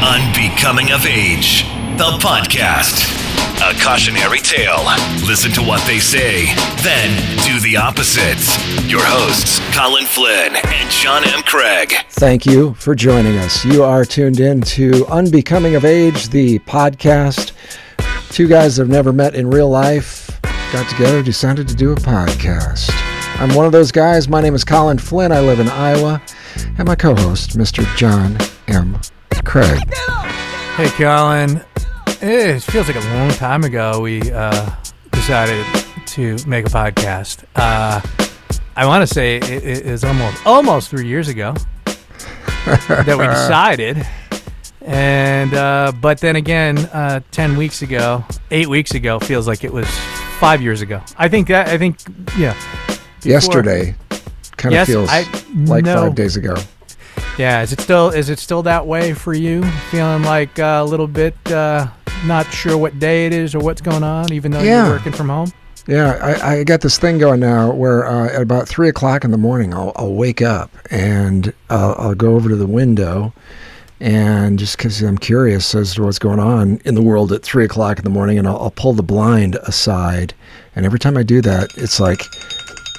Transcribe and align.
Unbecoming 0.00 0.92
of 0.92 1.04
Age, 1.06 1.64
the 1.98 2.18
podcast. 2.20 3.02
A 3.60 3.74
cautionary 3.82 4.38
tale. 4.38 4.84
Listen 5.26 5.50
to 5.52 5.60
what 5.60 5.84
they 5.86 5.98
say, 5.98 6.46
then 6.82 7.10
do 7.44 7.58
the 7.60 7.76
opposite. 7.76 8.38
Your 8.88 9.02
hosts, 9.02 9.58
Colin 9.76 10.04
Flynn 10.04 10.54
and 10.54 10.90
John 10.90 11.24
M. 11.24 11.42
Craig. 11.42 11.94
Thank 12.10 12.46
you 12.46 12.74
for 12.74 12.94
joining 12.94 13.38
us. 13.38 13.64
You 13.64 13.82
are 13.82 14.04
tuned 14.04 14.38
in 14.38 14.60
to 14.62 15.04
Unbecoming 15.06 15.74
of 15.74 15.84
Age, 15.84 16.28
the 16.28 16.60
podcast. 16.60 17.52
Two 18.30 18.46
guys 18.46 18.76
have 18.76 18.88
never 18.88 19.12
met 19.12 19.34
in 19.34 19.50
real 19.50 19.68
life 19.68 20.28
got 20.72 20.88
together, 20.88 21.22
decided 21.22 21.66
to 21.66 21.74
do 21.74 21.92
a 21.92 21.96
podcast. 21.96 22.90
I'm 23.40 23.54
one 23.54 23.66
of 23.66 23.72
those 23.72 23.90
guys. 23.90 24.28
My 24.28 24.40
name 24.40 24.54
is 24.54 24.64
Colin 24.64 24.98
Flynn. 24.98 25.32
I 25.32 25.40
live 25.40 25.60
in 25.60 25.68
Iowa. 25.68 26.22
And 26.76 26.86
my 26.86 26.94
co 26.94 27.14
host, 27.14 27.56
Mr. 27.56 27.84
John 27.96 28.36
M. 28.66 29.00
Craig. 29.44 29.80
Hey, 30.76 30.88
Colin. 30.90 31.62
It 32.20 32.60
feels 32.60 32.88
like 32.88 32.96
a 32.96 33.08
long 33.16 33.30
time 33.30 33.64
ago 33.64 34.00
we 34.00 34.30
uh, 34.32 34.70
decided 35.12 35.64
to 36.06 36.36
make 36.46 36.66
a 36.66 36.68
podcast. 36.68 37.44
Uh, 37.54 38.00
I 38.76 38.86
want 38.86 39.06
to 39.08 39.12
say 39.12 39.36
it, 39.36 39.44
it 39.50 39.86
is 39.86 40.04
almost 40.04 40.46
almost 40.46 40.90
three 40.90 41.06
years 41.06 41.28
ago 41.28 41.54
that 41.84 43.16
we 43.18 43.26
decided. 43.26 44.06
And 44.82 45.54
uh, 45.54 45.92
but 46.00 46.18
then 46.18 46.36
again, 46.36 46.78
uh, 46.78 47.20
ten 47.30 47.56
weeks 47.56 47.82
ago, 47.82 48.24
eight 48.50 48.68
weeks 48.68 48.92
ago, 48.94 49.18
feels 49.20 49.46
like 49.46 49.64
it 49.64 49.72
was 49.72 49.86
five 50.38 50.60
years 50.62 50.80
ago. 50.82 51.00
I 51.16 51.28
think 51.28 51.48
that 51.48 51.68
I 51.68 51.78
think 51.78 51.98
yeah. 52.36 52.54
before- 52.54 53.30
Yesterday 53.30 53.94
kind 54.56 54.74
of 54.74 54.78
Yes, 54.78 54.86
feels 54.88 55.08
I- 55.10 55.26
like 55.66 55.84
no. 55.84 56.02
five 56.02 56.14
days 56.14 56.36
ago. 56.36 56.54
Yeah, 57.38 57.62
is 57.62 57.72
it 57.72 57.80
still 57.80 58.10
is 58.10 58.30
it 58.30 58.38
still 58.40 58.62
that 58.64 58.86
way 58.86 59.14
for 59.14 59.32
you? 59.32 59.62
Feeling 59.90 60.22
like 60.24 60.58
uh, 60.58 60.80
a 60.82 60.84
little 60.84 61.06
bit 61.06 61.34
uh, 61.52 61.86
not 62.26 62.46
sure 62.52 62.76
what 62.76 62.98
day 62.98 63.26
it 63.26 63.32
is 63.32 63.54
or 63.54 63.60
what's 63.60 63.80
going 63.80 64.02
on, 64.02 64.32
even 64.32 64.50
though 64.50 64.60
Yeah. 64.60 64.86
you're 64.86 64.96
working 64.96 65.12
from 65.12 65.28
home. 65.28 65.52
Yeah, 65.86 66.18
I, 66.20 66.56
I 66.58 66.64
got 66.64 66.80
this 66.82 66.98
thing 66.98 67.16
going 67.18 67.40
now 67.40 67.70
where 67.72 68.04
uh, 68.06 68.26
at 68.34 68.42
about 68.42 68.68
three 68.68 68.88
o'clock 68.88 69.24
in 69.24 69.30
the 69.30 69.38
morning, 69.38 69.72
I'll, 69.72 69.92
I'll 69.96 70.12
wake 70.12 70.42
up 70.42 70.70
and 70.90 71.52
I'll, 71.70 71.94
I'll 71.96 72.14
go 72.14 72.34
over 72.34 72.48
to 72.50 72.56
the 72.56 72.66
window, 72.66 73.32
and 74.00 74.58
just 74.58 74.76
because 74.76 75.00
I'm 75.00 75.16
curious 75.16 75.74
as 75.74 75.94
to 75.94 76.02
what's 76.02 76.18
going 76.18 76.40
on 76.40 76.78
in 76.84 76.94
the 76.94 77.00
world 77.02 77.32
at 77.32 77.42
three 77.42 77.64
o'clock 77.64 77.98
in 77.98 78.04
the 78.04 78.10
morning, 78.10 78.36
and 78.38 78.46
I'll, 78.46 78.58
I'll 78.58 78.70
pull 78.72 78.92
the 78.92 79.02
blind 79.02 79.54
aside, 79.62 80.34
and 80.76 80.84
every 80.84 80.98
time 80.98 81.16
I 81.16 81.22
do 81.22 81.40
that, 81.42 81.70
it's 81.76 81.98
like 82.00 82.20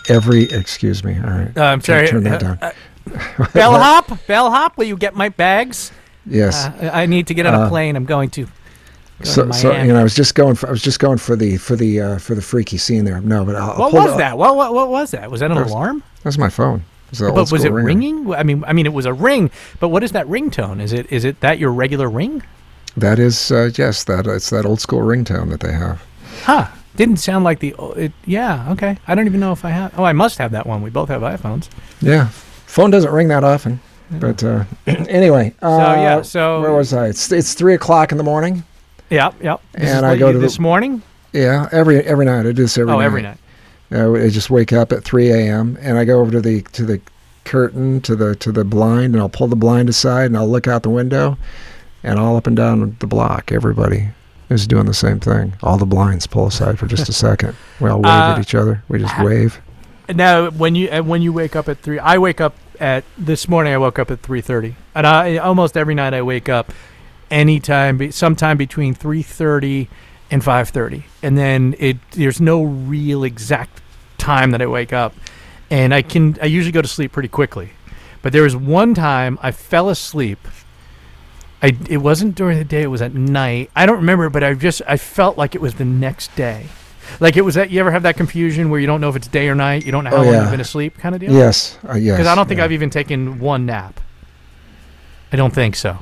every 0.10 0.44
excuse 0.46 1.04
me, 1.04 1.16
all 1.24 1.30
right, 1.30 1.56
Uh, 1.58 1.66
I'm 1.66 1.82
sorry. 1.82 2.08
turn 2.08 2.24
that 2.24 2.42
uh, 2.42 2.48
down. 2.56 2.60
uh, 2.64 2.72
bellhop, 3.54 4.26
bellhop, 4.28 4.78
will 4.78 4.86
you 4.86 4.98
get 4.98 5.16
my 5.16 5.30
bags? 5.30 5.92
yes. 6.26 6.66
Uh, 6.66 6.92
I 6.94 7.06
need 7.06 7.28
to 7.28 7.34
get 7.34 7.46
on 7.46 7.54
a 7.54 7.60
Uh, 7.62 7.70
plane. 7.70 7.96
I'm 7.96 8.06
going 8.06 8.30
to. 8.32 8.46
Go 8.46 8.50
so, 9.24 9.46
to 9.48 9.54
so 9.54 9.72
you 9.82 9.92
know, 9.92 10.00
I 10.00 10.04
was 10.04 10.16
just 10.16 10.34
going 10.36 10.56
for 10.56 10.68
I 10.68 10.72
was 10.72 10.82
just 10.82 11.00
going 11.00 11.18
for 11.18 11.36
the 11.36 11.58
for 11.58 11.76
the 11.76 12.00
uh, 12.02 12.18
for 12.20 12.36
the 12.36 12.42
freaky 12.42 12.78
scene 12.78 13.04
there. 13.04 13.20
No, 13.22 13.44
but 13.44 13.56
I'll, 13.56 13.72
I'll 13.72 13.78
what 13.80 13.94
was 13.94 14.18
that? 14.18 14.38
What, 14.38 14.56
what 14.56 14.74
what 14.74 14.90
was 14.90 15.12
that? 15.12 15.30
Was 15.30 15.42
that 15.42 15.52
an 15.52 15.56
There's- 15.58 15.72
alarm? 15.72 16.04
That's 16.24 16.38
my 16.38 16.50
phone. 16.50 16.84
Old 17.22 17.34
But 17.36 17.52
was 17.52 17.64
it 17.66 17.72
ringer. 17.72 17.86
ringing? 17.88 18.34
I 18.36 18.44
mean, 18.44 18.64
I 18.68 18.72
mean, 18.74 18.86
it 18.86 18.94
was 18.94 19.06
a 19.08 19.14
ring. 19.14 19.50
But 19.80 19.90
what 19.90 20.04
is 20.04 20.12
that 20.12 20.28
ringtone? 20.28 20.80
Is 20.80 20.94
it 20.94 21.12
is 21.12 21.26
it 21.26 21.40
that 21.42 21.58
your 21.58 21.72
regular 21.74 22.08
ring? 22.08 22.44
That 22.96 23.18
is, 23.20 23.52
uh, 23.52 23.72
yes, 23.76 24.04
that 24.06 24.28
it's 24.28 24.50
that 24.52 24.66
old 24.66 24.80
school 24.80 25.00
ringtone 25.02 25.50
that 25.50 25.60
they 25.62 25.72
have. 25.74 26.02
Huh? 26.44 26.68
Didn't 26.96 27.18
sound 27.18 27.44
like 27.46 27.60
the. 27.60 27.74
It, 27.98 28.12
yeah. 28.26 28.70
Okay. 28.74 28.98
I 29.08 29.16
don't 29.16 29.26
even 29.26 29.40
know 29.40 29.52
if 29.54 29.66
I 29.66 29.70
have. 29.72 29.98
Oh, 29.98 30.04
I 30.04 30.14
must 30.14 30.38
have 30.38 30.52
that 30.52 30.68
one. 30.68 30.82
We 30.84 30.92
both 30.92 31.10
have 31.10 31.22
iPhones. 31.22 31.68
Yeah, 32.02 32.30
phone 32.70 32.92
doesn't 32.92 33.12
ring 33.12 33.28
that 33.30 33.44
often. 33.44 33.80
But 34.12 34.44
uh, 34.44 34.64
anyway, 34.88 35.54
uh, 35.62 35.78
So 35.96 36.02
yeah. 36.02 36.22
So 36.22 36.62
where 36.62 36.72
was 36.72 36.94
I? 36.94 37.08
It's 37.08 37.32
it's 37.32 37.54
three 37.54 37.74
o'clock 37.76 38.12
in 38.12 38.18
the 38.18 38.24
morning. 38.24 38.64
Yep. 39.10 39.36
Yep. 39.44 39.62
This 39.74 39.84
is 39.84 39.96
And 39.96 40.06
I 40.06 40.18
go 40.18 40.32
to 40.32 40.38
the- 40.38 40.42
this 40.42 40.60
morning. 40.60 41.02
Yeah, 41.32 41.70
every 41.72 42.00
every 42.06 42.26
night 42.26 42.40
I 42.40 42.44
do 42.44 42.54
this 42.54 42.76
every 42.78 42.92
oh, 42.92 42.98
night. 42.98 43.06
every 43.06 43.22
night. 43.22 43.38
Uh, 43.92 44.14
I 44.14 44.30
just 44.30 44.50
wake 44.50 44.74
up 44.74 44.92
at 44.92 45.04
three 45.04 45.30
a.m. 45.32 45.78
and 45.82 45.98
I 45.98 46.06
go 46.06 46.20
over 46.22 46.32
to 46.32 46.42
the 46.42 46.62
to 46.74 46.86
the 46.86 47.00
curtain 47.46 48.02
to 48.02 48.16
the 48.16 48.36
to 48.38 48.52
the 48.52 48.64
blind 48.64 49.14
and 49.14 49.18
I'll 49.18 49.30
pull 49.30 49.48
the 49.48 49.56
blind 49.56 49.90
aside 49.90 50.26
and 50.26 50.38
I'll 50.38 50.48
look 50.50 50.68
out 50.68 50.82
the 50.84 50.90
window, 50.90 51.38
and 52.04 52.18
all 52.20 52.36
up 52.36 52.48
and 52.48 52.56
down 52.56 52.96
the 53.00 53.08
block, 53.08 53.52
everybody 53.52 54.10
is 54.50 54.66
doing 54.66 54.88
the 54.88 54.94
same 54.96 55.20
thing. 55.20 55.54
All 55.62 55.78
the 55.78 55.86
blinds 55.86 56.26
pull 56.26 56.48
aside 56.48 56.80
for 56.80 56.88
just 56.88 57.08
a 57.10 57.14
second. 57.28 57.56
We 57.80 57.90
all 57.92 57.98
wave 58.00 58.06
Uh, 58.12 58.34
at 58.36 58.40
each 58.40 58.56
other. 58.56 58.84
We 58.90 58.98
just 58.98 59.20
wave. 59.20 59.60
Now, 60.14 60.50
when 60.50 60.76
you 60.76 60.90
uh, 60.90 61.04
when 61.04 61.22
you 61.22 61.32
wake 61.32 61.56
up 61.56 61.70
at 61.70 61.80
three, 61.80 62.00
I 62.00 62.18
wake 62.18 62.42
up 62.42 62.56
at 62.80 63.04
this 63.18 63.48
morning. 63.48 63.74
I 63.74 63.78
woke 63.78 64.00
up 64.00 64.10
at 64.10 64.22
three 64.22 64.42
thirty, 64.42 64.76
and 64.96 65.06
I 65.06 65.38
almost 65.38 65.78
every 65.78 65.94
night 65.94 66.14
I 66.14 66.22
wake 66.24 66.50
up 66.50 66.72
anytime, 67.30 67.98
be- 67.98 68.12
sometime 68.12 68.58
between 68.58 68.96
three 68.96 69.22
thirty 69.22 69.88
and 70.32 70.44
five 70.44 70.70
thirty, 70.70 71.06
and 71.22 71.38
then 71.38 71.76
it 71.78 71.98
there's 72.12 72.42
no 72.42 72.64
real 72.64 73.24
exact 73.24 73.82
time 74.18 74.52
that 74.52 74.62
I 74.62 74.66
wake 74.66 74.94
up, 74.94 75.14
and 75.70 75.94
I 75.94 76.02
can 76.02 76.38
I 76.42 76.46
usually 76.46 76.72
go 76.72 76.82
to 76.82 76.88
sleep 76.88 77.12
pretty 77.12 77.30
quickly, 77.30 77.72
but 78.24 78.34
there 78.34 78.44
was 78.44 78.56
one 78.56 78.96
time 78.96 79.38
I 79.44 79.52
fell 79.52 79.90
asleep. 79.90 80.40
I 81.62 81.78
it 81.88 81.98
wasn't 81.98 82.34
during 82.34 82.58
the 82.58 82.66
day; 82.66 82.82
it 82.82 82.88
was 82.88 83.04
at 83.04 83.14
night. 83.14 83.70
I 83.76 83.86
don't 83.86 83.98
remember, 83.98 84.30
but 84.30 84.44
I 84.44 84.56
just 84.56 84.82
I 84.88 84.98
felt 84.98 85.38
like 85.38 85.54
it 85.54 85.62
was 85.62 85.76
the 85.76 85.86
next 85.86 86.36
day. 86.36 86.68
Like 87.20 87.38
it 87.38 87.42
was 87.42 87.56
that 87.56 87.70
you 87.70 87.80
ever 87.80 87.92
have 87.92 88.04
that 88.04 88.16
confusion 88.18 88.70
where 88.70 88.80
you 88.80 88.88
don't 88.88 89.02
know 89.02 89.10
if 89.10 89.16
it's 89.16 89.28
day 89.28 89.48
or 89.50 89.56
night, 89.56 89.86
you 89.86 89.92
don't 89.92 90.04
know 90.04 90.10
how 90.12 90.18
Oh, 90.18 90.24
long 90.24 90.34
yeah. 90.34 90.42
you've 90.44 90.52
been 90.52 90.60
asleep, 90.62 90.98
kind 90.98 91.16
of 91.16 91.22
deal. 91.22 91.32
Yes, 91.32 91.78
uh, 91.88 91.94
yes. 91.96 92.16
Because 92.18 92.28
I 92.28 92.36
don't 92.36 92.48
think 92.48 92.60
yeah. 92.60 92.66
I've 92.66 92.72
even 92.72 92.90
taken 92.90 93.40
one 93.40 93.66
nap. 93.66 94.00
I 95.32 95.36
don't 95.36 95.54
think 95.54 95.76
so. 95.76 95.98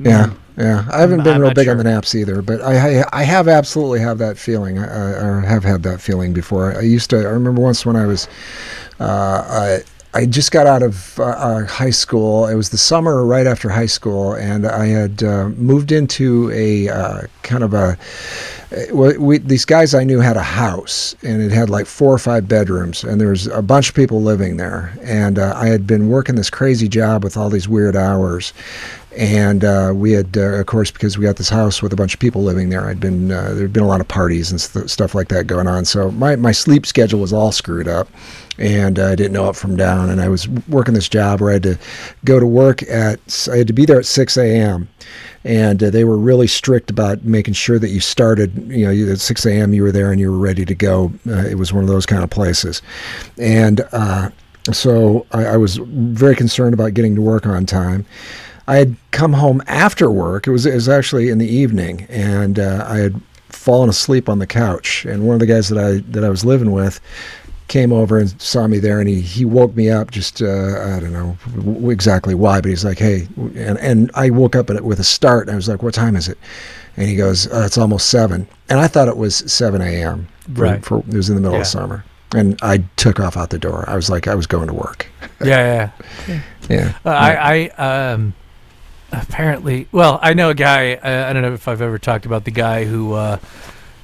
Yeah, 0.00 0.30
yeah. 0.56 0.84
I 0.92 1.00
haven't 1.00 1.20
I'm- 1.20 1.24
been 1.24 1.34
I'm 1.34 1.40
real 1.42 1.54
big 1.54 1.68
on 1.68 1.76
the 1.78 1.84
naps 1.84 2.14
either, 2.14 2.40
but 2.42 2.60
I, 2.62 3.00
I 3.00 3.04
I 3.12 3.22
have 3.24 3.48
absolutely 3.48 3.98
have 4.00 4.18
that 4.18 4.38
feeling. 4.38 4.78
I, 4.78 4.84
I 4.84 5.24
or 5.24 5.40
have 5.40 5.64
had 5.64 5.82
that 5.82 6.00
feeling 6.00 6.32
before. 6.32 6.76
I 6.76 6.82
used 6.82 7.10
to. 7.10 7.16
I 7.18 7.22
remember 7.22 7.60
once 7.60 7.84
when 7.84 7.96
I 7.96 8.06
was, 8.06 8.28
uh, 9.00 9.04
I 9.04 9.78
I 10.18 10.26
just 10.26 10.50
got 10.50 10.66
out 10.66 10.82
of 10.82 11.16
uh, 11.20 11.26
uh, 11.26 11.64
high 11.66 11.90
school. 11.90 12.48
It 12.48 12.56
was 12.56 12.70
the 12.70 12.76
summer 12.76 13.24
right 13.24 13.46
after 13.46 13.68
high 13.68 13.86
school, 13.86 14.32
and 14.32 14.66
I 14.66 14.86
had 14.86 15.22
uh, 15.22 15.50
moved 15.50 15.92
into 15.92 16.50
a 16.52 16.88
uh, 16.88 17.22
kind 17.44 17.62
of 17.62 17.72
a. 17.72 17.96
Well, 18.92 19.16
we, 19.20 19.38
these 19.38 19.64
guys 19.64 19.94
I 19.94 20.02
knew 20.02 20.18
had 20.18 20.36
a 20.36 20.42
house, 20.42 21.14
and 21.22 21.40
it 21.40 21.52
had 21.52 21.70
like 21.70 21.86
four 21.86 22.12
or 22.12 22.18
five 22.18 22.48
bedrooms, 22.48 23.04
and 23.04 23.20
there 23.20 23.28
was 23.28 23.46
a 23.46 23.62
bunch 23.62 23.90
of 23.90 23.94
people 23.94 24.20
living 24.20 24.56
there. 24.56 24.92
And 25.02 25.38
uh, 25.38 25.52
I 25.54 25.68
had 25.68 25.86
been 25.86 26.08
working 26.08 26.34
this 26.34 26.50
crazy 26.50 26.88
job 26.88 27.22
with 27.22 27.36
all 27.36 27.48
these 27.48 27.68
weird 27.68 27.94
hours, 27.94 28.52
and 29.18 29.64
uh, 29.64 29.92
we 29.92 30.12
had, 30.12 30.36
uh, 30.36 30.60
of 30.60 30.66
course, 30.66 30.92
because 30.92 31.18
we 31.18 31.24
got 31.24 31.36
this 31.36 31.48
house 31.48 31.82
with 31.82 31.92
a 31.92 31.96
bunch 31.96 32.14
of 32.14 32.20
people 32.20 32.44
living 32.44 32.68
there. 32.68 32.86
I'd 32.86 33.00
been 33.00 33.32
uh, 33.32 33.52
there'd 33.52 33.72
been 33.72 33.82
a 33.82 33.88
lot 33.88 34.00
of 34.00 34.06
parties 34.06 34.52
and 34.52 34.60
st- 34.60 34.88
stuff 34.88 35.12
like 35.12 35.26
that 35.28 35.48
going 35.48 35.66
on. 35.66 35.84
So 35.84 36.12
my 36.12 36.36
my 36.36 36.52
sleep 36.52 36.86
schedule 36.86 37.18
was 37.18 37.32
all 37.32 37.50
screwed 37.50 37.88
up, 37.88 38.08
and 38.58 39.00
I 39.00 39.16
didn't 39.16 39.32
know 39.32 39.46
up 39.46 39.56
from 39.56 39.74
down. 39.74 40.08
And 40.08 40.20
I 40.20 40.28
was 40.28 40.48
working 40.68 40.94
this 40.94 41.08
job 41.08 41.40
where 41.40 41.50
I 41.50 41.54
had 41.54 41.64
to 41.64 41.78
go 42.24 42.38
to 42.38 42.46
work 42.46 42.84
at 42.84 43.48
I 43.52 43.56
had 43.56 43.66
to 43.66 43.72
be 43.72 43.84
there 43.84 43.98
at 43.98 44.06
six 44.06 44.36
a.m. 44.36 44.88
And 45.42 45.82
uh, 45.82 45.90
they 45.90 46.04
were 46.04 46.16
really 46.16 46.46
strict 46.46 46.88
about 46.88 47.24
making 47.24 47.54
sure 47.54 47.80
that 47.80 47.88
you 47.88 47.98
started, 47.98 48.56
you 48.70 48.84
know, 48.84 49.12
at 49.12 49.20
6 49.20 49.46
a.m. 49.46 49.72
you 49.72 49.84
were 49.84 49.92
there 49.92 50.10
and 50.10 50.20
you 50.20 50.32
were 50.32 50.38
ready 50.38 50.64
to 50.64 50.74
go. 50.74 51.12
Uh, 51.26 51.46
it 51.46 51.54
was 51.54 51.72
one 51.72 51.84
of 51.84 51.88
those 51.88 52.04
kind 52.06 52.24
of 52.24 52.28
places. 52.28 52.82
And 53.38 53.80
uh, 53.92 54.30
so 54.72 55.26
I, 55.30 55.44
I 55.44 55.56
was 55.56 55.76
very 55.76 56.34
concerned 56.34 56.74
about 56.74 56.92
getting 56.92 57.14
to 57.14 57.22
work 57.22 57.46
on 57.46 57.66
time. 57.66 58.04
I 58.68 58.76
had 58.76 58.96
come 59.10 59.32
home 59.32 59.62
after 59.66 60.10
work. 60.10 60.46
It 60.46 60.50
was 60.50 60.66
it 60.66 60.74
was 60.74 60.88
actually 60.88 61.28
in 61.30 61.38
the 61.38 61.48
evening, 61.48 62.06
and 62.10 62.58
uh, 62.58 62.84
I 62.88 62.98
had 62.98 63.20
fallen 63.48 63.88
asleep 63.88 64.28
on 64.28 64.38
the 64.38 64.46
couch. 64.46 65.04
And 65.06 65.26
one 65.26 65.34
of 65.34 65.40
the 65.40 65.46
guys 65.46 65.68
that 65.70 65.78
I 65.78 66.02
that 66.12 66.22
I 66.24 66.28
was 66.28 66.44
living 66.44 66.70
with 66.70 67.00
came 67.68 67.92
over 67.92 68.18
and 68.18 68.40
saw 68.40 68.66
me 68.66 68.78
there, 68.78 69.00
and 69.00 69.08
he, 69.08 69.20
he 69.20 69.44
woke 69.44 69.74
me 69.74 69.90
up. 69.90 70.10
Just 70.10 70.40
uh, 70.42 70.46
I 70.96 71.00
don't 71.00 71.12
know 71.12 71.36
w- 71.56 71.90
exactly 71.90 72.34
why, 72.34 72.60
but 72.60 72.68
he's 72.68 72.84
like, 72.84 72.98
"Hey," 72.98 73.26
and 73.56 73.78
and 73.78 74.10
I 74.14 74.30
woke 74.30 74.54
up 74.54 74.68
with 74.82 75.00
a 75.00 75.04
start. 75.04 75.46
And 75.48 75.52
I 75.52 75.56
was 75.56 75.68
like, 75.68 75.82
"What 75.82 75.94
time 75.94 76.14
is 76.14 76.28
it?" 76.28 76.38
And 76.98 77.08
he 77.08 77.16
goes, 77.16 77.46
uh, 77.52 77.62
"It's 77.64 77.78
almost 77.78 78.10
7. 78.10 78.46
And 78.68 78.78
I 78.80 78.86
thought 78.86 79.08
it 79.08 79.16
was 79.16 79.36
seven 79.50 79.80
a.m. 79.80 80.28
Right. 80.52 80.84
For, 80.84 80.98
it 80.98 81.14
was 81.14 81.28
in 81.30 81.36
the 81.36 81.40
middle 81.40 81.54
Yeah. 81.56 81.62
of 81.62 81.66
summer, 81.68 82.04
and 82.34 82.58
I 82.60 82.78
took 82.96 83.18
off 83.18 83.36
out 83.36 83.48
the 83.50 83.58
door. 83.58 83.84
I 83.88 83.96
was 83.96 84.10
like, 84.10 84.28
I 84.28 84.34
was 84.34 84.46
going 84.46 84.66
to 84.68 84.74
work. 84.74 85.06
Yeah, 85.42 85.90
yeah. 86.28 86.40
Yeah. 86.68 86.92
Uh, 87.06 87.10
I, 87.10 87.70
I 87.78 88.12
um, 88.12 88.34
apparently, 89.12 89.88
well, 89.92 90.18
I 90.22 90.34
know 90.34 90.50
a 90.50 90.54
guy. 90.54 90.94
Uh, 90.94 91.28
I 91.28 91.32
don't 91.32 91.42
know 91.42 91.54
if 91.54 91.68
I've 91.68 91.82
ever 91.82 91.98
talked 91.98 92.26
about 92.26 92.44
the 92.44 92.50
guy 92.50 92.84
who, 92.84 93.14
uh, 93.14 93.38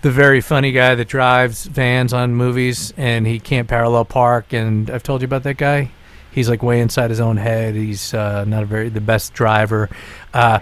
the 0.02 0.10
very 0.10 0.40
funny 0.40 0.72
guy 0.72 0.94
that 0.94 1.08
drives 1.08 1.66
vans 1.66 2.12
on 2.12 2.34
movies, 2.34 2.92
and 2.96 3.26
he 3.26 3.40
can't 3.40 3.68
parallel 3.68 4.04
park. 4.04 4.52
And 4.52 4.90
I've 4.90 5.02
told 5.02 5.22
you 5.22 5.26
about 5.26 5.44
that 5.44 5.56
guy. 5.56 5.90
He's 6.30 6.48
like 6.48 6.62
way 6.62 6.80
inside 6.80 7.10
his 7.10 7.20
own 7.20 7.36
head. 7.36 7.74
He's 7.74 8.12
uh, 8.12 8.44
not 8.44 8.64
a 8.64 8.66
very 8.66 8.88
the 8.88 9.00
best 9.00 9.32
driver. 9.34 9.88
Uh, 10.32 10.60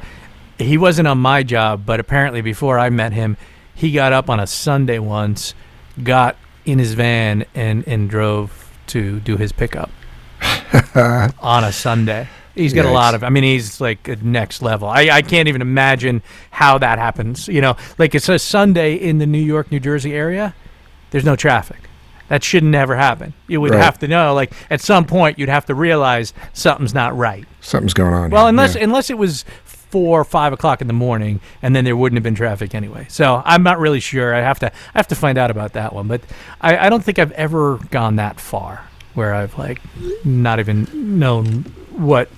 he 0.59 0.77
wasn't 0.77 1.09
on 1.09 1.19
my 1.19 1.43
job, 1.43 1.87
but 1.87 1.99
apparently 1.99 2.41
before 2.41 2.79
I 2.79 2.91
met 2.91 3.13
him, 3.13 3.37
he 3.75 3.91
got 3.91 4.13
up 4.13 4.29
on 4.29 4.39
a 4.39 4.47
Sunday 4.47 4.99
once, 4.99 5.55
got 6.03 6.37
in 6.65 6.79
his 6.79 6.93
van 6.93 7.45
and 7.55 7.87
and 7.89 8.09
drove 8.09 8.71
to 8.89 9.21
do 9.21 9.37
his 9.37 9.53
pickup 9.53 9.91
on 11.41 11.65
a 11.65 11.73
Sunday. 11.73 12.29
He's 12.55 12.75
got 12.75 12.85
a 12.85 12.91
lot 12.91 13.15
of. 13.15 13.25
I 13.25 13.31
mean, 13.31 13.45
he's 13.45 13.81
like 13.81 14.09
a 14.09 14.17
next 14.17 14.61
level. 14.63 14.89
I, 14.89 15.09
I 15.11 15.23
can't 15.23 15.49
even 15.49 15.63
imagine 15.63 16.23
how 16.51 16.79
that 16.79 16.99
happens. 16.99 17.49
You 17.49 17.61
know, 17.61 17.77
like 17.99 18.15
it's 18.15 18.29
a 18.29 18.39
Sunday 18.39 18.95
in 18.95 19.19
the 19.19 19.27
New 19.27 19.39
York, 19.43 19.71
New 19.73 19.81
Jersey 19.81 20.13
area. 20.15 20.55
There's 21.11 21.25
no 21.25 21.37
traffic. 21.37 21.79
That 22.29 22.43
should 22.43 22.65
never 22.65 22.97
happen. 22.97 23.35
You 23.47 23.61
would 23.61 23.73
Right. 23.73 23.83
have 23.83 23.99
to 23.99 24.09
know, 24.09 24.33
like 24.35 24.53
at 24.71 24.81
some 24.81 25.05
point, 25.05 25.39
you'd 25.39 25.51
have 25.51 25.67
to 25.67 25.75
realize 25.75 26.33
something's 26.55 26.95
not 26.95 27.17
right. 27.17 27.47
Something's 27.61 27.93
going 27.95 28.15
on. 28.15 28.31
Well, 28.31 28.45
here. 28.45 28.49
unless 28.51 28.75
Yeah. 28.75 28.85
unless 28.85 29.11
it 29.11 29.19
was 29.19 29.45
four 29.65 30.21
or 30.21 30.25
five 30.25 30.55
o'clock 30.55 30.81
in 30.81 30.87
the 30.87 30.95
morning, 30.95 31.41
and 31.61 31.77
then 31.77 31.85
there 31.85 31.95
wouldn't 31.97 32.17
have 32.17 32.23
been 32.23 32.35
traffic 32.35 32.75
anyway. 32.75 33.05
So 33.11 33.43
I'm 33.45 33.63
not 33.63 33.79
really 33.79 34.01
sure. 34.01 34.35
I 34.35 34.41
have 34.41 34.59
to 34.61 34.69
I 34.69 34.99
have 34.99 35.09
to 35.09 35.15
find 35.15 35.37
out 35.37 35.51
about 35.51 35.75
that 35.75 35.93
one. 35.95 36.07
But 36.09 36.23
I, 36.63 36.87
I 36.87 36.89
don't 36.89 37.05
think 37.05 37.19
I've 37.19 37.33
ever 37.33 37.79
gone 37.91 38.17
that 38.17 38.41
far 38.41 38.85
where 39.13 39.35
I've 39.35 39.59
like 39.59 39.81
not 40.25 40.59
even 40.59 40.87
known 41.19 41.65
what. 41.91 42.29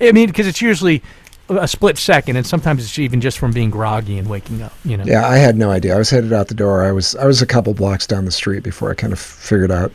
I 0.00 0.12
mean, 0.12 0.26
because 0.28 0.46
it's 0.46 0.62
usually 0.62 1.02
a 1.48 1.66
split 1.66 1.98
second, 1.98 2.36
and 2.36 2.46
sometimes 2.46 2.84
it's 2.84 2.98
even 2.98 3.20
just 3.20 3.38
from 3.38 3.52
being 3.52 3.70
groggy 3.70 4.18
and 4.18 4.28
waking 4.28 4.62
up. 4.62 4.72
You 4.84 4.96
know. 4.96 5.04
Yeah, 5.04 5.26
I 5.28 5.36
had 5.36 5.56
no 5.56 5.70
idea. 5.70 5.94
I 5.94 5.98
was 5.98 6.10
headed 6.10 6.32
out 6.32 6.48
the 6.48 6.54
door. 6.54 6.84
I 6.84 6.92
was 6.92 7.14
I 7.16 7.26
was 7.26 7.42
a 7.42 7.46
couple 7.46 7.74
blocks 7.74 8.06
down 8.06 8.24
the 8.24 8.30
street 8.32 8.62
before 8.62 8.90
I 8.90 8.94
kind 8.94 9.12
of 9.12 9.18
figured 9.18 9.70
out 9.72 9.92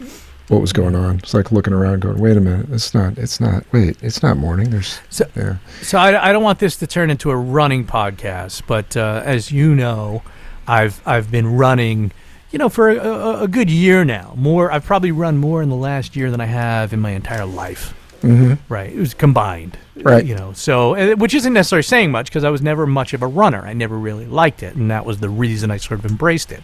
what 0.50 0.62
was 0.62 0.74
going 0.74 0.96
on. 0.96 1.18
It's 1.20 1.34
like 1.34 1.52
looking 1.52 1.74
around, 1.74 2.02
going, 2.02 2.20
"Wait 2.20 2.36
a 2.38 2.42
minute, 2.42 2.68
it's 2.72 2.94
not. 2.94 3.18
It's 3.18 3.40
not. 3.40 3.64
Wait, 3.72 3.98
it's 4.04 4.22
not 4.22 4.38
morning. 4.38 4.70
There's 4.70 5.00
So- 5.10 5.28
yeah, 5.36 5.56
So 5.82 5.98
I, 5.98 6.30
I 6.30 6.34
don't 6.34 6.44
want 6.44 6.60
this 6.60 6.76
to 6.78 6.88
turn 6.88 7.10
into 7.10 7.32
a 7.32 7.36
running 7.36 7.86
podcast, 7.86 8.64
but 8.68 8.96
uh, 8.98 9.22
as 9.26 9.52
you 9.52 9.74
know, 9.74 10.24
I've 10.68 11.02
I've 11.08 11.32
been 11.32 11.56
running, 11.56 12.12
you 12.52 12.60
know, 12.60 12.70
for 12.70 12.90
a, 12.90 12.98
a, 12.98 13.44
a 13.44 13.48
good 13.48 13.70
year 13.70 14.04
now. 14.06 14.34
More, 14.36 14.72
I've 14.72 14.86
probably 14.86 15.12
run 15.12 15.38
more 15.38 15.64
in 15.64 15.70
the 15.70 15.76
last 15.76 16.16
year 16.16 16.30
than 16.30 16.42
I 16.42 16.46
have 16.46 16.92
in 16.94 17.00
my 17.00 17.12
entire 17.12 17.46
life. 17.46 17.94
Hmm 18.22 18.54
Right, 18.70 18.92
it 18.92 19.00
was 19.00 19.14
combined. 19.14 19.78
Right. 19.96 20.26
You 20.26 20.36
know, 20.36 20.52
so 20.54 21.16
which 21.16 21.34
isn't 21.34 21.54
necessarily 21.54 21.84
saying 21.84 22.12
much 22.12 22.28
because 22.28 22.44
I 22.44 22.50
was 22.50 22.62
never 22.62 22.86
much 22.86 23.14
of 23.14 23.22
a 23.22 23.28
runner. 23.28 23.62
I 23.62 23.74
never 23.74 23.98
really 23.98 24.26
liked 24.26 24.62
it, 24.62 24.76
and 24.76 24.92
that 24.92 25.06
was 25.06 25.20
the 25.20 25.30
reason 25.30 25.72
I 25.72 25.78
sort 25.78 26.00
of 26.00 26.06
embraced 26.06 26.52
it. 26.52 26.64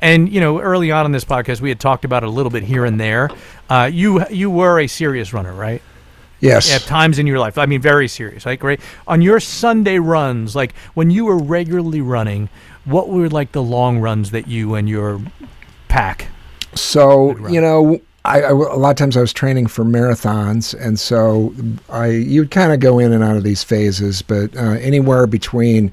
And 0.00 0.32
you 0.32 0.40
know, 0.40 0.60
early 0.60 0.90
on 0.90 1.06
in 1.06 1.12
this 1.12 1.24
podcast, 1.24 1.60
we 1.60 1.68
had 1.68 1.78
talked 1.78 2.04
about 2.04 2.22
it 2.24 2.26
a 2.26 2.30
little 2.30 2.50
bit 2.50 2.64
here 2.64 2.84
and 2.84 2.98
there. 2.98 3.30
Uh, 3.70 3.88
you 3.92 4.26
you 4.28 4.50
were 4.50 4.80
a 4.80 4.86
serious 4.86 5.32
runner, 5.32 5.52
right? 5.52 5.82
yes, 6.40 6.74
at 6.74 6.82
times 6.82 7.18
in 7.20 7.26
your 7.26 7.38
life. 7.38 7.56
I 7.56 7.66
mean, 7.66 7.80
very 7.80 8.08
serious, 8.08 8.44
like 8.44 8.62
right 8.62 8.80
on 9.06 9.22
your 9.22 9.38
Sunday 9.40 9.98
runs, 9.98 10.56
like 10.56 10.74
when 10.94 11.10
you 11.10 11.24
were 11.24 11.38
regularly 11.38 12.00
running. 12.00 12.48
What 12.84 13.08
were 13.10 13.28
like 13.28 13.52
the 13.52 13.62
long 13.62 14.00
runs 14.00 14.32
that 14.32 14.48
you 14.48 14.74
and 14.74 14.88
your 14.88 15.20
pack? 15.86 16.26
So 16.74 17.36
you 17.48 17.60
know, 17.60 18.00
I, 18.24 18.42
I 18.42 18.50
a 18.50 18.54
lot 18.54 18.90
of 18.90 18.96
times 18.96 19.16
I 19.16 19.20
was 19.20 19.32
training 19.32 19.66
for 19.66 19.84
marathons, 19.84 20.74
and 20.78 20.98
so 20.98 21.54
I 21.88 22.06
you'd 22.08 22.50
kind 22.50 22.72
of 22.72 22.80
go 22.80 22.98
in 22.98 23.12
and 23.12 23.22
out 23.22 23.36
of 23.36 23.42
these 23.42 23.62
phases, 23.62 24.22
but 24.22 24.56
uh, 24.56 24.72
anywhere 24.80 25.26
between 25.26 25.92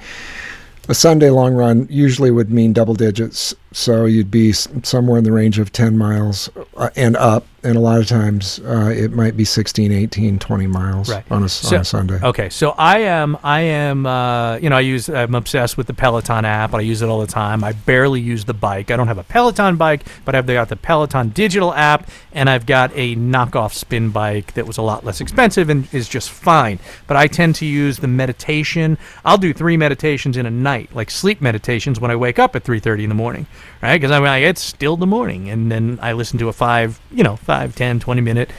a 0.88 0.94
Sunday 0.94 1.30
long 1.30 1.54
run 1.54 1.88
usually 1.90 2.32
would 2.32 2.52
mean 2.52 2.74
double 2.74 2.96
digits. 2.96 3.56
So 3.72 4.06
you'd 4.06 4.32
be 4.32 4.52
somewhere 4.52 5.20
in 5.20 5.24
the 5.24 5.32
range 5.32 5.60
of 5.60 5.72
10 5.72 5.98
miles 5.98 6.50
uh, 6.76 6.90
and 6.96 7.16
up. 7.16 7.46
And 7.62 7.76
a 7.76 7.80
lot 7.82 8.00
of 8.00 8.08
times 8.08 8.60
uh, 8.60 8.90
it 8.96 9.12
might 9.12 9.36
be 9.36 9.44
16, 9.44 9.92
18, 9.92 10.40
20 10.40 10.68
miles 10.68 11.10
Right. 11.10 11.26
on, 11.30 11.44
a, 11.44 11.50
So- 11.50 11.76
on 11.76 11.82
a 11.82 11.86
Sunday. 11.86 12.18
Okay, 12.24 12.48
so 12.50 12.70
I 12.78 13.00
am, 13.00 13.38
I 13.44 13.60
am, 13.60 14.06
uh, 14.06 14.56
you 14.60 14.70
know, 14.70 14.78
I 14.78 14.80
use, 14.80 15.10
I'm 15.10 15.36
obsessed 15.36 15.76
with 15.78 15.88
the 15.88 15.94
Peloton 15.94 16.46
app. 16.46 16.74
I 16.74 16.80
use 16.80 17.02
it 17.02 17.10
all 17.10 17.20
the 17.20 17.28
time. 17.28 17.62
I 17.66 17.74
barely 17.74 18.22
use 18.22 18.46
the 18.46 18.54
bike. 18.54 18.92
I 18.92 18.96
don't 18.96 19.10
have 19.10 19.18
a 19.18 19.24
Peloton 19.26 19.76
bike, 19.76 20.06
but 20.24 20.36
I've 20.36 20.48
got 20.48 20.70
the 20.70 20.78
Peloton 20.78 21.30
digital 21.30 21.74
app, 21.74 22.10
and 22.32 22.50
I've 22.50 22.66
got 22.66 22.92
a 22.96 23.18
knockoff 23.18 23.74
spin 23.74 24.10
bike 24.12 24.54
that 24.54 24.66
was 24.66 24.78
a 24.78 24.82
lot 24.82 25.04
less 25.04 25.20
expensive 25.20 25.70
and 25.70 25.94
is 25.94 26.08
just 26.08 26.30
fine. 26.30 26.80
But 27.08 27.18
I 27.18 27.28
tend 27.28 27.56
to 27.56 27.66
use 27.66 27.98
the 27.98 28.08
meditation. 28.08 28.98
I'll 29.26 29.38
do 29.38 29.52
three 29.54 29.76
meditations 29.76 30.38
in 30.38 30.46
a 30.46 30.52
night, 30.52 30.96
like 30.96 31.12
sleep 31.12 31.42
meditations 31.42 32.00
when 32.00 32.10
I 32.10 32.16
wake 32.16 32.40
up 32.40 32.56
at 32.56 32.64
3:30 32.64 33.04
in 33.04 33.10
the 33.10 33.16
morning, 33.16 33.48
right? 33.82 34.00
Because 34.00 34.12
I'm 34.12 34.24
like, 34.24 34.44
it's 34.44 34.62
still 34.62 34.98
the 34.98 35.08
morning, 35.08 35.50
and 35.50 35.72
then 35.72 36.00
I 36.02 36.14
listen 36.14 36.40
to 36.40 36.50
a 36.50 36.54
five, 36.54 37.00
you 37.12 37.24
know, 37.24 37.36
five, 37.36 37.76
10, 37.76 38.00
20 38.00 38.22
minute 38.22 38.50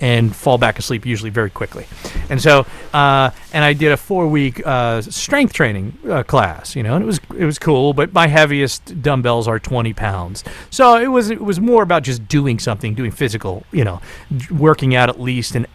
and 0.00 0.34
fall 0.34 0.58
back 0.58 0.78
asleep 0.78 1.06
usually 1.06 1.30
very 1.30 1.50
quickly. 1.50 1.86
And 2.28 2.40
so, 2.40 2.66
uh, 2.92 3.30
and 3.52 3.64
I 3.64 3.72
did 3.72 3.92
a 3.92 3.96
four 3.96 4.26
week 4.28 4.64
uh, 4.66 5.00
strength 5.02 5.52
training 5.52 5.98
uh, 6.08 6.22
class, 6.22 6.76
you 6.76 6.82
know, 6.82 6.94
and 6.94 7.02
it 7.02 7.06
was 7.06 7.20
it 7.36 7.44
was 7.44 7.58
cool. 7.58 7.92
But 7.92 8.12
my 8.12 8.26
heaviest 8.26 9.02
dumbbells 9.02 9.48
are 9.48 9.58
twenty 9.58 9.92
pounds, 9.92 10.44
so 10.70 10.96
it 10.96 11.08
was 11.08 11.30
it 11.30 11.40
was 11.40 11.60
more 11.60 11.82
about 11.82 12.02
just 12.02 12.28
doing 12.28 12.58
something, 12.58 12.94
doing 12.94 13.10
physical, 13.10 13.64
you 13.72 13.84
know, 13.84 14.00
working 14.50 14.94
out 14.94 15.08
at 15.08 15.20
least 15.20 15.54
an 15.54 15.66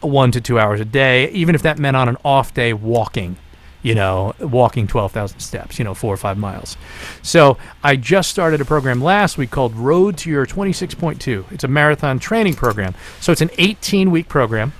one 0.00 0.32
to 0.32 0.40
two 0.40 0.58
hours 0.58 0.80
a 0.80 0.84
day, 0.84 1.30
even 1.30 1.54
if 1.54 1.62
that 1.62 1.78
meant 1.78 1.96
on 1.96 2.08
an 2.08 2.16
off 2.24 2.54
day 2.54 2.72
walking. 2.72 3.36
You 3.82 3.94
know, 3.94 4.34
walking 4.40 4.86
12,000 4.86 5.40
steps, 5.40 5.78
you 5.78 5.84
know, 5.86 5.94
four 5.94 6.12
or 6.12 6.18
five 6.18 6.36
miles. 6.36 6.76
So 7.22 7.56
I 7.82 7.96
just 7.96 8.28
started 8.28 8.60
a 8.60 8.64
program 8.66 9.02
last 9.02 9.38
week 9.38 9.50
called 9.50 9.74
Road 9.74 10.18
to 10.18 10.30
Your 10.30 10.44
26.2. 10.44 11.50
It's 11.50 11.64
a 11.64 11.68
marathon 11.68 12.18
training 12.18 12.54
program. 12.54 12.94
So 13.20 13.32
it's 13.32 13.40
an 13.40 13.50
18 13.56 14.10
week 14.10 14.28
program. 14.28 14.74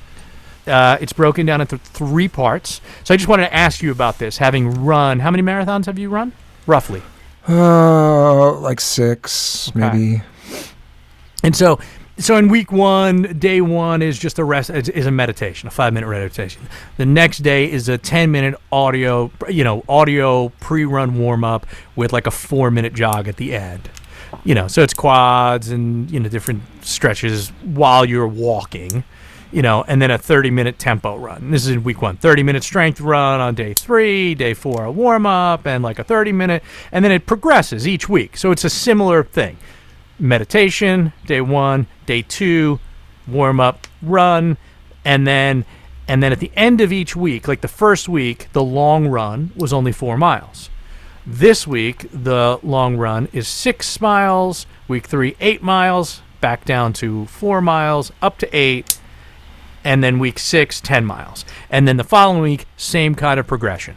Uh, 0.67 0.99
it's 1.01 1.15
broken 1.15 1.47
down 1.47 1.63
into 1.63 1.79
three 1.79 2.29
parts. 2.29 2.83
So 3.05 3.15
I 3.15 3.17
just 3.17 3.27
wanted 3.29 3.45
to 3.45 3.55
ask 3.55 3.81
you 3.83 3.91
about 3.91 4.19
this. 4.19 4.37
Having 4.37 4.85
run, 4.85 5.21
how 5.21 5.31
many 5.31 5.43
marathons 5.43 5.87
have 5.87 5.99
you 5.99 6.11
run? 6.11 6.33
Roughly. 6.67 7.01
Uh, 7.49 8.53
like 8.61 8.81
six, 8.81 9.71
Okay. 9.71 9.79
maybe. 9.81 10.23
And 11.43 11.57
so, 11.57 11.81
so 12.21 12.37
in 12.37 12.49
week 12.49 12.71
one, 12.71 13.23
day 13.39 13.61
one 13.61 14.03
is 14.03 14.19
just 14.19 14.39
a 14.39 14.45
rest, 14.45 14.71
is, 14.71 14.89
is 14.91 15.07
a 15.07 15.11
meditation, 15.11 15.67
a 15.69 15.71
five 15.71 15.93
minute 15.93 16.09
meditation. 16.09 16.63
The 16.97 17.07
next 17.07 17.39
day 17.39 17.71
is 17.71 17.89
a 17.89 17.99
ten 17.99 18.31
minute 18.31 18.55
audio, 18.71 19.31
you 19.49 19.65
know, 19.65 19.85
audio 19.89 20.51
pre 20.61 20.85
run 20.85 21.19
warm 21.19 21.45
up 21.45 21.67
with 21.97 22.13
like 22.13 22.27
a 22.27 22.31
four 22.31 22.71
minute 22.71 22.95
jog 22.95 23.27
at 23.27 23.37
the 23.37 23.55
end. 23.55 23.91
You 24.45 24.55
know, 24.55 24.69
so 24.69 24.83
it's 24.83 24.95
quads 24.95 25.71
and 25.71 26.11
you 26.11 26.21
know 26.21 26.29
different 26.29 26.63
stretches 26.83 27.49
while 27.65 28.05
you're 28.05 28.29
walking. 28.29 29.05
You 29.53 29.63
know, 29.63 29.85
and 29.89 30.01
then 30.01 30.13
a 30.13 30.19
30 30.19 30.53
minute 30.53 30.79
tempo 30.79 31.17
run. 31.17 31.51
This 31.51 31.63
is 31.63 31.71
in 31.71 31.83
week 31.83 32.01
one. 32.01 32.17
30 32.17 32.45
minute 32.45 32.63
strength 32.63 33.01
run 33.01 33.41
on 33.41 33.57
day 33.57 33.75
three, 33.75 34.37
day 34.37 34.55
four, 34.55 34.85
a 34.85 34.93
warm 34.93 35.27
up, 35.27 35.67
and 35.67 35.83
like 35.83 35.99
a 35.99 36.05
30 36.05 36.31
minute. 36.31 36.63
And 36.93 37.05
then 37.05 37.11
it 37.11 37.27
progresses 37.27 37.89
each 37.89 38.09
week. 38.09 38.37
So 38.37 38.53
it's 38.53 38.63
a 38.63 38.71
similar 38.71 39.25
thing 39.25 39.57
meditation 40.21 41.13
day 41.27 41.41
one 41.41 41.87
day 42.07 42.23
two 42.23 42.79
warm 43.27 43.59
up 43.61 43.87
run 44.03 44.57
and 45.05 45.27
then 45.27 45.65
and 46.07 46.23
then 46.23 46.33
at 46.33 46.41
the 46.41 46.51
end 46.57 46.81
of 46.81 46.93
each 46.93 47.15
week 47.17 47.49
like 47.49 47.61
the 47.61 47.69
first 47.69 48.09
week 48.09 48.49
the 48.53 48.63
long 48.63 49.09
run 49.09 49.51
was 49.57 49.73
only 49.73 49.93
four 49.93 50.17
miles. 50.17 50.69
This 51.27 51.67
week 51.67 52.07
the 52.13 52.59
long 52.63 52.97
run 52.97 53.29
is 53.33 53.49
six 53.49 54.01
miles 54.01 54.67
week 54.89 55.07
three 55.07 55.37
eight 55.41 55.63
miles 55.63 56.23
back 56.41 56.65
down 56.65 56.93
to 56.95 57.27
four 57.27 57.61
miles 57.61 58.13
up 58.21 58.39
to 58.39 58.57
eight 58.57 58.99
and 59.85 60.05
then 60.05 60.19
week 60.19 60.39
six 60.39 60.81
10 60.81 61.05
miles. 61.05 61.45
And 61.71 61.89
then 61.89 61.97
the 61.97 62.05
following 62.05 62.43
week 62.43 62.67
same 62.77 63.15
kind 63.15 63.41
of 63.41 63.47
progression 63.47 63.97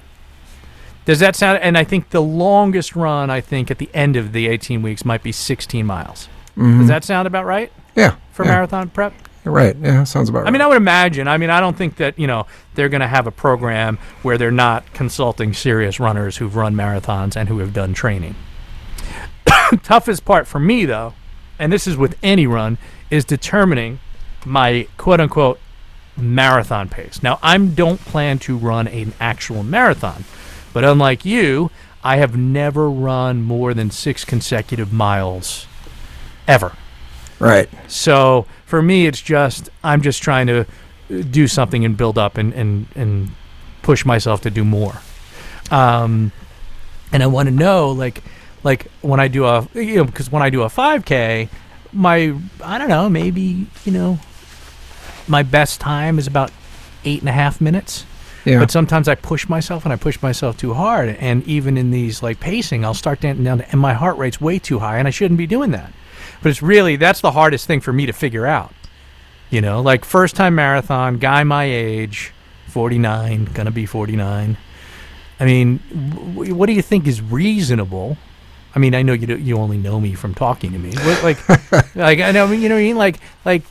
does 1.05 1.19
that 1.19 1.35
sound? 1.35 1.59
And 1.61 1.77
I 1.77 1.83
think 1.83 2.09
the 2.09 2.21
longest 2.21 2.95
run, 2.95 3.29
I 3.29 3.41
think, 3.41 3.69
at 3.69 3.77
the 3.77 3.89
end 3.93 4.15
of 4.15 4.31
the 4.31 4.47
18 4.47 4.81
weeks 4.81 5.03
might 5.05 5.23
be 5.23 5.31
16 5.31 5.85
miles. 5.85 6.27
Does 6.55 6.63
mm-hmm. 6.63 6.87
that 6.87 7.03
sound 7.03 7.27
about 7.27 7.45
right 7.45 7.71
Yeah. 7.95 8.15
for 8.31 8.45
yeah, 8.45 8.51
marathon 8.51 8.89
prep? 8.89 9.13
you're 9.43 9.53
right. 9.53 9.75
Yeah, 9.81 10.03
sounds 10.03 10.29
about 10.29 10.43
right. 10.43 10.47
I 10.47 10.51
mean, 10.51 10.61
I 10.61 10.67
would 10.67 10.77
imagine. 10.77 11.27
I 11.27 11.37
mean, 11.37 11.49
I 11.49 11.59
don't 11.59 11.75
think 11.75 11.97
that 11.97 12.17
you 12.17 12.27
know 12.27 12.45
they're 12.75 12.89
going 12.89 13.01
to 13.01 13.07
have 13.07 13.27
a 13.27 13.31
program 13.31 13.97
where 14.21 14.37
they're 14.37 14.51
not 14.51 14.93
consulting 14.93 15.53
serious 15.53 15.99
runners 15.99 16.37
who've 16.37 16.55
run 16.55 16.75
marathons 16.75 17.35
and 17.35 17.49
who 17.49 17.59
have 17.59 17.73
done 17.73 17.93
training. 17.93 18.35
Toughest 19.83 20.23
part 20.23 20.47
for 20.47 20.59
me, 20.59 20.85
though, 20.85 21.13
and 21.59 21.73
this 21.73 21.87
is 21.87 21.97
with 21.97 22.17
any 22.23 22.47
run, 22.47 22.77
is 23.09 23.25
determining 23.25 23.99
my 24.45 24.87
quote 24.97 25.19
unquote 25.19 25.59
marathon 26.15 26.87
pace. 26.87 27.21
Now, 27.21 27.39
I 27.41 27.57
don't 27.57 27.99
plan 27.99 28.39
to 28.39 28.57
run 28.57 28.87
an 28.87 29.13
actual 29.19 29.63
marathon, 29.63 30.23
but 30.73 30.83
unlike 30.83 31.23
you, 31.23 31.71
I 32.03 32.17
have 32.17 32.35
never 32.35 32.89
run 32.89 33.41
more 33.43 33.73
than 33.73 33.91
six 33.91 34.25
consecutive 34.25 34.91
miles 34.91 35.67
ever. 36.47 36.73
right. 37.39 37.69
So 37.87 38.45
for 38.65 38.81
me, 38.81 39.07
it's 39.07 39.21
just 39.21 39.69
I'm 39.83 40.01
just 40.01 40.21
trying 40.21 40.47
to 40.47 40.61
uh, 40.61 40.65
do 41.29 41.47
something 41.47 41.85
and 41.85 41.95
build 41.95 42.17
up 42.17 42.37
and 42.37 42.53
and 42.53 42.87
and 42.95 43.31
push 43.81 44.05
myself 44.05 44.41
to 44.41 44.49
do 44.49 44.65
more. 44.65 44.99
Um, 45.71 46.31
and 47.11 47.23
I 47.23 47.27
want 47.27 47.47
to 47.47 47.55
know 47.55 47.91
like 47.91 48.23
like 48.63 48.87
when 49.01 49.19
I 49.19 49.27
do 49.27 49.45
a 49.45 49.67
you 49.73 49.97
know 49.97 50.03
because 50.03 50.31
when 50.31 50.41
I 50.41 50.49
do 50.49 50.63
a 50.63 50.67
5K, 50.67 51.49
my 51.93 52.35
I 52.63 52.77
don't 52.77 52.89
know 52.89 53.09
maybe 53.09 53.67
you 53.85 53.91
know 53.91 54.19
my 55.27 55.43
best 55.43 55.79
time 55.79 56.19
is 56.19 56.27
about 56.27 56.51
eight 57.05 57.19
and 57.19 57.29
a 57.29 57.33
half 57.33 57.61
minutes. 57.61 58.05
Yeah. 58.45 58.59
But 58.59 58.71
sometimes 58.71 59.07
I 59.07 59.15
push 59.15 59.47
myself 59.47 59.85
and 59.85 59.93
I 59.93 59.95
push 59.95 60.21
myself 60.21 60.57
too 60.57 60.73
hard. 60.73 61.09
And 61.09 61.43
even 61.47 61.77
in 61.77 61.91
these 61.91 62.21
like 62.21 62.39
pacing, 62.39 62.83
I'll 62.83 62.93
start 62.93 63.21
dancing 63.21 63.45
down, 63.45 63.61
and 63.61 63.79
my 63.79 63.93
heart 63.93 64.17
rate's 64.17 64.41
way 64.41 64.59
too 64.59 64.79
high, 64.79 64.97
and 64.97 65.07
I 65.07 65.11
shouldn't 65.11 65.37
be 65.37 65.47
doing 65.47 65.71
that. 65.71 65.93
But 66.41 66.49
it's 66.49 66.61
really 66.61 66.97
that's 66.97 67.21
the 67.21 67.31
hardest 67.31 67.67
thing 67.67 67.79
for 67.79 67.93
me 67.93 68.05
to 68.05 68.13
figure 68.13 68.45
out 68.45 68.73
You 69.49 69.61
know, 69.61 69.81
like 69.81 70.03
first 70.05 70.35
time 70.35 70.55
marathon, 70.55 71.19
guy 71.19 71.43
my 71.43 71.65
age, 71.65 72.33
49, 72.67 73.45
gonna 73.53 73.71
be 73.71 73.85
49. 73.85 74.57
I 75.39 75.45
mean, 75.45 75.79
w- 76.35 76.53
what 76.55 76.67
do 76.67 76.73
you 76.73 76.81
think 76.81 77.07
is 77.07 77.21
reasonable? 77.21 78.17
I 78.75 78.79
mean, 78.79 78.95
I 78.95 79.03
know 79.03 79.13
you 79.13 79.27
do, 79.27 79.37
you 79.37 79.57
only 79.57 79.77
know 79.77 79.99
me 79.99 80.15
from 80.15 80.33
talking 80.33 80.71
to 80.73 80.79
me. 80.79 80.93
What, 80.95 81.23
like, 81.23 81.95
like 81.95 82.19
I 82.19 82.31
know 82.31 82.51
you 82.51 82.67
know 82.69 82.75
what 82.75 82.81
I 82.81 82.83
mean. 82.83 82.97
Like, 82.97 83.19
like 83.45 83.63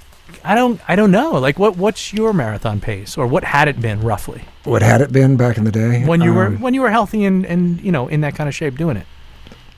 I 0.45 0.55
don't 0.55 0.81
I 0.89 0.97
don't 0.97 1.11
know. 1.11 1.33
Like, 1.33 1.59
what 1.59 1.77
what's 1.77 2.13
your 2.13 2.33
marathon 2.33 2.81
pace, 2.81 3.19
or 3.19 3.27
what 3.27 3.45
had 3.45 3.69
it 3.69 3.81
been 3.81 4.01
roughly 4.01 4.45
What 4.65 4.83
had 4.83 5.01
it 5.01 5.11
been 5.13 5.37
back 5.37 5.57
in 5.59 5.65
the 5.65 5.73
day? 5.73 6.05
when 6.05 6.21
you 6.21 6.33
were 6.33 6.47
Um, 6.47 6.61
when 6.61 6.75
you 6.75 6.83
were 6.83 6.91
healthy 6.91 7.25
and 7.25 7.45
and 7.45 7.81
you 7.81 7.91
know 7.93 8.09
in 8.09 8.21
that 8.21 8.35
kind 8.35 8.49
of 8.49 8.55
shape 8.55 8.77
doing 8.77 8.97
it? 8.97 9.07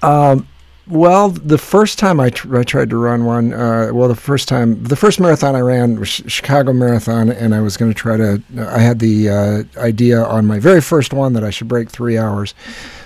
Um, 0.04 0.46
well, 0.88 1.30
the 1.30 1.58
first 1.58 1.98
time 1.98 2.20
I, 2.20 2.30
tr- 2.30 2.58
I 2.58 2.62
tried 2.62 2.90
to 2.90 2.96
run 2.96 3.24
one, 3.24 3.52
uh, 3.52 3.90
well, 3.92 4.08
the 4.08 4.14
first 4.16 4.48
time, 4.48 4.82
the 4.84 4.96
first 4.96 5.18
marathon 5.20 5.56
I 5.56 5.60
ran 5.60 5.98
was 5.98 6.08
Ch- 6.10 6.30
Chicago 6.30 6.72
Marathon, 6.72 7.30
and 7.30 7.54
I 7.54 7.60
was 7.60 7.76
going 7.76 7.90
to 7.92 7.96
try 7.98 8.16
to. 8.16 8.42
I 8.58 8.78
had 8.80 8.98
the 8.98 9.28
uh, 9.30 9.62
idea 9.80 10.22
on 10.22 10.46
my 10.46 10.58
very 10.58 10.80
first 10.80 11.12
one 11.12 11.32
that 11.34 11.44
I 11.44 11.50
should 11.50 11.68
break 11.68 11.88
three 11.90 12.18
hours, 12.18 12.54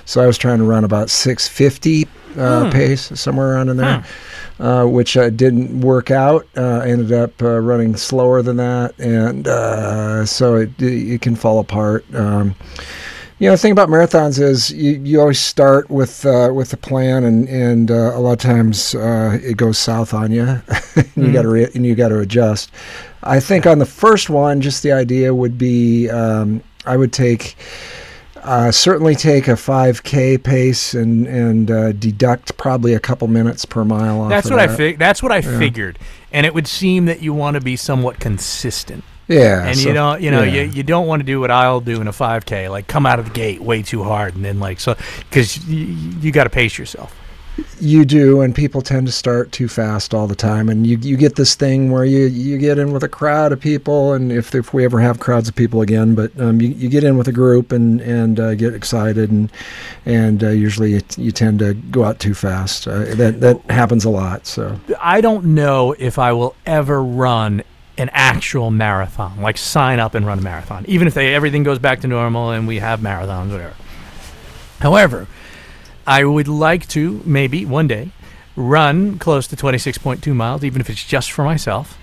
so 0.05 0.21
I 0.21 0.27
was 0.27 0.39
trying 0.39 0.59
to 0.59 0.65
run 0.65 0.85
about 0.85 1.09
six 1.11 1.47
fifty 1.49 2.07
uh, 2.37 2.65
Hmm. 2.65 2.71
pace 2.71 3.11
somewhere 3.19 3.53
around 3.55 3.69
in 3.69 3.77
there. 3.77 4.05
Uh, 4.61 4.85
which 4.87 5.17
uh, 5.17 5.31
didn't 5.31 5.83
work 5.83 6.11
out. 6.11 6.45
Uh, 6.57 6.81
I 6.83 6.89
ended 6.89 7.13
up 7.13 7.41
uh, 7.41 7.61
running 7.61 7.95
slower 7.95 8.43
than 8.43 8.57
that, 8.57 8.93
and 8.99 9.47
uh, 9.47 10.27
so 10.27 10.57
it 10.57 10.71
it 10.83 11.21
can 11.21 11.37
fall 11.37 11.61
apart. 11.61 12.05
Um, 12.13 12.57
you 13.39 13.47
know, 13.47 13.53
the 13.53 13.59
thing 13.59 13.73
about 13.73 13.89
marathons 13.89 14.41
is 14.41 14.71
you, 14.73 14.93
you 15.05 15.21
always 15.21 15.39
start 15.41 15.89
with 15.91 16.25
uh, 16.27 16.51
with 16.53 16.73
a 16.73 16.77
plan, 16.77 17.25
and 17.25 17.49
and 17.49 17.91
uh, 17.91 18.13
a 18.15 18.19
lot 18.21 18.33
of 18.33 18.39
times 18.39 18.95
uh, 18.95 19.39
it 19.43 19.57
goes 19.57 19.79
south 19.79 20.13
on 20.15 20.33
you, 20.33 20.43
and 20.97 21.07
you 21.17 21.25
Mhm. 21.29 21.33
got 21.33 21.43
to 21.43 21.49
re- 21.49 21.71
and 21.75 21.87
you 21.87 21.95
got 21.95 22.09
to 22.09 22.19
adjust. 22.19 22.71
I 23.23 23.41
think 23.41 23.67
on 23.67 23.79
the 23.79 23.87
first 23.87 24.29
one, 24.31 24.61
just 24.61 24.83
the 24.83 24.93
idea 24.93 25.35
would 25.35 25.57
be 25.59 26.09
um, 26.11 26.63
I 26.87 26.97
would 26.97 27.13
take. 27.13 27.57
Uh, 28.45 28.71
certainly 28.71 29.17
take 29.17 29.49
a 29.49 29.55
5K 29.55 30.43
pace 30.43 30.95
and 30.95 31.27
and 31.27 31.71
uh, 31.71 31.93
deduct 31.93 32.57
probably 32.57 32.95
a 32.95 33.01
couple 33.01 33.27
minutes 33.29 33.65
per 33.65 33.85
mile 33.85 34.21
off. 34.23 34.31
That's 34.31 34.49
what 34.49 34.61
I 34.61 34.69
that. 34.69 34.77
fig- 34.77 34.99
That's 34.99 35.23
what 35.23 35.33
I 35.33 35.39
Yeah. 35.39 35.59
figured, 35.59 35.99
and 36.33 36.47
it 36.47 36.55
would 36.55 36.69
seem 36.69 37.07
that 37.07 37.21
you 37.21 37.35
want 37.35 37.57
to 37.57 37.61
be 37.61 37.75
somewhat 37.77 38.21
consistent, 38.21 39.03
Yeah, 39.29 39.67
and 39.67 39.77
so- 39.77 39.89
you 39.89 39.95
don't, 39.95 40.21
you 40.23 40.31
know, 40.31 40.43
yeah. 40.43 40.63
you, 40.63 40.71
you 40.71 40.83
don't 40.83 41.07
want 41.07 41.21
to 41.21 41.25
do 41.25 41.39
what 41.39 41.51
I'll 41.51 41.81
do 41.81 42.01
in 42.01 42.09
a 42.09 42.13
5K, 42.13 42.71
like 42.71 42.87
come 42.87 43.05
out 43.07 43.19
of 43.19 43.27
the 43.27 43.31
gate 43.31 43.61
way 43.61 43.83
too 43.83 44.03
hard, 44.03 44.35
and 44.35 44.45
then 44.45 44.59
like 44.59 44.81
so, 44.81 44.97
because 45.29 45.67
you, 45.69 45.87
you 46.21 46.33
got 46.33 46.45
to 46.45 46.51
pace 46.51 46.79
yourself. 46.79 47.15
You 47.81 48.05
do, 48.05 48.41
and 48.41 48.55
people 48.55 48.83
tend 48.83 49.09
to 49.09 49.13
start 49.13 49.51
too 49.51 49.67
fast 49.67 50.15
all 50.15 50.29
the 50.29 50.37
time, 50.37 50.69
and 50.69 50.87
you 50.87 50.97
you 50.99 51.17
get 51.17 51.35
this 51.35 51.57
thing 51.57 51.91
where 51.91 52.05
you 52.05 52.27
you 52.27 52.57
get 52.57 52.79
in 52.79 52.93
with 52.93 53.03
a 53.03 53.09
crowd 53.09 53.51
of 53.51 53.59
people, 53.59 54.13
and 54.13 54.31
if 54.31 54.55
if 54.55 54.73
we 54.73 54.85
ever 54.85 55.01
have 55.01 55.19
crowds 55.19 55.49
of 55.49 55.57
people 55.57 55.81
again, 55.81 56.15
but 56.15 56.31
um, 56.41 56.61
you 56.61 56.69
you 56.69 56.89
get 56.89 57.03
in 57.03 57.19
with 57.19 57.27
a 57.27 57.33
group 57.33 57.73
and 57.73 58.01
and 58.01 58.39
uh, 58.39 58.55
get 58.55 58.75
excited, 58.75 59.33
and 59.33 59.51
and 60.07 60.45
uh, 60.45 60.51
usually 60.51 60.93
you, 60.93 61.01
you 61.17 61.33
tend 61.33 61.59
to 61.59 61.75
go 61.75 62.05
out 62.05 62.21
too 62.21 62.33
fast. 62.33 62.87
Uh, 62.87 63.01
that 63.17 63.41
that 63.41 63.61
happens 63.69 64.05
a 64.05 64.11
lot. 64.11 64.47
So 64.47 64.79
I 65.01 65.21
don't 65.21 65.47
know 65.47 65.97
if 65.99 66.17
I 66.17 66.33
will 66.33 66.55
ever 66.65 67.03
run 67.03 67.65
an 67.99 68.09
actual 68.13 68.71
marathon, 68.71 69.43
like 69.43 69.59
sign 69.59 69.99
up 69.99 70.15
and 70.15 70.25
run 70.25 70.39
a 70.39 70.43
marathon, 70.43 70.85
even 70.89 71.09
if 71.09 71.15
they 71.15 71.35
everything 71.35 71.65
goes 71.65 71.79
back 71.79 72.01
to 72.01 72.07
normal 72.07 72.51
and 72.51 72.67
we 72.67 72.79
have 72.79 73.01
marathons, 73.01 73.51
whatever. 73.51 73.75
However, 74.79 75.27
I 76.07 76.25
would 76.25 76.49
like 76.49 76.89
to 76.89 77.21
maybe 77.25 77.67
one 77.67 77.89
day 77.89 78.13
run 78.57 79.19
close 79.19 79.47
to 79.49 79.57
26.2 79.57 80.35
miles, 80.35 80.65
even 80.65 80.81
if 80.81 80.89
it's 80.89 81.05
just 81.05 81.33
for 81.33 81.45
myself. 81.45 81.99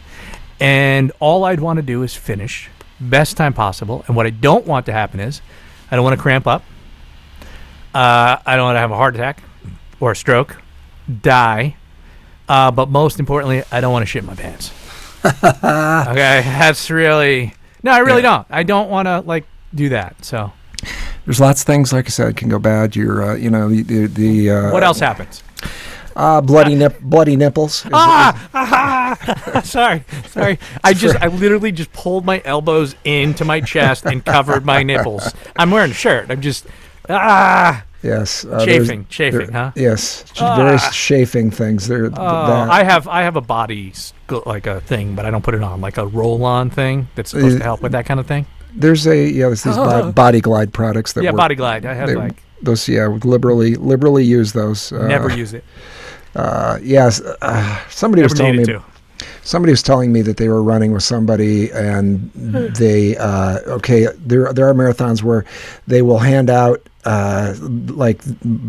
And 0.59 1.11
all 1.19 1.43
I'd 1.45 1.59
want 1.59 1.77
to 1.77 1.83
do 1.83 2.03
is 2.03 2.13
finish 2.13 2.69
best 2.99 3.37
time 3.37 3.53
possible. 3.53 4.03
And 4.07 4.15
what 4.15 4.25
I 4.25 4.29
don't 4.29 4.65
want 4.65 4.85
to 4.87 4.91
happen 4.91 5.19
is 5.19 5.41
I 5.89 5.95
don't 5.95 6.03
want 6.03 6.15
to 6.15 6.21
cramp 6.21 6.45
up. 6.45 6.63
Uh, 7.93 8.37
I 8.45 8.55
don't 8.55 8.65
want 8.65 8.75
to 8.75 8.79
have 8.81 8.91
a 8.91 8.95
heart 8.95 9.15
attack 9.15 9.41
or 9.99 10.11
a 10.11 10.15
stroke, 10.15 10.61
die. 11.21 11.77
Uh, 12.47 12.71
but 12.71 12.89
most 12.89 13.19
importantly, 13.19 13.63
I 13.71 13.81
don't 13.81 13.91
want 13.91 14.03
to 14.03 14.07
shit 14.07 14.23
my 14.23 14.35
pants. 14.35 14.71
okay, 16.11 16.41
that's 16.43 16.89
really 16.89 17.53
no, 17.83 17.91
I 17.91 17.99
really 17.99 18.21
don't. 18.21 18.45
I 18.49 18.63
don't 18.63 18.89
want 18.89 19.07
to 19.07 19.21
like 19.21 19.45
do 19.73 19.89
that. 19.89 20.23
So 20.23 20.51
there's 21.25 21.39
lots 21.39 21.61
of 21.61 21.67
things, 21.67 21.91
like 21.93 22.05
I 22.05 22.09
said, 22.09 22.35
can 22.37 22.49
go 22.49 22.59
bad. 22.59 22.95
You're 22.95 23.23
uh, 23.23 23.35
you 23.35 23.49
know 23.49 23.69
the 23.69 23.81
the, 23.83 24.07
the 24.07 24.49
uh, 24.51 24.71
what 24.73 24.83
else 24.83 24.99
happens? 24.99 25.43
Uh, 26.15 26.39
bloody 26.39 26.75
nip, 26.75 26.97
bloody 27.01 27.35
nipples. 27.35 27.85
is- 27.85 27.91
Ah, 27.93 28.49
ah, 28.53 29.61
sorry, 29.65 30.01
sorry. 30.29 30.57
I 30.81 30.93
just, 30.93 31.17
I 31.17 31.27
literally 31.27 31.73
just 31.73 31.91
pulled 31.91 32.23
my 32.23 32.41
elbows 32.45 32.95
into 33.03 33.43
my 33.43 33.59
chest 33.59 34.05
and 34.05 34.23
covered 34.23 34.63
my 34.65 34.81
nipples. 34.81 35.33
I'm 35.57 35.71
wearing 35.71 35.91
a 35.91 35.93
shirt. 35.93 36.31
I'm 36.31 36.39
just, 36.39 36.67
ah, 37.09 37.83
Yes, 38.01 38.45
uh, 38.45 38.63
chafing, 38.63 39.07
chafing, 39.09 39.51
huh? 39.51 39.73
Yes, 39.75 40.23
Ah. 40.39 40.55
various 40.55 40.89
chafing 40.95 41.51
things. 41.51 41.85
There, 41.89 42.05
Oh. 42.15 42.21
I 42.71 42.83
have, 42.83 43.09
I 43.09 43.23
have 43.23 43.35
a 43.35 43.41
body 43.41 43.91
like 44.45 44.67
a 44.67 44.81
thing, 44.81 45.15
but 45.15 45.25
I 45.25 45.31
don't 45.31 45.43
put 45.43 45.53
it 45.55 45.63
on, 45.63 45.81
like 45.81 45.97
a 45.97 46.05
roll-on 46.07 46.69
thing 46.69 47.07
that's 47.15 47.31
supposed 47.31 47.57
to 47.57 47.61
Uh, 47.61 47.65
help 47.65 47.81
with 47.81 47.91
that 47.93 48.05
kind 48.05 48.19
of 48.19 48.25
thing. 48.27 48.45
There's 48.75 49.07
a 49.07 49.15
yeah, 49.29 49.47
there's 49.47 49.63
these 49.63 49.77
bo- 49.77 50.11
body 50.11 50.41
glide 50.41 50.73
products 50.73 51.13
that 51.13 51.23
Yeah, 51.23 51.31
work. 51.31 51.37
body 51.37 51.55
glide. 51.55 51.85
I 51.85 51.93
have 51.93 52.07
they- 52.07 52.15
like 52.15 52.41
those 52.61 52.87
yeah, 52.89 53.07
liberally 53.23 53.75
liberally 53.75 54.23
use 54.25 54.51
those. 54.53 54.91
Uh, 54.91 55.07
never 55.07 55.29
use 55.29 55.53
it. 55.53 55.63
Uh, 56.35 56.77
yes, 56.81 57.21
uh, 57.41 57.79
somebody 57.89 58.21
was 58.23 58.33
telling 58.33 58.57
me 58.57 58.65
to. 58.65 58.81
somebody 59.43 59.71
was 59.71 59.81
telling 59.83 60.11
me 60.11 60.21
that 60.21 60.35
they 60.37 60.49
were 60.49 60.61
running 60.61 60.91
with 60.91 61.03
somebody 61.03 61.71
and 61.71 62.29
they 62.77 63.15
uh, 63.17 63.59
okay 63.67 64.07
there 64.25 64.51
there 64.51 64.67
are 64.67 64.73
marathons 64.73 65.23
where 65.23 65.45
they 65.87 66.01
will 66.01 66.19
hand 66.19 66.49
out 66.49 66.81
uh, 67.05 67.53
like 67.87 68.21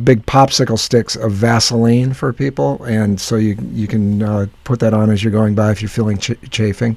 big 0.05 0.25
popsicle 0.27 0.79
sticks 0.79 1.17
of 1.17 1.33
Vaseline 1.33 2.13
for 2.13 2.33
people 2.33 2.83
and 2.85 3.21
so 3.21 3.37
you 3.37 3.57
you 3.73 3.87
can 3.87 4.23
uh, 4.23 4.47
put 4.65 4.81
that 4.81 4.93
on 4.93 5.11
as 5.11 5.23
you're 5.25 5.33
going 5.33 5.55
by 5.55 5.71
if 5.71 5.81
you're 5.81 5.89
feeling 5.89 6.19
ch- 6.19 6.33
chafing 6.51 6.97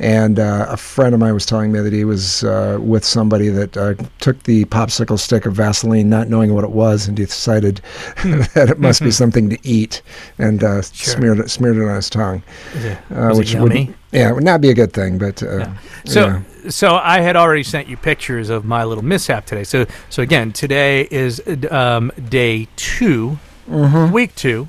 and 0.00 0.38
uh, 0.38 0.66
a 0.68 0.76
friend 0.76 1.14
of 1.14 1.20
mine 1.20 1.32
was 1.34 1.46
telling 1.46 1.72
me 1.72 1.80
that 1.80 1.92
he 1.92 2.04
was 2.04 2.44
uh, 2.44 2.78
with 2.80 3.04
somebody 3.04 3.48
that 3.48 3.76
uh, 3.76 3.94
took 4.20 4.42
the 4.44 4.64
popsicle 4.66 5.18
stick 5.18 5.46
of 5.46 5.54
Vaseline 5.54 6.08
not 6.10 6.28
knowing 6.28 6.52
what 6.54 6.64
it 6.64 6.70
was 6.72 7.08
and 7.08 7.16
decided 7.16 7.80
that 8.54 8.68
it 8.70 8.78
must 8.78 9.00
be 9.02 9.10
something 9.10 9.48
to 9.50 9.58
eat 9.62 10.02
and 10.38 10.62
uh, 10.62 10.82
Sure. 10.82 11.14
smeared 11.16 11.38
it 11.40 11.50
smeared 11.50 11.76
it 11.78 11.82
on 11.88 11.96
his 11.96 12.10
tongue 12.10 12.42
it- 12.74 12.98
uh, 13.10 13.28
was 13.28 13.36
it 13.36 13.38
which 13.38 13.52
yummy? 13.54 13.86
would 13.86 13.94
yeah 14.14 14.28
it 14.30 14.34
would 14.34 14.44
not 14.44 14.60
be 14.60 14.70
a 14.70 14.74
good 14.74 14.92
thing, 14.92 15.18
but 15.18 15.42
uh, 15.42 15.58
Yeah. 15.58 15.76
So, 16.06 16.42
so 16.68 16.94
I 16.96 17.20
had 17.20 17.36
already 17.36 17.62
sent 17.62 17.88
you 17.88 17.96
pictures 17.96 18.48
of 18.50 18.64
my 18.64 18.84
little 18.84 19.04
mishap 19.04 19.46
today. 19.46 19.64
So, 19.64 19.86
so 20.10 20.22
again, 20.22 20.52
today 20.52 21.08
is 21.10 21.42
um, 21.70 22.10
day 22.28 22.68
2 22.76 23.38
Mhm. 23.70 24.12
week 24.12 24.34
two, 24.34 24.68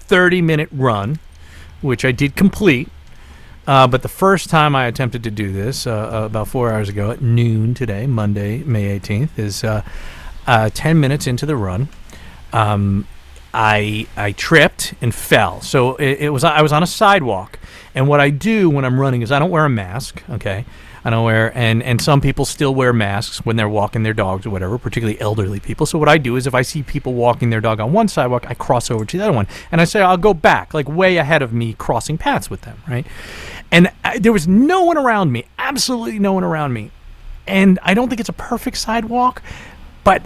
30 0.00 0.42
minute 0.42 0.68
run, 0.72 1.18
which 1.80 2.04
I 2.04 2.10
did 2.12 2.34
complete. 2.34 2.88
Uh, 3.66 3.86
but 3.86 4.02
the 4.02 4.08
first 4.08 4.50
time 4.50 4.74
I 4.76 4.86
attempted 4.86 5.22
to 5.24 5.30
do 5.30 5.52
this, 5.52 5.86
uh, 5.86 5.92
uh, 5.92 6.26
about 6.26 6.48
four 6.48 6.70
hours 6.72 6.88
ago 6.88 7.10
at 7.12 7.22
noon 7.22 7.72
today, 7.74 8.06
Monday, 8.06 8.58
May 8.64 8.98
18th, 8.98 9.38
is 9.38 9.64
uh, 9.64 9.82
uh, 10.46 10.68
10 10.74 10.98
minutes 11.00 11.26
into 11.26 11.46
the 11.46 11.56
run. 11.56 11.88
Um, 12.52 13.06
I 13.54 14.08
I 14.16 14.32
tripped 14.32 14.94
and 15.00 15.14
fell. 15.14 15.60
So 15.60 15.94
it, 15.96 16.18
it 16.22 16.30
was 16.30 16.42
I 16.42 16.60
was 16.60 16.72
on 16.72 16.82
a 16.82 16.86
sidewalk, 16.86 17.58
and 17.94 18.08
what 18.08 18.20
I 18.20 18.30
do 18.30 18.68
when 18.68 18.84
I'm 18.84 19.00
running 19.00 19.22
is 19.22 19.30
I 19.30 19.38
don't 19.38 19.50
wear 19.50 19.64
a 19.64 19.70
mask. 19.70 20.22
Okay, 20.28 20.64
I 21.04 21.10
don't 21.10 21.24
wear 21.24 21.56
and 21.56 21.80
and 21.82 22.02
some 22.02 22.20
people 22.20 22.44
still 22.44 22.74
wear 22.74 22.92
masks 22.92 23.46
when 23.46 23.54
they're 23.54 23.68
walking 23.68 24.02
their 24.02 24.12
dogs 24.12 24.44
or 24.44 24.50
whatever, 24.50 24.76
particularly 24.76 25.20
elderly 25.20 25.60
people. 25.60 25.86
So 25.86 26.00
what 26.00 26.08
I 26.08 26.18
do 26.18 26.34
is 26.34 26.48
if 26.48 26.54
I 26.54 26.62
see 26.62 26.82
people 26.82 27.14
walking 27.14 27.50
their 27.50 27.60
dog 27.60 27.78
on 27.78 27.92
one 27.92 28.08
sidewalk, 28.08 28.44
I 28.48 28.54
cross 28.54 28.90
over 28.90 29.04
to 29.04 29.16
the 29.16 29.22
other 29.22 29.32
one, 29.32 29.46
and 29.70 29.80
I 29.80 29.84
say 29.84 30.02
I'll 30.02 30.16
go 30.16 30.34
back 30.34 30.74
like 30.74 30.88
way 30.88 31.16
ahead 31.16 31.40
of 31.40 31.52
me, 31.52 31.74
crossing 31.74 32.18
paths 32.18 32.50
with 32.50 32.62
them, 32.62 32.82
right? 32.88 33.06
And 33.70 33.92
I, 34.04 34.18
there 34.18 34.32
was 34.32 34.48
no 34.48 34.82
one 34.82 34.98
around 34.98 35.30
me, 35.30 35.44
absolutely 35.58 36.18
no 36.18 36.32
one 36.32 36.44
around 36.44 36.72
me, 36.72 36.90
and 37.46 37.78
I 37.82 37.94
don't 37.94 38.08
think 38.08 38.20
it's 38.20 38.28
a 38.28 38.34
perfect 38.34 38.78
sidewalk, 38.78 39.42
but 40.02 40.22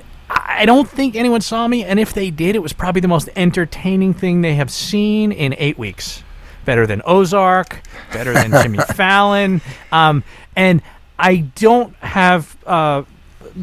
I 0.50 0.64
don't 0.64 0.88
think 0.88 1.14
anyone 1.14 1.40
saw 1.43 1.69
me, 1.69 1.85
and 1.85 2.00
if 2.00 2.14
they 2.14 2.31
did, 2.31 2.57
it 2.57 2.61
was 2.61 2.73
probably 2.73 3.00
the 3.02 3.09
most 3.09 3.28
entertaining 3.37 4.14
thing 4.14 4.40
they 4.40 4.55
have 4.55 4.71
seen 4.71 5.31
in 5.31 5.55
eight 5.59 5.78
weeks. 5.78 6.23
Better 6.64 6.87
than 6.87 7.02
Ozark, 7.05 7.83
better 8.12 8.33
than 8.33 8.50
Jimmy 8.62 8.78
Fallon, 8.95 9.61
um, 9.93 10.23
and 10.57 10.83
I 11.19 11.37
don't 11.55 11.95
have 11.97 12.57
uh, 12.67 13.02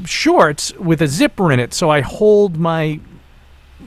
shorts 0.06 0.74
with 0.74 1.02
a 1.02 1.08
zipper 1.08 1.52
in 1.52 1.60
it, 1.60 1.74
so 1.74 1.90
I 1.90 2.02
hold 2.02 2.58
my 2.58 3.00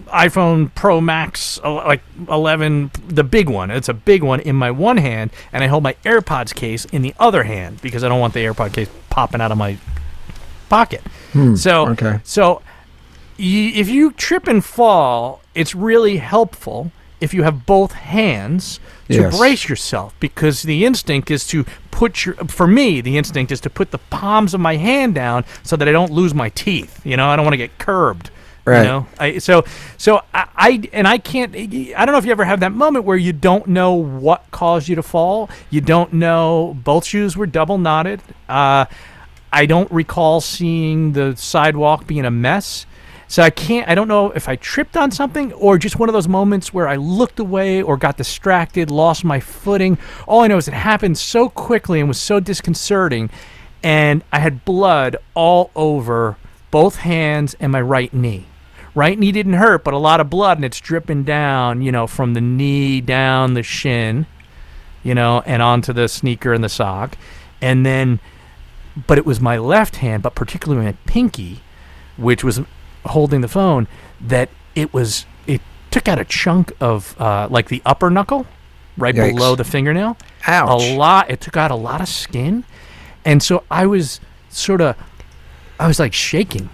iPhone 0.09 0.73
Pro 0.75 1.00
Max, 1.00 1.59
uh, 1.64 1.75
like 1.75 2.02
11, 2.28 2.90
the 3.09 3.25
big 3.25 3.49
one. 3.49 3.71
It's 3.71 3.88
a 3.88 3.95
big 3.95 4.23
one 4.23 4.40
in 4.40 4.55
my 4.57 4.71
one 4.71 4.97
hand, 4.97 5.31
and 5.52 5.64
I 5.64 5.67
hold 5.67 5.83
my 5.83 5.95
AirPods 6.05 6.55
case 6.55 6.85
in 6.87 7.02
the 7.02 7.14
other 7.19 7.43
hand 7.45 7.81
because 7.83 8.05
I 8.05 8.09
don't 8.09 8.21
want 8.21 8.35
the 8.35 8.40
AirPod 8.45 8.73
case 8.73 8.88
popping 9.11 9.40
out 9.40 9.50
of 9.52 9.59
my 9.59 9.78
pocket. 10.69 11.02
Hmm, 11.33 11.57
So, 11.57 11.88
okay. 11.88 12.21
so 12.25 12.62
y- 13.38 13.73
if 13.75 13.88
you 13.88 14.12
trip 14.12 14.47
and 14.49 14.64
fall, 14.64 15.40
it's 15.54 15.75
really 15.75 16.18
helpful 16.18 16.90
if 17.21 17.35
you 17.35 17.42
have 17.42 17.66
both 17.66 17.92
hands 17.92 18.78
to 19.09 19.14
Yes. 19.14 19.37
brace 19.37 19.68
yourself 19.68 20.14
because 20.21 20.62
the 20.62 20.85
instinct 20.85 21.30
is 21.30 21.47
to 21.49 21.64
put 21.90 22.25
your 22.25 22.35
for 22.47 22.66
me 22.68 23.00
the 23.00 23.16
instinct 23.18 23.50
is 23.50 23.61
to 23.62 23.68
put 23.71 23.90
the 23.90 23.99
palms 23.99 24.54
of 24.54 24.61
my 24.61 24.76
hand 24.76 25.14
down 25.16 25.45
so 25.64 25.75
that 25.76 25.88
I 25.88 25.92
don't 25.92 26.12
lose 26.12 26.33
my 26.35 26.49
teeth. 26.50 27.00
You 27.04 27.16
know, 27.16 27.28
I 27.28 27.35
don't 27.37 27.45
want 27.45 27.54
to 27.54 27.59
get 27.59 27.76
curbed. 27.78 28.30
Right. 28.64 28.78
You 28.83 28.85
know, 28.85 29.07
I, 29.18 29.38
so 29.38 29.64
so 29.97 30.21
I, 30.35 30.47
I 30.54 30.88
and 30.92 31.09
I 31.09 31.16
can't. 31.18 31.57
I 31.57 32.04
don't 32.04 32.12
know 32.12 32.18
if 32.18 32.26
you 32.26 32.30
ever 32.33 32.45
have 32.45 32.61
that 32.61 32.73
moment 32.73 33.04
where 33.07 33.16
you 33.16 33.33
don't 33.33 33.66
know 33.66 33.95
what 33.95 34.45
caused 34.50 34.88
you 34.88 34.95
to 34.97 35.02
fall. 35.02 35.49
You 35.71 35.80
don't 35.80 36.12
know 36.12 36.76
both 36.85 37.04
shoes 37.07 37.35
were 37.37 37.47
double 37.47 37.78
knotted. 37.78 38.21
Uh, 38.49 38.85
I 39.50 39.64
don't 39.64 39.90
recall 39.90 40.42
seeing 40.42 41.14
the 41.14 41.35
sidewalk 41.37 42.07
being 42.07 42.26
a 42.26 42.30
mess. 42.30 42.85
So 43.30 43.42
I 43.42 43.50
can't. 43.50 43.87
I 43.88 43.94
don't 43.94 44.08
know 44.08 44.30
if 44.30 44.49
I 44.49 44.56
tripped 44.56 44.97
on 44.97 45.11
something 45.11 45.52
or 45.52 45.76
just 45.76 45.99
one 45.99 46.08
of 46.08 46.14
those 46.14 46.26
moments 46.26 46.73
where 46.73 46.88
I 46.88 46.97
looked 46.97 47.38
away 47.38 47.82
or 47.82 47.99
got 47.99 48.16
distracted, 48.16 48.90
lost 48.90 49.23
my 49.23 49.38
footing. 49.38 49.99
All 50.26 50.40
I 50.40 50.47
know 50.47 50.56
is 50.56 50.66
it 50.66 50.75
happened 50.75 51.18
so 51.18 51.50
quickly 51.50 52.00
and 52.00 52.08
was 52.08 52.18
so 52.18 52.40
disconcerting, 52.40 53.28
and 53.82 54.25
I 54.32 54.38
had 54.38 54.64
blood 54.64 55.16
all 55.35 55.70
over 55.76 56.37
both 56.70 56.97
hands 56.97 57.54
and 57.61 57.70
my 57.70 57.82
right 57.82 58.12
knee. 58.14 58.47
Right 58.94 59.18
knee 59.18 59.30
didn't 59.30 59.52
hurt, 59.52 59.85
but 59.85 59.92
a 59.92 59.99
lot 59.99 60.20
of 60.20 60.30
blood, 60.30 60.56
and 60.56 60.64
it's 60.64 60.80
dripping 60.80 61.25
down, 61.25 61.82
you 61.82 61.92
know, 61.92 62.06
from 62.06 62.32
the 62.32 62.40
knee 62.40 63.02
down 63.02 63.52
the 63.52 63.62
shin, 63.62 64.26
you 65.02 65.14
know, 65.14 65.42
and 65.44 65.61
onto 65.61 65.92
the 65.92 66.08
sneaker 66.08 66.54
and 66.54 66.64
the 66.64 66.68
sock, 66.70 67.16
and 67.61 67.85
then 67.85 68.20
but 69.06 69.18
it 69.18 69.26
was 69.26 69.38
my 69.38 69.58
left 69.58 69.97
hand, 69.97 70.23
but 70.23 70.35
particularly 70.35 70.85
my 70.85 70.92
pinky, 71.06 71.61
which 72.16 72.42
was 72.42 72.62
holding 73.07 73.40
the 73.40 73.49
phone, 73.49 73.87
that 74.21 74.49
it 74.75 74.93
was 74.93 75.26
it 75.47 75.61
took 75.90 76.09
out 76.09 76.19
a 76.19 76.25
chunk 76.25 76.73
of 76.81 77.19
uh, 77.21 77.49
like 77.50 77.69
the 77.69 77.83
upper 77.87 78.11
knuckle, 78.11 78.47
right 78.97 79.14
Yikes. 79.14 79.35
below 79.35 79.55
the 79.57 79.64
fingernail. 79.64 80.17
Ouch. 80.47 80.83
A 80.83 80.97
lot. 80.97 81.31
It 81.31 81.40
took 81.40 81.57
out 81.57 81.71
a 81.71 81.76
lot 81.76 82.00
of 82.00 82.09
skin, 82.09 82.64
and 83.25 83.43
so 83.43 83.64
I 83.71 83.87
was 83.87 84.21
sort 84.50 84.81
of, 84.81 84.97
I 85.78 85.87
was 85.87 85.99
like 85.99 86.12
shaking. 86.14 86.69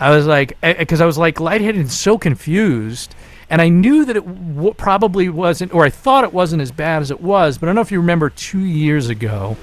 I 0.00 0.10
was 0.10 0.26
like, 0.26 0.58
because 0.60 1.00
I 1.00 1.06
was 1.06 1.16
like 1.16 1.38
lightheaded 1.38 1.80
and 1.80 1.90
so 1.90 2.18
confused. 2.18 3.14
And 3.48 3.60
I 3.60 3.68
knew 3.68 4.06
that 4.06 4.16
it 4.16 4.24
w- 4.24 4.72
probably 4.72 5.28
wasn't, 5.28 5.74
or 5.74 5.84
I 5.84 5.90
thought 5.90 6.24
it 6.24 6.32
wasn't 6.32 6.62
as 6.62 6.72
bad 6.72 7.02
as 7.02 7.10
it 7.10 7.20
was. 7.20 7.58
But 7.58 7.66
I 7.66 7.68
don't 7.68 7.74
know 7.76 7.82
if 7.82 7.92
you 7.92 8.00
remember 8.00 8.30
two 8.30 8.60
years 8.64 9.10
ago 9.10 9.58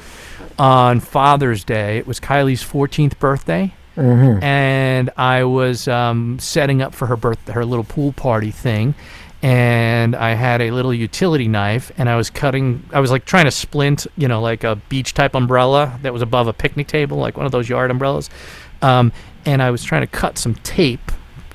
on 0.60 1.00
Father's 1.00 1.64
Day, 1.64 1.98
it 1.98 2.06
was 2.06 2.20
Kylie's 2.20 2.64
14th 2.64 3.18
birthday. 3.18 3.74
Mhm. 4.00 4.42
And 4.42 5.10
I 5.18 5.44
was 5.44 5.88
um, 5.88 6.40
setting 6.40 6.82
up 6.82 6.94
for 6.96 7.06
her 7.08 7.18
birth, 7.18 7.48
her 7.50 7.66
little 7.66 7.84
pool 7.84 8.14
party 8.14 8.52
thing. 8.52 8.96
And 9.42 10.16
I 10.16 10.34
had 10.34 10.62
a 10.62 10.72
little 10.72 10.94
utility 10.94 11.48
knife, 11.48 11.94
and 11.98 12.10
I 12.10 12.18
was 12.18 12.30
cutting. 12.30 12.84
I 12.92 13.00
was 13.00 13.10
like 13.10 13.24
trying 13.24 13.46
to 13.46 13.52
splint, 13.52 14.06
you 14.18 14.28
know, 14.28 14.42
like 14.42 14.66
a 14.66 14.76
beach 14.90 15.14
type 15.14 15.34
umbrella 15.34 15.98
that 16.02 16.12
was 16.12 16.22
above 16.22 16.48
a 16.48 16.54
picnic 16.54 16.88
table, 16.88 17.18
like 17.18 17.38
one 17.38 17.46
of 17.46 17.54
those 17.54 17.70
yard 17.70 17.90
umbrellas. 17.90 18.30
Um, 18.82 19.14
and 19.46 19.62
I 19.62 19.72
was 19.72 19.82
trying 19.84 20.02
to 20.02 20.08
cut 20.08 20.38
some 20.38 20.56
tape. 20.56 21.12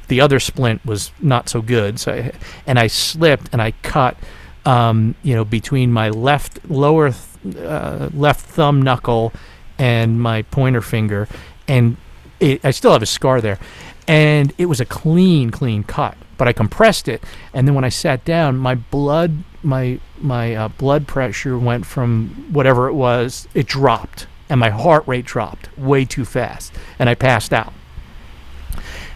The 0.09 0.21
other 0.23 0.41
splint 0.41 0.85
was 0.87 1.13
not 1.21 1.51
so 1.51 1.61
good, 1.61 2.01
so 2.01 2.13
I, 2.13 2.33
and 2.67 2.79
I 2.79 2.87
slipped 2.87 3.49
and 3.53 3.61
I 3.61 3.73
cut, 3.83 4.17
um, 4.65 5.15
you 5.23 5.35
know, 5.35 5.45
between 5.45 5.93
my 5.93 6.09
left 6.09 6.59
lower 6.71 7.13
th- 7.43 7.57
uh, 7.57 8.09
left 8.15 8.47
thumb 8.47 8.81
knuckle 8.81 9.33
and 9.79 10.21
my 10.21 10.41
pointer 10.43 10.81
finger, 10.83 11.29
and 11.69 11.99
it, 12.45 12.65
I 12.65 12.71
still 12.71 12.93
have 12.93 13.03
a 13.03 13.07
scar 13.07 13.41
there, 13.41 13.59
and 14.07 14.53
it 14.59 14.67
was 14.67 14.81
a 14.81 14.85
clean, 14.85 15.51
clean 15.51 15.83
cut. 15.83 16.17
But 16.37 16.49
I 16.49 16.53
compressed 16.53 17.07
it, 17.07 17.23
and 17.53 17.67
then 17.67 17.75
when 17.75 17.85
I 17.85 17.89
sat 17.89 18.25
down, 18.25 18.57
my 18.57 18.75
blood, 18.75 19.45
my 19.63 20.01
my 20.19 20.55
uh, 20.55 20.69
blood 20.69 21.07
pressure 21.07 21.57
went 21.59 21.87
from 21.87 22.49
whatever 22.53 22.89
it 22.89 22.95
was, 22.95 23.47
it 23.55 23.67
dropped, 23.67 24.27
and 24.49 24.59
my 24.59 24.71
heart 24.71 25.07
rate 25.07 25.25
dropped 25.25 25.77
way 25.79 26.05
too 26.05 26.25
fast, 26.25 26.75
and 26.99 27.09
I 27.09 27.15
passed 27.15 27.53
out. 27.53 27.73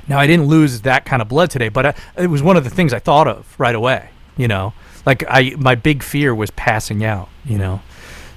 Now 0.07 0.19
I 0.19 0.27
didn't 0.27 0.47
lose 0.47 0.83
that 0.83 1.05
kind 1.05 1.21
of 1.21 1.29
blood 1.29 1.51
today, 1.51 1.69
but 1.69 1.87
I, 1.87 1.95
it 2.17 2.29
was 2.29 2.43
one 2.43 2.57
of 2.57 2.65
the 2.65 2.71
things 2.71 2.93
I 2.93 2.99
thought 2.99 3.29
of 3.29 3.55
right 3.59 3.75
away. 3.75 4.11
You 4.37 4.47
know, 4.47 4.73
like 5.05 5.25
I 5.29 5.55
my 5.59 5.75
big 5.75 6.05
fear 6.05 6.35
was 6.35 6.51
passing 6.53 7.05
out. 7.05 7.29
You 7.45 7.59
know, 7.59 7.83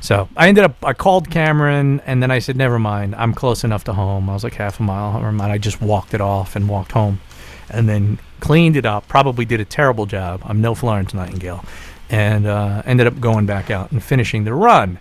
so 0.01 0.27
I 0.35 0.49
ended 0.49 0.63
up 0.65 0.83
I 0.83 0.93
called 0.93 1.29
Cameron 1.29 2.01
and 2.05 2.21
then 2.21 2.29
I 2.31 2.39
said 2.39 2.57
never 2.57 2.77
mind. 2.77 3.15
I'm 3.15 3.33
close 3.33 3.63
enough 3.63 3.83
to 3.85 3.93
home. 3.93 4.29
I 4.29 4.33
was 4.33 4.43
like 4.43 4.55
half 4.55 4.79
a 4.79 4.83
mile. 4.83 5.13
Never 5.13 5.31
mind. 5.31 5.51
I 5.53 5.57
just 5.57 5.81
walked 5.81 6.13
it 6.13 6.21
off 6.21 6.55
and 6.55 6.67
walked 6.67 6.91
home, 6.91 7.21
and 7.69 7.87
then 7.87 8.19
cleaned 8.39 8.75
it 8.75 8.85
up. 8.85 9.07
Probably 9.07 9.45
did 9.45 9.59
a 9.61 9.65
terrible 9.65 10.05
job. 10.05 10.41
I'm 10.43 10.59
no 10.59 10.75
Florence 10.75 11.13
Nightingale, 11.13 11.63
and 12.09 12.45
uh, 12.47 12.81
ended 12.85 13.07
up 13.07 13.19
going 13.19 13.45
back 13.45 13.69
out 13.71 13.91
and 13.91 14.03
finishing 14.03 14.43
the 14.43 14.53
run. 14.53 14.99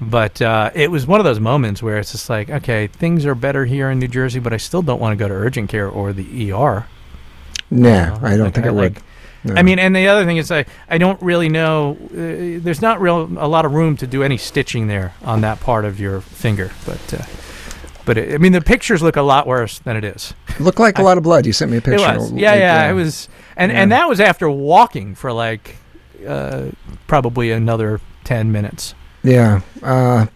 But 0.00 0.40
uh, 0.40 0.70
it 0.74 0.90
was 0.90 1.06
one 1.06 1.18
of 1.20 1.24
those 1.24 1.40
moments 1.40 1.82
where 1.82 1.98
it's 1.98 2.12
just 2.12 2.30
like, 2.30 2.48
okay, 2.50 2.86
things 2.86 3.26
are 3.26 3.34
better 3.34 3.64
here 3.64 3.90
in 3.90 3.98
New 3.98 4.06
Jersey, 4.08 4.38
but 4.38 4.52
I 4.52 4.56
still 4.56 4.80
don't 4.80 5.00
want 5.00 5.12
to 5.12 5.16
go 5.16 5.26
to 5.26 5.34
urgent 5.34 5.70
care 5.70 5.88
or 5.88 6.12
the 6.12 6.52
ER. 6.52 6.86
Nah, 7.70 7.90
know, 7.90 8.18
I 8.22 8.36
don't 8.36 8.44
like, 8.46 8.54
think 8.54 8.66
I, 8.66 8.70
would. 8.70 8.94
like- 8.94 9.02
No. 9.44 9.54
I 9.54 9.62
mean, 9.62 9.78
and 9.78 9.94
the 9.94 10.08
other 10.08 10.24
thing 10.24 10.36
is, 10.36 10.50
I 10.50 10.64
I 10.90 10.98
don't 10.98 11.20
really 11.22 11.48
know. 11.48 11.96
Uh, 12.10 12.60
there's 12.62 12.82
not 12.82 13.00
real 13.00 13.22
a 13.38 13.46
lot 13.48 13.64
of 13.64 13.72
room 13.72 13.96
to 13.98 14.06
do 14.06 14.22
any 14.22 14.36
stitching 14.36 14.88
there 14.88 15.14
on 15.24 15.40
that 15.42 15.60
part 15.60 15.84
of 15.84 16.00
your 16.00 16.20
finger, 16.20 16.70
but. 16.86 17.14
Uh, 17.14 17.24
but 18.04 18.16
it, 18.16 18.34
I 18.34 18.38
mean, 18.38 18.52
the 18.52 18.62
pictures 18.62 19.02
look 19.02 19.16
a 19.16 19.22
lot 19.22 19.46
worse 19.46 19.80
than 19.80 19.94
it 19.94 20.02
is. 20.02 20.32
looked 20.58 20.80
like 20.80 20.96
a 20.98 21.02
I- 21.02 21.04
lot 21.04 21.18
of 21.18 21.24
blood. 21.24 21.44
You 21.44 21.52
sent 21.52 21.70
me 21.70 21.76
a 21.76 21.80
picture. 21.82 22.02
It 22.02 22.16
was, 22.16 22.32
Like, 22.32 22.40
yeah, 22.40 22.54
yeah, 22.54 22.90
it 22.90 22.94
was, 22.94 23.28
and 23.54 23.70
and 23.70 23.92
that 23.92 24.08
was 24.08 24.18
after 24.18 24.48
walking 24.48 25.14
for 25.14 25.30
like 25.30 25.76
uh, 26.26 26.68
probably 27.06 27.50
another 27.50 28.00
ten 28.24 28.50
minutes. 28.50 28.94
Yeah. 29.22 29.60
Uh, 29.82 30.26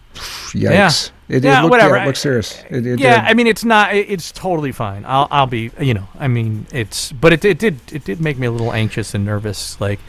yikes. 0.51 1.09
It, 1.29 1.43
Yeah, 1.43 1.59
it 1.59 1.61
looked, 1.61 1.71
whatever. 1.71 1.95
Yeah, 1.95 2.03
it 2.03 2.05
looked 2.07 2.17
serious. 2.17 2.63
It, 2.69 2.85
it 2.85 2.99
yeah, 2.99 3.21
did. 3.21 3.29
I 3.29 3.33
mean, 3.33 3.47
it's 3.47 3.63
not. 3.63 3.95
It, 3.95 4.09
it's 4.09 4.31
totally 4.31 4.71
fine. 4.71 5.05
I'll 5.05 5.27
I'll 5.31 5.47
be. 5.47 5.71
You 5.79 5.93
know, 5.93 6.07
I 6.19 6.27
mean, 6.27 6.67
it's. 6.71 7.11
But 7.11 7.33
it, 7.33 7.45
it 7.45 7.59
did 7.59 7.79
it 7.91 8.03
did 8.03 8.19
make 8.19 8.37
me 8.37 8.47
a 8.47 8.51
little 8.51 8.73
anxious 8.73 9.13
and 9.13 9.23
nervous. 9.23 9.79
Like, 9.79 9.99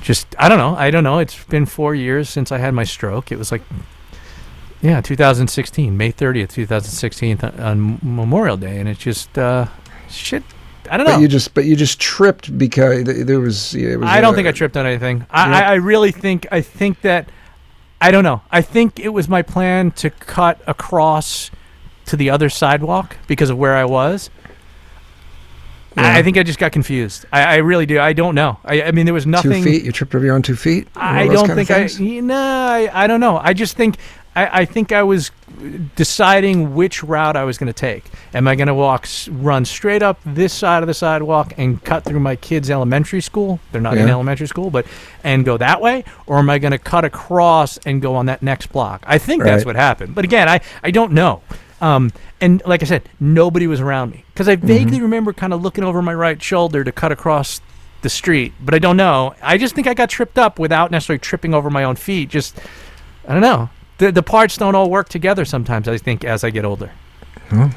just 0.00 0.34
I 0.38 0.48
don't 0.48 0.58
know. 0.58 0.74
I 0.76 0.90
don't 0.90 1.04
know. 1.04 1.18
It's 1.18 1.44
been 1.44 1.66
four 1.66 1.94
years 1.94 2.28
since 2.28 2.50
I 2.50 2.58
had 2.58 2.74
my 2.74 2.84
stroke. 2.84 3.30
It 3.30 3.38
was 3.38 3.52
like, 3.52 3.62
yeah, 4.82 5.00
2016, 5.00 5.96
May 5.96 6.12
30th, 6.12 6.50
2016, 6.50 7.38
th- 7.38 7.54
on 7.54 7.98
Memorial 8.02 8.56
Day, 8.56 8.78
and 8.78 8.88
it's 8.88 9.00
just 9.00 9.38
uh, 9.38 9.66
shit. 10.08 10.42
I 10.90 10.98
don't 10.98 11.06
know. 11.06 11.14
But 11.14 11.22
you 11.22 11.28
just, 11.28 11.54
but 11.54 11.64
you 11.64 11.76
just 11.76 12.00
tripped 12.00 12.56
because 12.58 13.04
there 13.04 13.40
was. 13.40 13.74
It 13.74 13.98
was 13.98 14.08
I 14.08 14.20
don't 14.20 14.34
uh, 14.34 14.36
think 14.36 14.48
I 14.48 14.52
tripped 14.52 14.76
on 14.76 14.84
anything. 14.84 15.24
I, 15.30 15.52
I, 15.52 15.60
I 15.60 15.74
really 15.74 16.10
think 16.12 16.46
I 16.50 16.60
think 16.60 17.00
that 17.00 17.28
I 18.04 18.10
don't 18.10 18.24
know. 18.24 18.42
I 18.50 18.60
think 18.60 19.00
it 19.00 19.08
was 19.08 19.28
my 19.28 19.40
plan 19.40 19.90
to 19.92 20.10
cut 20.10 20.60
across 20.66 21.50
to 22.06 22.16
the 22.16 22.28
other 22.28 22.50
sidewalk 22.50 23.16
because 23.26 23.48
of 23.48 23.56
where 23.56 23.74
I 23.74 23.86
was. 23.86 24.28
I, 25.96 26.02
Yeah. 26.02 26.16
I 26.16 26.22
think 26.22 26.36
I 26.36 26.42
just 26.42 26.58
got 26.58 26.72
confused. 26.72 27.24
I, 27.32 27.42
I 27.44 27.56
really 27.56 27.86
do. 27.86 27.98
I 28.00 28.12
don't 28.12 28.34
know. 28.34 28.58
I, 28.64 28.82
I 28.82 28.90
mean, 28.90 29.06
there 29.06 29.14
was 29.14 29.26
nothing. 29.26 29.62
Two 29.62 29.70
feet. 29.70 29.84
You 29.84 29.92
tripped 29.92 30.14
over 30.14 30.24
your 30.24 30.34
own 30.34 30.42
two 30.42 30.56
feet. 30.56 30.88
I 30.94 31.28
don't 31.28 31.48
think 31.48 31.70
I. 31.70 31.86
No, 32.20 32.36
I, 32.36 32.90
I 32.92 33.06
don't 33.06 33.20
know. 33.20 33.38
I 33.38 33.54
just 33.54 33.76
think 33.76 33.96
I, 34.36 34.60
I 34.60 34.64
think 34.64 34.92
I 34.92 35.02
was 35.02 35.30
deciding 35.94 36.74
which 36.74 37.02
route 37.02 37.36
I 37.36 37.44
was 37.44 37.58
going 37.58 37.72
to 37.72 37.78
take. 37.78 38.04
Am 38.32 38.48
I 38.48 38.56
going 38.56 38.66
to 38.66 38.74
walk, 38.74 39.06
run 39.30 39.64
straight 39.64 40.02
up 40.02 40.18
this 40.24 40.52
side 40.52 40.82
of 40.82 40.86
the 40.86 40.94
sidewalk 40.94 41.54
and 41.56 41.82
cut 41.84 42.04
through 42.04 42.20
my 42.20 42.36
kids' 42.36 42.70
elementary 42.70 43.20
school? 43.20 43.60
They're 43.72 43.80
not 43.80 43.96
in 43.96 44.08
elementary 44.08 44.48
school, 44.48 44.70
but 44.70 44.86
and 45.22 45.44
go 45.44 45.56
that 45.58 45.80
way, 45.80 46.04
or 46.26 46.38
am 46.38 46.50
I 46.50 46.58
going 46.58 46.72
to 46.72 46.78
cut 46.78 47.04
across 47.04 47.78
and 47.78 48.02
go 48.02 48.14
on 48.16 48.26
that 48.26 48.42
next 48.42 48.68
block? 48.68 49.02
I 49.06 49.18
think 49.18 49.42
that's 49.42 49.64
what 49.64 49.76
happened. 49.76 50.14
But 50.14 50.24
again, 50.24 50.48
I 50.48 50.60
I 50.82 50.90
don't 50.90 51.12
know. 51.12 51.42
Um, 51.80 52.12
and 52.40 52.62
like 52.66 52.82
I 52.82 52.86
said, 52.86 53.08
nobody 53.20 53.66
was 53.66 53.80
around 53.80 54.10
me 54.12 54.24
because 54.32 54.48
I 54.48 54.56
vaguely 54.56 55.00
remember 55.00 55.32
kind 55.32 55.52
of 55.52 55.62
looking 55.62 55.84
over 55.84 56.00
my 56.02 56.14
right 56.14 56.42
shoulder 56.42 56.82
to 56.82 56.92
cut 56.92 57.12
across 57.12 57.60
the 58.02 58.08
street, 58.08 58.52
but 58.60 58.74
I 58.74 58.78
don't 58.78 58.96
know. 58.96 59.34
I 59.42 59.58
just 59.58 59.74
think 59.74 59.86
I 59.86 59.94
got 59.94 60.10
tripped 60.10 60.38
up 60.38 60.58
without 60.58 60.90
necessarily 60.90 61.18
tripping 61.18 61.54
over 61.54 61.70
my 61.70 61.84
own 61.84 61.96
feet. 61.96 62.28
Just 62.28 62.58
I 63.26 63.32
don't 63.32 63.42
know. 63.42 63.70
The 63.98 64.10
the 64.12 64.22
parts 64.22 64.56
don't 64.56 64.74
all 64.74 64.90
work 64.90 65.08
together 65.08 65.44
sometimes. 65.44 65.88
I 65.88 65.98
think 65.98 66.24
as 66.24 66.44
I 66.44 66.50
get 66.50 66.64
older. 66.64 66.90
I 67.50 67.70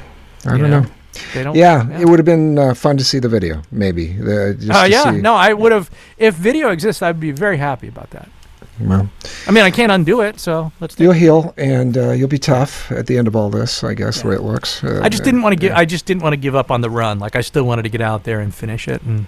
don't 0.44 0.58
you 0.60 0.68
know. 0.68 0.86
They 1.34 1.42
don't. 1.42 1.56
Yeah, 1.56 1.98
it 1.98 2.06
would 2.06 2.18
have 2.18 2.26
been 2.26 2.58
uh, 2.58 2.74
fun 2.74 2.96
to 2.96 3.04
see 3.04 3.18
the 3.18 3.28
video, 3.28 3.62
maybe. 3.70 4.14
Just 4.14 4.70
Oh 4.72 4.84
yeah, 4.84 5.10
see- 5.12 5.20
no, 5.20 5.34
I 5.34 5.52
would 5.52 5.72
have. 5.72 5.90
If 6.16 6.34
video 6.34 6.70
exists, 6.70 7.02
I'd 7.02 7.18
be 7.20 7.30
very 7.32 7.56
happy 7.56 7.88
about 7.88 8.10
that. 8.10 8.28
Well, 8.80 9.10
I 9.48 9.50
mean, 9.50 9.64
I 9.64 9.72
can't 9.72 9.90
undo 9.90 10.20
it, 10.20 10.38
so 10.38 10.70
let's. 10.80 10.94
Do 10.94 11.02
you'll 11.04 11.12
it. 11.12 11.18
heal, 11.18 11.54
and 11.56 11.96
uh, 11.98 12.10
you'll 12.12 12.28
be 12.28 12.38
tough 12.38 12.92
at 12.92 13.06
the 13.08 13.18
end 13.18 13.26
of 13.26 13.34
all 13.34 13.50
this. 13.50 13.82
I 13.82 13.94
guess 13.94 14.22
the 14.22 14.28
way 14.28 14.34
it 14.36 14.42
looks. 14.42 14.84
Uh, 14.84 15.00
I 15.02 15.08
just 15.08 15.24
didn't 15.24 15.42
want 15.42 15.52
to 15.54 15.58
give. 15.58 15.70
yeah. 15.70 15.78
I 15.78 15.84
just 15.84 16.06
didn't 16.06 16.22
want 16.22 16.34
to 16.34 16.36
give 16.36 16.54
up 16.54 16.70
on 16.70 16.80
the 16.80 16.90
run. 16.90 17.18
Like 17.18 17.34
I 17.34 17.40
still 17.40 17.64
wanted 17.64 17.82
to 17.82 17.88
get 17.88 18.00
out 18.00 18.22
there 18.22 18.38
and 18.38 18.54
finish 18.54 18.86
it 18.86 19.02
and 19.02 19.26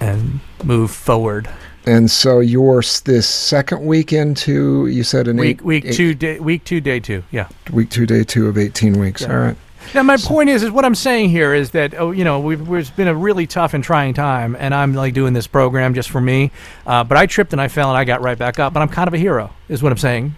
and 0.00 0.40
move 0.62 0.90
forward. 0.90 1.50
And 1.86 2.10
so 2.10 2.40
you're 2.40 2.82
this 3.04 3.28
second 3.28 3.84
week 3.84 4.12
into 4.12 4.86
you 4.86 5.04
said 5.04 5.28
an 5.28 5.36
Week 5.36 5.58
eight, 5.58 5.62
week 5.62 5.84
eight- 5.86 5.94
two 5.94 6.14
day 6.14 6.38
week 6.40 6.64
two 6.64 6.80
day 6.80 7.00
two. 7.00 7.22
Yeah. 7.30 7.48
week 7.72 7.90
two 7.90 8.06
day 8.06 8.24
two 8.24 8.48
of 8.48 8.56
eighteen 8.56 8.98
weeks. 8.98 9.22
Yeah. 9.22 9.32
All 9.32 9.38
right. 9.38 9.56
Now, 9.92 10.02
my 10.02 10.16
point 10.16 10.48
is, 10.48 10.62
is 10.62 10.70
what 10.70 10.86
I'm 10.86 10.94
saying 10.94 11.28
here 11.28 11.52
is 11.52 11.72
that 11.72 11.94
oh, 11.94 12.10
you 12.10 12.24
know, 12.24 12.40
we've, 12.40 12.72
it's 12.72 12.88
been 12.88 13.06
a 13.06 13.14
really 13.14 13.46
tough 13.46 13.74
and 13.74 13.84
trying 13.84 14.14
time, 14.14 14.56
and 14.58 14.74
I'm 14.74 14.94
like 14.94 15.12
doing 15.12 15.34
this 15.34 15.46
program 15.46 15.92
just 15.92 16.08
for 16.08 16.22
me. 16.22 16.50
Uh, 16.86 17.04
but 17.04 17.18
I 17.18 17.26
tripped 17.26 17.52
and 17.52 17.60
I 17.60 17.68
fell 17.68 17.90
and 17.90 17.98
I 17.98 18.04
got 18.04 18.22
right 18.22 18.38
back 18.38 18.58
up, 18.58 18.72
but 18.72 18.80
I'm 18.80 18.88
kind 18.88 19.08
of 19.08 19.14
a 19.14 19.18
hero, 19.18 19.52
is 19.68 19.82
what 19.82 19.92
I'm 19.92 19.98
saying. 19.98 20.34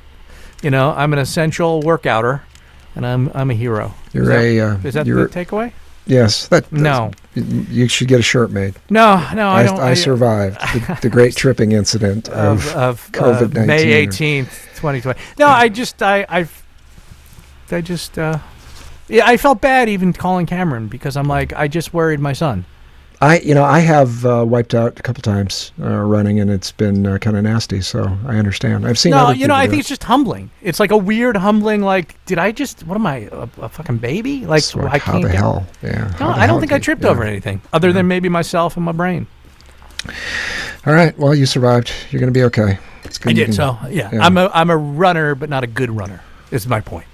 You 0.63 0.71
know, 0.71 0.91
I'm 0.91 1.13
an 1.13 1.21
essential 1.21 1.81
workouter, 1.83 2.41
and 2.97 3.07
I'm 3.07 3.31
I'm 3.35 3.51
a 3.51 3.55
hero. 3.55 3.95
You're 4.13 4.25
is 4.25 4.29
that, 4.31 4.41
a. 4.41 4.61
Uh, 4.61 4.79
is 4.83 4.95
that 4.95 5.07
the 5.07 5.13
takeaway? 5.13 5.73
Yes. 6.07 6.49
That 6.49 6.71
No, 6.73 7.11
You 7.35 7.89
should 7.89 8.09
get 8.09 8.21
a 8.21 8.23
shirt 8.23 8.51
made. 8.51 8.75
no, 8.91 9.17
no. 9.35 9.49
I, 9.49 9.61
I, 9.61 9.63
don't. 9.65 9.81
I, 9.81 9.95
survived 9.95 10.61
the, 10.61 10.99
the 11.03 11.09
great 11.11 11.37
tripping 11.37 11.73
incident 11.73 12.29
of, 12.29 12.67
of. 12.69 12.77
of 12.77 13.11
uh, 13.15 13.19
COVID-19 13.19 13.67
May 13.67 14.07
18th, 14.07 14.75
2020. 14.77 15.21
No, 15.39 15.47
I 15.47 15.69
just 15.69 16.03
I 16.03 16.27
I 16.29 16.49
I 17.71 17.81
just 17.81 18.19
uh 18.19 18.39
yeah, 19.09 19.27
I 19.27 19.37
felt 19.37 19.61
bad 19.61 19.89
even 19.89 20.13
calling 20.13 20.47
Cameron 20.47 20.89
because 20.89 21.17
I'm 21.17 21.29
like 21.29 21.53
I 21.53 21.69
just 21.69 21.95
worried 21.95 22.21
my 22.21 22.33
son. 22.33 22.65
I 23.21 23.39
you 23.39 23.55
know 23.55 23.65
I 23.65 23.81
have 23.81 24.27
uh, 24.27 24.45
wiped 24.47 24.75
out 24.75 24.99
a 24.99 25.03
couple 25.03 25.23
times 25.23 25.73
uh, 25.81 25.89
running 26.03 26.39
and 26.39 26.51
it's 26.51 26.71
been 26.71 27.07
uh, 27.07 27.19
kind 27.19 27.37
of 27.37 27.45
nasty. 27.45 27.81
So 27.81 28.17
I 28.27 28.37
understand. 28.37 28.87
I've 28.87 28.99
seen. 28.99 29.11
No, 29.13 29.31
you 29.31 29.47
know, 29.47 29.55
I 29.55 29.67
think 29.67 29.79
it. 29.79 29.81
it's 29.81 29.89
just 29.89 30.05
humbling. 30.05 30.51
It's 30.63 30.79
like 30.79 30.91
a 30.91 30.97
weird 30.97 31.37
humbling 31.37 31.81
like 31.81 32.23
did 32.27 32.39
I 32.39 32.53
just 32.53 32.87
what 32.87 32.95
am 32.97 33.07
I 33.07 33.29
a, 33.33 33.49
a 33.63 33.69
fucking 33.69 33.99
baby? 33.99 34.45
Like 34.45 34.75
like, 34.75 34.87
I 34.87 34.99
how 34.99 35.13
can't 35.13 35.23
the 35.25 35.31
get 35.31 35.39
hell? 35.39 35.67
Yeah. 35.83 36.15
No, 36.21 36.29
I 36.29 36.47
don't 36.47 36.61
think 36.61 36.73
I 36.73 36.79
tripped 36.79 37.05
yeah. 37.05 37.11
over 37.11 37.23
anything 37.23 37.63
other 37.73 37.93
than 37.93 38.07
maybe 38.07 38.29
myself 38.29 38.77
and 38.77 38.85
my 38.85 38.93
brain. 38.93 39.27
All 40.87 40.93
right. 40.93 41.19
Well, 41.19 41.35
you 41.35 41.47
survived. 41.47 41.91
You're 42.11 42.21
going 42.21 42.33
to 42.33 42.39
be 42.39 42.45
okay. 42.45 42.79
It's 43.05 43.19
good 43.19 43.31
I 43.31 43.33
did. 43.33 43.45
can- 43.47 43.55
So, 43.55 43.79
yeah. 43.89 44.11
yeah. 44.13 44.21
I'm 44.25 44.37
a 44.37 44.51
I'm 44.53 44.71
a 44.71 44.77
runner 44.77 45.35
but 45.35 45.49
not 45.49 45.65
a 45.65 45.67
good 45.67 45.91
runner. 45.91 46.23
Is 46.51 46.67
my 46.67 46.81
point. 46.81 47.07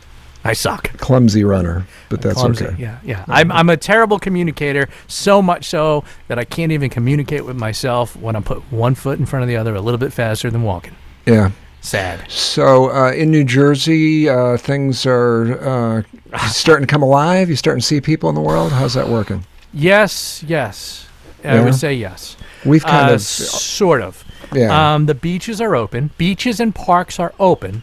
I 0.44 0.54
suck. 0.54 0.96
clumsy 0.98 1.44
runner, 1.44 1.86
but 2.08 2.20
that's 2.22 2.34
clumsy. 2.40 2.64
okay. 2.66 2.76
Yeah, 2.82 2.98
yeah. 3.04 3.24
I'm, 3.28 3.52
I'm 3.52 3.68
a 3.70 3.76
terrible 3.76 4.18
communicator, 4.18 4.88
so 5.06 5.40
much 5.40 5.66
so 5.66 6.02
that 6.28 6.38
I 6.38 6.44
can't 6.44 6.72
even 6.72 6.90
communicate 6.90 7.44
with 7.44 7.56
myself 7.56 8.16
when 8.16 8.34
I 8.34 8.40
put 8.40 8.58
one 8.72 8.94
foot 8.96 9.18
in 9.20 9.26
front 9.26 9.42
of 9.44 9.48
the 9.48 9.56
other 9.56 9.74
a 9.74 9.80
little 9.80 9.98
bit 9.98 10.12
faster 10.12 10.50
than 10.50 10.62
walking. 10.64 10.94
Yeah. 11.26 11.50
Sad. 11.80 12.30
So 12.30 12.90
uh, 12.92 13.12
in 13.12 13.30
New 13.30 13.44
Jersey, 13.44 14.28
uh, 14.28 14.56
things 14.56 15.04
are 15.06 16.02
uh, 16.32 16.38
starting 16.48 16.86
to 16.86 16.90
come 16.90 17.02
alive. 17.02 17.48
You're 17.48 17.56
starting 17.56 17.80
to 17.80 17.86
see 17.86 18.00
people 18.00 18.28
in 18.28 18.34
the 18.36 18.40
world. 18.40 18.72
How's 18.72 18.94
that 18.94 19.08
working? 19.08 19.44
Yes, 19.72 20.44
yes. 20.46 21.06
I 21.44 21.54
Yeah? 21.56 21.64
would 21.64 21.74
say 21.74 21.94
yes. 21.94 22.36
We've 22.64 22.84
kind 22.84 23.10
Uh, 23.10 23.14
of 23.14 23.20
sort 23.22 24.00
of. 24.02 24.24
yeah. 24.52 24.94
Um, 24.94 25.06
the 25.06 25.14
beaches 25.14 25.60
are 25.60 25.74
open. 25.74 26.10
Beaches 26.18 26.60
and 26.60 26.72
parks 26.74 27.18
are 27.18 27.32
open, 27.40 27.82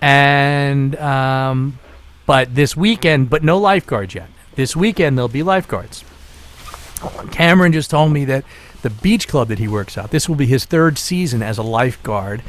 and 0.00 0.96
um, 0.96 1.78
but 2.26 2.54
this 2.54 2.76
weekend, 2.76 3.30
but 3.30 3.42
no 3.42 3.58
lifeguards 3.58 4.14
yet. 4.14 4.28
This 4.54 4.76
weekend 4.76 5.16
there'll 5.16 5.28
be 5.28 5.42
lifeguards. 5.42 6.04
Cameron 7.30 7.72
just 7.72 7.90
told 7.90 8.12
me 8.12 8.24
that 8.26 8.44
the 8.82 8.90
beach 8.90 9.26
club 9.28 9.48
that 9.48 9.58
he 9.58 9.68
works 9.68 9.96
at, 9.96 10.10
this 10.10 10.28
will 10.28 10.36
be 10.36 10.46
his 10.46 10.64
third 10.64 10.98
season 10.98 11.42
as 11.42 11.58
a 11.58 11.62
lifeguard 11.62 12.42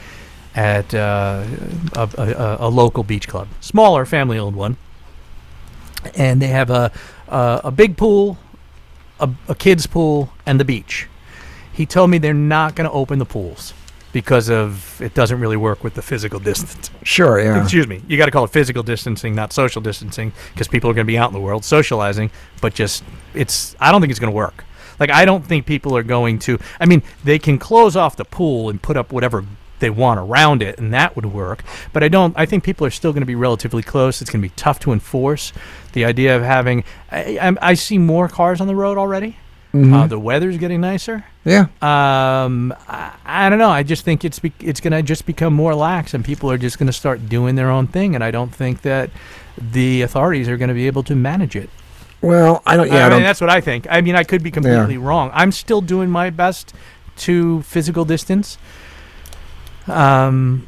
at 0.54 0.94
uh, 0.94 1.46
a, 1.94 2.10
a, 2.18 2.58
a 2.68 2.70
local 2.70 3.04
beach 3.04 3.28
club, 3.28 3.48
smaller 3.62 4.06
family-owned 4.06 4.56
one, 4.56 4.76
and 6.16 6.42
they 6.42 6.48
have 6.48 6.70
a 6.70 6.92
a, 7.32 7.62
a 7.66 7.72
big 7.72 7.98
pool, 7.98 8.38
a, 9.20 9.30
a 9.48 9.56
kids 9.56 9.88
pool, 9.88 10.32
and 10.46 10.60
the 10.60 10.66
beach. 10.66 11.08
He 11.74 11.86
told 11.86 12.10
me 12.10 12.18
they're 12.18 12.34
not 12.34 12.76
going 12.76 12.90
to 12.90 12.94
open 12.94 13.18
the 13.18 13.26
pools 13.26 13.74
because 14.13 14.50
of 14.50 15.02
it 15.02 15.13
doesn't 15.13 15.39
really 15.39 15.58
work 15.58 15.84
with 15.84 15.93
the 15.93 16.02
physical 16.02 16.39
distance. 16.39 16.89
sure. 17.04 17.39
Yeah. 17.39 17.62
Excuse 17.62 17.88
me. 17.88 18.02
You 18.08 18.17
got 18.17 18.26
to 18.26 18.32
call 18.32 18.43
it 18.43 18.52
physical 18.52 18.84
distancing, 18.84 19.36
not 19.36 19.54
social 19.54 19.82
distancing, 19.82 20.34
because 20.54 20.67
people 20.67 20.89
are 20.89 20.93
going 20.93 21.06
to 21.06 21.12
be 21.12 21.17
out 21.17 21.30
in 21.30 21.34
the 21.34 21.39
world 21.39 21.63
socializing. 21.65 22.32
But 22.62 22.74
just 22.74 23.04
it's. 23.34 23.76
I 23.80 23.91
don't 23.91 24.02
think 24.02 24.12
it's 24.12 24.19
going 24.19 24.32
to 24.32 24.36
work. 24.36 24.65
Like 25.00 25.10
I 25.10 25.26
don't 25.26 25.45
think 25.45 25.65
people 25.65 25.95
are 25.97 26.04
going 26.04 26.39
to. 26.39 26.60
I 26.80 26.86
mean, 26.86 27.04
they 27.24 27.39
can 27.39 27.58
close 27.58 27.95
off 27.95 28.15
the 28.15 28.26
pool 28.26 28.69
and 28.69 28.82
put 28.82 28.97
up 28.97 29.12
whatever 29.12 29.45
they 29.80 29.89
want 29.89 30.19
around 30.19 30.62
it, 30.62 30.78
and 30.78 30.93
that 30.93 31.15
would 31.15 31.26
work. 31.26 31.63
But 31.91 32.04
I 32.04 32.08
don't. 32.08 32.34
I 32.38 32.45
think 32.45 32.63
people 32.63 32.86
are 32.86 32.91
still 32.91 33.12
going 33.12 33.21
to 33.21 33.28
be 33.28 33.36
relatively 33.36 33.84
close. 33.84 34.21
It's 34.21 34.30
going 34.30 34.41
to 34.41 34.47
be 34.47 34.54
tough 34.56 34.80
to 34.82 34.93
enforce. 34.93 35.52
The 35.93 36.06
idea 36.06 36.36
of 36.36 36.43
having. 36.43 36.84
I, 37.12 37.38
I, 37.39 37.56
I 37.62 37.74
see 37.74 37.97
more 37.97 38.28
cars 38.28 38.62
on 38.62 38.67
the 38.67 38.76
road 38.76 38.97
already. 38.97 39.38
Mhm. 39.74 39.94
Uh, 39.94 40.08
the 40.08 40.20
weather's 40.20 40.58
getting 40.58 40.82
nicer. 40.82 41.24
yeah. 41.46 41.68
Um, 41.82 42.74
I, 42.90 43.12
I 43.26 43.50
don't 43.50 43.58
know. 43.60 43.70
I 43.70 43.84
just 43.84 44.04
think 44.04 44.26
it's 44.26 44.38
be, 44.40 44.52
it's 44.60 44.82
going 44.82 44.92
to 44.92 45.02
just 45.02 45.26
become 45.26 45.54
more 45.54 45.74
lax, 45.74 46.14
and 46.14 46.26
people 46.26 46.52
are 46.52 46.58
just 46.58 46.78
going 46.78 46.88
to 46.88 46.94
start 46.94 47.30
doing 47.30 47.56
their 47.56 47.70
own 47.70 47.88
thing. 47.88 48.14
And 48.14 48.24
I 48.24 48.32
don't 48.32 48.54
think 48.54 48.82
that 48.82 49.10
the 49.58 50.02
authorities 50.02 50.50
are 50.50 50.58
going 50.58 50.68
to 50.68 50.74
be 50.74 50.88
able 50.88 51.04
to 51.04 51.16
manage 51.16 51.56
it. 51.56 51.70
Well, 52.22 52.62
I 52.66 52.76
don't. 52.76 52.88
Yeah. 52.90 53.06
I 53.06 53.08
I 53.08 53.10
mean, 53.14 53.24
that's 53.24 53.40
what 53.42 53.50
I 53.50 53.62
think. 53.62 53.88
I 53.90 54.02
mean, 54.02 54.16
I 54.16 54.24
could 54.24 54.44
be 54.44 54.52
completely 54.52 54.98
wrong. 54.98 55.32
I'm 55.34 55.52
still 55.54 55.82
doing 55.82 56.10
my 56.10 56.30
best 56.30 56.74
to 57.18 57.62
physical 57.62 58.04
distance. 58.06 58.58
Um, 59.88 60.68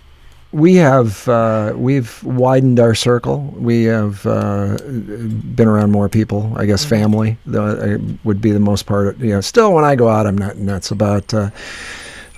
we 0.54 0.76
have 0.76 1.28
uh, 1.28 1.74
we've 1.76 2.24
widened 2.24 2.80
our 2.80 2.94
circle. 2.94 3.39
We 3.58 3.86
have 3.86 4.26
uh, 4.26 4.78
been 4.78 5.68
around 5.68 5.92
more 5.92 6.08
people. 6.08 6.54
I 6.56 6.66
guess 6.68 6.86
family 6.86 7.38
uh, 7.54 7.98
would 8.24 8.39
be 8.39 8.52
the 8.52 8.60
most 8.60 8.86
part. 8.86 9.18
You 9.18 9.32
know, 9.32 9.42
still 9.42 9.74
when 9.74 9.84
I 9.84 9.96
go 9.96 10.08
out, 10.10 10.28
I'm 10.28 10.38
not 10.38 10.58
nuts 10.58 10.92
about. 10.92 11.34
Uh, 11.34 11.50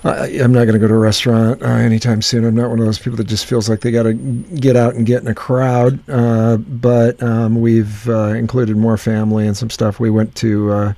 I, 0.06 0.28
I'm 0.40 0.54
not 0.54 0.66
going 0.66 0.74
to 0.74 0.80
go 0.80 0.88
to 0.88 0.94
a 0.94 1.00
restaurant 1.00 1.64
uh, 1.64 1.66
anytime 1.66 2.22
soon. 2.22 2.46
I'm 2.46 2.54
not 2.54 2.70
one 2.70 2.78
of 2.78 2.86
those 2.86 3.00
people 3.00 3.18
that 3.18 3.26
just 3.26 3.48
feels 3.48 3.68
like 3.68 3.80
they 3.80 3.90
got 3.90 4.04
to 4.04 4.14
get 4.14 4.76
out 4.76 4.94
and 4.94 5.04
get 5.06 5.24
in 5.24 5.28
a 5.28 5.34
crowd. 5.34 6.00
Uh, 6.08 6.58
but 6.58 7.22
um, 7.24 7.60
we've 7.60 8.08
uh, 8.08 8.28
included 8.28 8.78
more 8.78 8.98
family 8.98 9.48
and 9.48 9.58
some 9.58 9.72
stuff. 9.72 10.00
We 10.00 10.12
went 10.12 10.36
to 10.36 10.72
uh, 10.72 10.94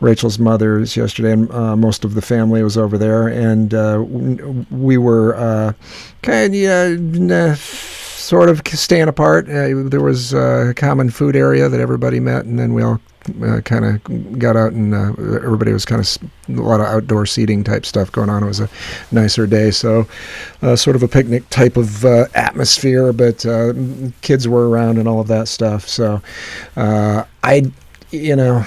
Rachel's 0.00 0.38
mother's 0.38 0.96
yesterday, 0.96 1.32
and 1.32 1.50
uh, 1.50 1.76
most 1.76 2.04
of 2.04 2.14
the 2.14 2.22
family 2.22 2.62
was 2.62 2.78
over 2.78 2.96
there, 2.96 3.28
and 3.28 3.74
uh, 3.74 4.02
we 4.70 4.96
were 4.96 5.36
uh, 5.36 5.72
kind 6.22 6.54
of 7.30 8.05
sort 8.26 8.48
of 8.48 8.60
staying 8.66 9.08
apart. 9.08 9.48
Uh, 9.48 9.88
there 9.88 10.02
was 10.02 10.34
a 10.34 10.74
common 10.76 11.10
food 11.10 11.36
area 11.36 11.68
that 11.68 11.80
everybody 11.80 12.18
met, 12.18 12.44
and 12.44 12.58
then 12.58 12.74
we 12.74 12.82
all 12.82 13.00
uh, 13.42 13.60
kind 13.62 13.84
of 13.84 14.38
got 14.38 14.56
out 14.56 14.72
and 14.72 14.94
uh, 14.94 15.12
everybody 15.42 15.72
was 15.72 15.84
kind 15.84 16.00
of 16.00 16.56
a 16.56 16.62
lot 16.62 16.80
of 16.80 16.86
outdoor 16.86 17.26
seating 17.26 17.64
type 17.64 17.86
stuff 17.86 18.10
going 18.12 18.28
on. 18.28 18.42
It 18.42 18.46
was 18.46 18.60
a 18.60 18.68
nicer 19.12 19.46
day, 19.46 19.70
so 19.70 20.06
uh, 20.62 20.76
sort 20.76 20.96
of 20.96 21.02
a 21.02 21.08
picnic 21.08 21.48
type 21.50 21.76
of 21.76 22.04
uh, 22.04 22.26
atmosphere, 22.34 23.12
but 23.12 23.44
uh, 23.46 23.72
kids 24.22 24.46
were 24.48 24.68
around 24.68 24.98
and 24.98 25.08
all 25.08 25.20
of 25.20 25.28
that 25.28 25.48
stuff. 25.48 25.88
So 25.88 26.20
I, 26.76 27.70
you 28.10 28.36
know, 28.36 28.64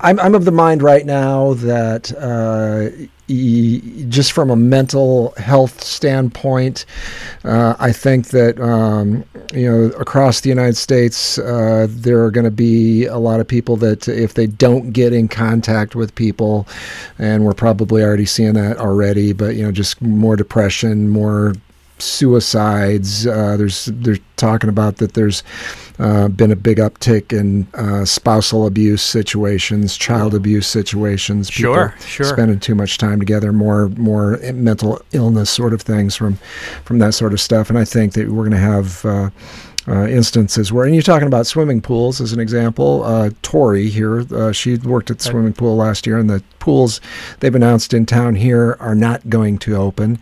I'm, 0.00 0.18
I'm 0.20 0.34
of 0.34 0.44
the 0.44 0.52
mind 0.52 0.82
right 0.82 1.06
now 1.06 1.54
that 1.54 2.12
uh, 2.18 3.06
just 3.28 4.32
from 4.32 4.50
a 4.50 4.56
mental 4.56 5.32
health 5.36 5.82
standpoint, 5.82 6.84
uh, 7.44 7.74
I 7.78 7.92
think 7.92 8.28
that 8.28 8.60
um, 8.60 9.24
you 9.52 9.70
know 9.70 9.86
across 9.96 10.40
the 10.42 10.50
United 10.50 10.76
States 10.76 11.38
uh, 11.38 11.86
there 11.88 12.22
are 12.22 12.30
going 12.30 12.44
to 12.44 12.50
be 12.50 13.06
a 13.06 13.18
lot 13.18 13.40
of 13.40 13.48
people 13.48 13.76
that 13.76 14.08
if 14.08 14.34
they 14.34 14.46
don't 14.46 14.90
get 14.90 15.12
in 15.12 15.28
contact 15.28 15.94
with 15.94 16.14
people, 16.14 16.66
and 17.18 17.44
we're 17.44 17.54
probably 17.54 18.02
already 18.02 18.26
seeing 18.26 18.54
that 18.54 18.76
already, 18.78 19.32
but 19.32 19.56
you 19.56 19.62
know 19.62 19.72
just 19.72 20.02
more 20.02 20.36
depression, 20.36 21.08
more 21.08 21.54
suicides. 21.98 23.26
Uh, 23.26 23.56
there's 23.56 23.86
they're 23.86 24.18
talking 24.36 24.68
about 24.68 24.96
that 24.98 25.14
there's 25.14 25.42
uh, 25.98 26.28
been 26.28 26.50
a 26.50 26.56
big 26.56 26.78
uptick 26.78 27.32
in 27.32 27.66
uh, 27.74 28.04
spousal 28.04 28.66
abuse 28.66 29.02
situations, 29.02 29.96
child 29.96 30.34
abuse 30.34 30.66
situations. 30.66 31.50
people 31.50 31.74
Sure, 31.74 31.94
sure. 32.00 32.26
Spending 32.26 32.58
too 32.58 32.74
much 32.74 32.98
time 32.98 33.18
together, 33.18 33.52
more 33.52 33.88
more 33.90 34.38
mental 34.52 35.00
illness 35.12 35.50
sort 35.50 35.72
of 35.72 35.82
things 35.82 36.16
from 36.16 36.38
from 36.84 36.98
that 36.98 37.14
sort 37.14 37.32
of 37.32 37.40
stuff. 37.40 37.70
And 37.70 37.78
I 37.78 37.84
think 37.84 38.14
that 38.14 38.28
we're 38.28 38.48
going 38.48 38.50
to 38.52 38.58
have. 38.58 39.04
Uh, 39.04 39.30
uh, 39.86 40.06
instances 40.06 40.72
where, 40.72 40.86
and 40.86 40.94
you're 40.94 41.02
talking 41.02 41.26
about 41.26 41.46
swimming 41.46 41.82
pools 41.82 42.18
as 42.18 42.32
an 42.32 42.40
example. 42.40 43.04
Uh, 43.04 43.28
Tori 43.42 43.90
here, 43.90 44.20
uh, 44.34 44.50
she 44.50 44.76
worked 44.76 45.10
at 45.10 45.18
the 45.18 45.24
swimming 45.24 45.52
pool 45.52 45.76
last 45.76 46.06
year, 46.06 46.16
and 46.16 46.30
the 46.30 46.42
pools 46.64 47.00
they've 47.40 47.54
announced 47.54 47.92
in 47.92 48.06
town 48.06 48.34
here 48.34 48.76
are 48.80 48.94
not 48.94 49.20
going 49.28 49.58
to 49.58 49.76
open. 49.76 50.18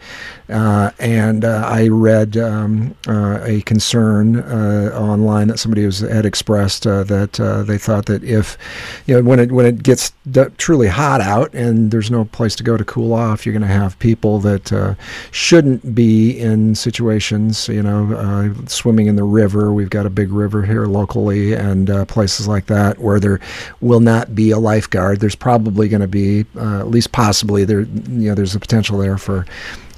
Uh, 0.52 0.90
and 0.98 1.44
uh, 1.44 1.62
I 1.66 1.88
read 1.88 2.36
um, 2.36 2.94
uh, 3.08 3.38
a 3.42 3.62
concern 3.62 4.40
uh, 4.40 4.90
online 4.94 5.48
that 5.48 5.58
somebody 5.58 5.86
was, 5.86 6.00
had 6.00 6.26
expressed 6.26 6.86
uh, 6.86 7.04
that 7.04 7.32
they 7.66 7.78
thought 7.78 8.06
that 8.06 8.22
if, 8.24 8.58
you 9.06 9.14
know, 9.14 9.22
when 9.22 9.38
it 9.38 9.50
when 9.52 9.66
it 9.66 9.82
gets 9.82 10.12
d- 10.30 10.52
truly 10.58 10.88
hot 10.88 11.20
out 11.20 11.54
and 11.54 11.90
there's 11.90 12.10
no 12.10 12.24
place 12.24 12.54
to 12.56 12.64
go 12.64 12.76
to 12.76 12.84
cool 12.84 13.12
off, 13.12 13.46
you're 13.46 13.58
going 13.58 13.68
to 13.68 13.78
have 13.82 13.98
people 13.98 14.40
that 14.40 14.96
shouldn't 15.30 15.94
be 15.94 16.38
in 16.38 16.74
situations, 16.74 17.68
you 17.68 17.82
know, 17.82 18.54
swimming 18.66 19.06
in 19.06 19.16
the 19.16 19.24
river. 19.42 19.72
We've 19.72 19.90
got 19.98 20.06
a 20.06 20.10
big 20.10 20.32
river 20.32 20.62
here 20.62 20.86
locally, 20.86 21.54
and 21.54 21.88
places 22.08 22.46
like 22.46 22.66
that 22.66 22.98
where 22.98 23.20
there 23.20 23.40
will 23.80 24.00
not 24.00 24.34
be 24.34 24.50
a 24.50 24.58
lifeguard. 24.58 25.20
There's 25.20 25.40
probably 25.48 25.88
going 25.88 26.02
to 26.02 26.14
be, 26.22 26.31
uh, 26.56 26.80
at 26.80 26.88
least 26.88 27.12
possibly, 27.12 27.64
there, 27.64 27.80
you 27.82 28.28
know, 28.28 28.34
there's 28.34 28.54
a 28.54 28.60
potential 28.60 28.98
there 28.98 29.18
for 29.18 29.46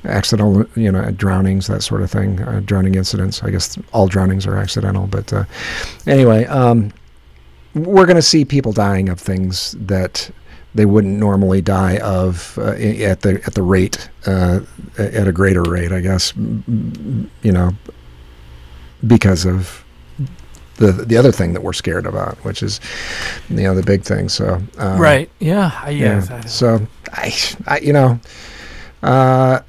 accidental, 0.04 0.66
you 0.76 0.92
know, 0.92 1.10
drownings, 1.12 1.66
that 1.66 1.82
sort 1.82 2.02
of 2.02 2.10
thing, 2.10 2.40
uh, 2.42 2.60
drowning 2.64 2.94
incidents. 2.94 3.42
I 3.42 3.50
guess 3.50 3.78
all 3.92 4.06
drownings 4.06 4.46
are 4.46 4.56
accidental, 4.56 5.06
but 5.06 5.32
uh, 5.32 5.44
anyway, 6.06 6.44
um, 6.46 6.92
we're 7.74 8.06
going 8.06 8.16
to 8.16 8.22
see 8.22 8.44
people 8.44 8.72
dying 8.72 9.08
of 9.08 9.18
things 9.20 9.72
that 9.78 10.30
they 10.74 10.86
wouldn't 10.86 11.18
normally 11.18 11.60
die 11.60 11.98
of 11.98 12.58
uh, 12.58 12.72
at 12.72 13.20
the 13.20 13.40
at 13.46 13.54
the 13.54 13.62
rate 13.62 14.08
uh, 14.26 14.60
at 14.98 15.28
a 15.28 15.32
greater 15.32 15.62
rate, 15.62 15.92
I 15.92 16.00
guess. 16.00 16.34
You 16.36 17.52
know, 17.52 17.70
because 19.06 19.46
of 19.46 19.83
the 20.76 20.92
the 20.92 21.16
other 21.16 21.32
thing 21.32 21.52
that 21.52 21.62
we're 21.62 21.72
scared 21.72 22.06
about, 22.06 22.36
which 22.44 22.62
is 22.62 22.80
you 23.48 23.62
know 23.62 23.74
the 23.74 23.82
big 23.82 24.02
thing. 24.02 24.28
So 24.28 24.60
um, 24.78 25.00
right, 25.00 25.30
yeah, 25.40 25.88
yeah. 25.88 26.24
yeah. 26.28 26.40
So 26.42 26.86
I, 27.12 27.34
I, 27.66 27.78
you 27.78 27.92
know, 27.92 28.18
uh, 29.02 29.60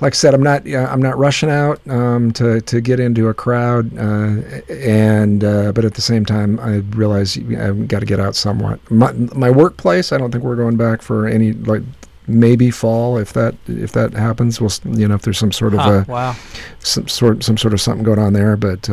like 0.00 0.12
I 0.12 0.16
said, 0.16 0.34
I'm 0.34 0.42
not 0.42 0.66
uh, 0.66 0.86
I'm 0.90 1.02
not 1.02 1.18
rushing 1.18 1.50
out 1.50 1.80
um, 1.88 2.32
to 2.34 2.60
to 2.60 2.80
get 2.80 3.00
into 3.00 3.28
a 3.28 3.34
crowd, 3.34 3.96
uh, 3.98 4.40
and 4.70 5.42
uh, 5.42 5.72
but 5.72 5.84
at 5.84 5.94
the 5.94 6.00
same 6.00 6.24
time, 6.24 6.60
I 6.60 6.76
realize 6.96 7.36
I've 7.36 7.88
got 7.88 8.00
to 8.00 8.06
get 8.06 8.20
out 8.20 8.36
somewhat. 8.36 8.78
My, 8.90 9.12
my 9.12 9.50
workplace, 9.50 10.12
I 10.12 10.18
don't 10.18 10.30
think 10.30 10.44
we're 10.44 10.56
going 10.56 10.76
back 10.76 11.02
for 11.02 11.26
any 11.26 11.52
like 11.52 11.82
maybe 12.26 12.70
fall 12.70 13.18
if 13.18 13.32
that 13.32 13.54
if 13.66 13.92
that 13.92 14.12
happens. 14.12 14.60
We'll 14.60 14.70
you 14.84 15.08
know 15.08 15.16
if 15.16 15.22
there's 15.22 15.38
some 15.38 15.52
sort 15.52 15.74
of 15.74 15.80
huh, 15.80 16.04
a 16.06 16.10
wow 16.10 16.36
some 16.78 17.08
sort 17.08 17.42
some 17.42 17.58
sort 17.58 17.74
of 17.74 17.80
something 17.80 18.04
going 18.04 18.20
on 18.20 18.32
there, 18.32 18.56
but. 18.56 18.88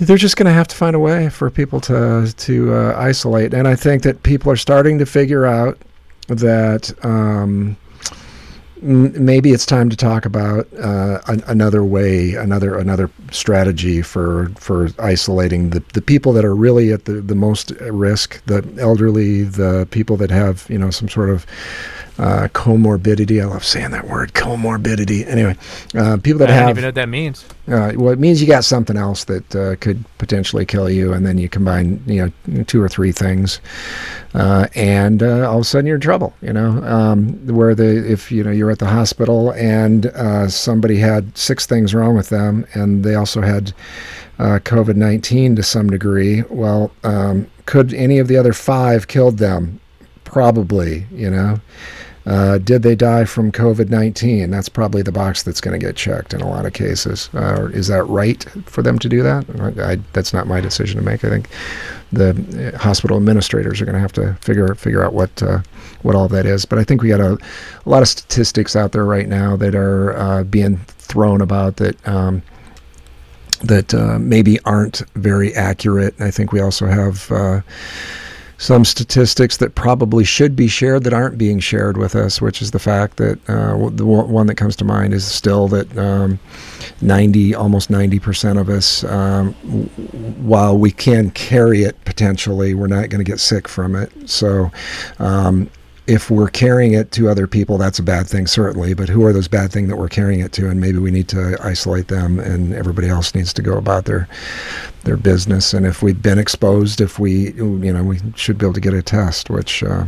They're 0.00 0.16
just 0.16 0.36
going 0.36 0.46
to 0.46 0.52
have 0.52 0.68
to 0.68 0.76
find 0.76 0.94
a 0.94 0.98
way 0.98 1.28
for 1.28 1.50
people 1.50 1.80
to 1.82 2.32
to 2.36 2.74
uh, 2.74 2.94
isolate, 2.96 3.52
and 3.52 3.66
I 3.66 3.74
think 3.74 4.02
that 4.04 4.22
people 4.22 4.50
are 4.52 4.56
starting 4.56 4.98
to 4.98 5.06
figure 5.06 5.44
out 5.44 5.76
that 6.28 6.92
um, 7.04 7.76
maybe 8.80 9.50
it's 9.50 9.66
time 9.66 9.90
to 9.90 9.96
talk 9.96 10.24
about 10.24 10.72
uh, 10.74 11.20
an, 11.26 11.42
another 11.46 11.82
way, 11.82 12.34
another 12.34 12.76
another 12.76 13.10
strategy 13.32 14.02
for 14.02 14.50
for 14.56 14.90
isolating 14.98 15.70
the, 15.70 15.82
the 15.94 16.02
people 16.02 16.32
that 16.32 16.44
are 16.44 16.54
really 16.54 16.92
at 16.92 17.06
the, 17.06 17.14
the 17.14 17.34
most 17.34 17.72
risk, 17.80 18.44
the 18.46 18.64
elderly, 18.78 19.42
the 19.42 19.88
people 19.90 20.16
that 20.18 20.30
have 20.30 20.66
you 20.70 20.78
know 20.78 20.90
some 20.90 21.08
sort 21.08 21.30
of 21.30 21.44
uh, 22.18 22.48
comorbidity. 22.52 23.40
I 23.40 23.46
love 23.46 23.64
saying 23.64 23.92
that 23.92 24.08
word, 24.08 24.32
comorbidity. 24.34 25.26
Anyway, 25.26 25.56
uh, 25.96 26.16
people 26.16 26.38
that 26.40 26.50
I 26.50 26.54
have. 26.54 26.62
I 26.62 26.66
don't 26.66 26.70
even 26.70 26.82
know 26.82 26.88
what 26.88 26.94
that 26.96 27.08
means. 27.08 27.44
Uh, 27.68 27.92
well, 27.96 28.12
it 28.12 28.18
means 28.18 28.40
you 28.40 28.48
got 28.48 28.64
something 28.64 28.96
else 28.96 29.24
that 29.24 29.54
uh, 29.54 29.76
could 29.76 30.04
potentially 30.18 30.66
kill 30.66 30.90
you, 30.90 31.12
and 31.12 31.24
then 31.24 31.38
you 31.38 31.48
combine, 31.48 32.02
you 32.06 32.32
know, 32.46 32.64
two 32.64 32.82
or 32.82 32.88
three 32.88 33.12
things, 33.12 33.60
uh, 34.34 34.66
and 34.74 35.22
uh, 35.22 35.48
all 35.48 35.56
of 35.58 35.62
a 35.62 35.64
sudden 35.64 35.86
you're 35.86 35.96
in 35.96 36.00
trouble. 36.00 36.34
You 36.42 36.52
know, 36.52 36.82
um, 36.84 37.34
where 37.46 37.74
the 37.74 38.10
if 38.10 38.32
you 38.32 38.42
know 38.42 38.50
you're 38.50 38.70
at 38.70 38.78
the 38.80 38.86
hospital 38.86 39.52
and 39.52 40.10
somebody 40.50 40.98
had 40.98 41.36
six 41.36 41.66
things 41.66 41.94
wrong 41.94 42.16
with 42.16 42.30
them, 42.30 42.66
and 42.74 43.04
they 43.04 43.14
also 43.14 43.42
had 43.42 43.72
COVID 44.38 44.96
nineteen 44.96 45.54
to 45.56 45.62
some 45.62 45.88
degree. 45.88 46.42
Well, 46.50 46.90
um, 47.04 47.46
could 47.66 47.94
any 47.94 48.18
of 48.18 48.26
the 48.26 48.36
other 48.36 48.52
five 48.52 49.06
killed 49.06 49.38
them? 49.38 49.78
Probably. 50.24 51.06
You 51.12 51.30
know. 51.30 51.60
Uh, 52.28 52.58
did 52.58 52.82
they 52.82 52.94
die 52.94 53.24
from 53.24 53.50
COVID 53.50 53.88
19? 53.88 54.50
That's 54.50 54.68
probably 54.68 55.00
the 55.00 55.10
box 55.10 55.42
that's 55.42 55.62
going 55.62 55.78
to 55.78 55.84
get 55.84 55.96
checked 55.96 56.34
in 56.34 56.42
a 56.42 56.48
lot 56.48 56.66
of 56.66 56.74
cases. 56.74 57.30
Uh, 57.32 57.70
is 57.72 57.86
that 57.88 58.04
right 58.04 58.44
for 58.66 58.82
them 58.82 58.98
to 58.98 59.08
do 59.08 59.22
that? 59.22 59.48
I, 59.80 59.96
that's 60.12 60.34
not 60.34 60.46
my 60.46 60.60
decision 60.60 60.98
to 60.98 61.04
make. 61.04 61.24
I 61.24 61.30
think 61.30 61.48
the 62.12 62.72
uh, 62.74 62.78
hospital 62.78 63.16
administrators 63.16 63.80
are 63.80 63.86
going 63.86 63.94
to 63.94 64.00
have 64.00 64.12
to 64.12 64.34
figure 64.42 64.74
figure 64.74 65.02
out 65.02 65.14
what 65.14 65.42
uh, 65.42 65.60
what 66.02 66.14
all 66.14 66.28
that 66.28 66.44
is. 66.44 66.66
But 66.66 66.78
I 66.78 66.84
think 66.84 67.00
we 67.00 67.08
got 67.08 67.20
a, 67.20 67.38
a, 67.86 67.88
lot 67.88 68.02
of 68.02 68.08
statistics 68.08 68.76
out 68.76 68.92
there 68.92 69.06
right 69.06 69.26
now 69.26 69.56
that 69.56 69.74
are 69.74 70.14
uh, 70.18 70.44
being 70.44 70.76
thrown 70.98 71.40
about 71.40 71.76
that. 71.76 72.06
Um, 72.06 72.42
that 73.60 73.92
uh, 73.92 74.20
maybe 74.20 74.60
aren't 74.60 75.02
very 75.16 75.52
accurate. 75.54 76.14
I 76.20 76.30
think 76.30 76.52
we 76.52 76.60
also 76.60 76.86
have 76.86 77.32
some 78.58 78.84
statistics 78.84 79.56
that 79.58 79.76
probably 79.76 80.24
should 80.24 80.56
be 80.56 80.66
shared 80.66 81.04
that 81.04 81.14
aren't 81.14 81.38
being 81.38 81.60
shared 81.60 81.96
with 81.96 82.16
us, 82.16 82.42
which 82.42 82.60
is 82.60 82.72
the 82.72 82.78
fact 82.78 83.16
that 83.16 83.38
uh, 83.48 83.88
the 83.90 84.04
one 84.04 84.48
that 84.48 84.56
comes 84.56 84.74
to 84.76 84.84
mind 84.84 85.14
is 85.14 85.24
still 85.24 85.68
that 85.68 85.96
um, 85.96 86.40
90, 87.00 87.54
almost 87.54 87.88
90% 87.88 88.60
of 88.60 88.68
us, 88.68 89.04
um, 89.04 89.52
while 90.42 90.76
we 90.76 90.90
can 90.90 91.30
carry 91.30 91.84
it 91.84 92.04
potentially, 92.04 92.74
we're 92.74 92.88
not 92.88 93.08
going 93.10 93.24
to 93.24 93.30
get 93.30 93.38
sick 93.38 93.68
from 93.68 93.94
it. 93.94 94.10
So 94.28 94.72
um, 95.20 95.70
if 96.08 96.30
we're 96.30 96.48
carrying 96.48 96.94
it 96.94 97.12
to 97.12 97.28
other 97.28 97.46
people, 97.46 97.76
that's 97.76 97.98
a 97.98 98.02
bad 98.02 98.26
thing, 98.26 98.46
certainly. 98.46 98.94
But 98.94 99.10
who 99.10 99.24
are 99.26 99.32
those 99.32 99.46
bad 99.46 99.70
things 99.70 99.88
that 99.90 99.96
we're 99.96 100.08
carrying 100.08 100.40
it 100.40 100.52
to? 100.52 100.68
And 100.68 100.80
maybe 100.80 100.98
we 100.98 101.10
need 101.10 101.28
to 101.28 101.58
isolate 101.62 102.08
them, 102.08 102.40
and 102.40 102.72
everybody 102.74 103.08
else 103.08 103.34
needs 103.34 103.52
to 103.52 103.62
go 103.62 103.76
about 103.76 104.06
their 104.06 104.26
their 105.04 105.18
business. 105.18 105.74
And 105.74 105.86
if 105.86 106.02
we've 106.02 106.20
been 106.20 106.38
exposed, 106.38 107.00
if 107.02 107.18
we, 107.18 107.52
you 107.52 107.92
know, 107.92 108.02
we 108.02 108.20
should 108.34 108.56
be 108.58 108.64
able 108.64 108.72
to 108.72 108.80
get 108.80 108.94
a 108.94 109.02
test, 109.02 109.50
which 109.50 109.82
uh, 109.82 110.06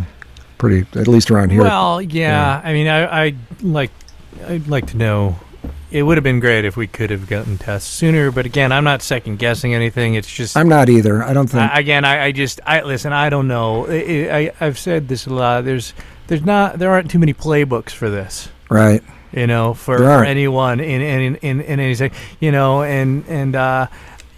pretty, 0.59 0.87
at 0.99 1.07
least 1.07 1.31
around 1.31 1.51
here. 1.51 1.63
Well, 1.63 2.01
yeah. 2.01 2.61
yeah. 2.61 2.61
I 2.65 2.73
mean, 2.73 2.89
I, 2.89 3.27
I 3.27 3.35
like, 3.61 3.91
I'd 4.47 4.69
like 4.69 4.87
to 4.89 4.97
know 4.97 5.37
it 5.91 6.03
would 6.03 6.17
have 6.17 6.25
been 6.25 6.41
great 6.41 6.65
if 6.65 6.77
we 6.77 6.87
could 6.87 7.11
have 7.11 7.27
gotten 7.27 7.59
tests 7.59 7.89
sooner. 7.89 8.31
But 8.31 8.47
again, 8.47 8.73
I'm 8.73 8.85
not 8.85 9.03
second 9.03 9.39
guessing 9.39 9.75
anything. 9.75 10.15
It's 10.15 10.33
just 10.33 10.57
I'm 10.57 10.69
not 10.69 10.89
either. 10.89 11.23
I 11.23 11.33
don't 11.33 11.49
think. 11.49 11.63
I, 11.63 11.79
again, 11.79 12.05
I, 12.05 12.27
I, 12.27 12.33
just 12.33 12.61
I 12.67 12.83
listen. 12.83 13.13
I 13.13 13.29
don't 13.29 13.49
know. 13.49 13.87
I, 13.87 14.53
I 14.61 14.65
have 14.65 14.79
said 14.79 15.09
this 15.09 15.27
a 15.27 15.31
lot. 15.31 15.65
There's 15.65 15.93
there's 16.29 16.45
not 16.45 16.79
there 16.79 16.91
aren't 16.91 17.11
too 17.11 17.19
many 17.19 17.35
playbooks 17.35 17.91
for 17.91 18.11
this. 18.11 18.49
Right. 18.69 19.03
You 19.33 19.47
know, 19.47 19.75
for, 19.75 19.99
for 19.99 20.25
anyone 20.25 20.81
in 20.81 21.01
in 21.01 21.37
in 21.37 21.61
in 21.61 21.81
anything. 21.81 22.13
You 22.41 22.53
know, 22.53 22.83
and 22.83 23.25
and 23.29 23.55
uh, 23.55 23.87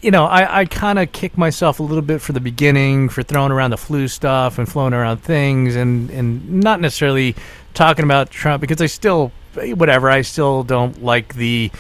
you 0.03 0.11
know, 0.11 0.25
I, 0.25 0.61
I 0.61 0.65
kind 0.65 0.99
of 0.99 1.13
kick 1.13 1.39
myself 1.39 1.79
a 1.79 1.83
little 1.83 2.03
bit 2.03 2.21
for 2.21 2.33
the 2.33 2.41
beginning 2.41 3.09
for 3.09 3.23
throwing 3.23 3.53
around 3.53 3.71
the 3.71 3.77
flu 3.77 4.09
stuff 4.09 4.59
and 4.59 4.69
flowing 4.69 4.93
around 4.93 5.19
things 5.19 5.77
and, 5.77 6.11
and 6.11 6.61
not 6.61 6.81
necessarily 6.81 7.37
talking 7.73 8.05
about 8.05 8.29
Trump 8.29 8.61
because 8.61 8.83
I 8.83 8.87
still 8.87 9.31
whatever. 9.55 10.11
I 10.11 10.23
still 10.23 10.63
don't 10.63 11.03
like 11.03 11.35
the 11.35 11.71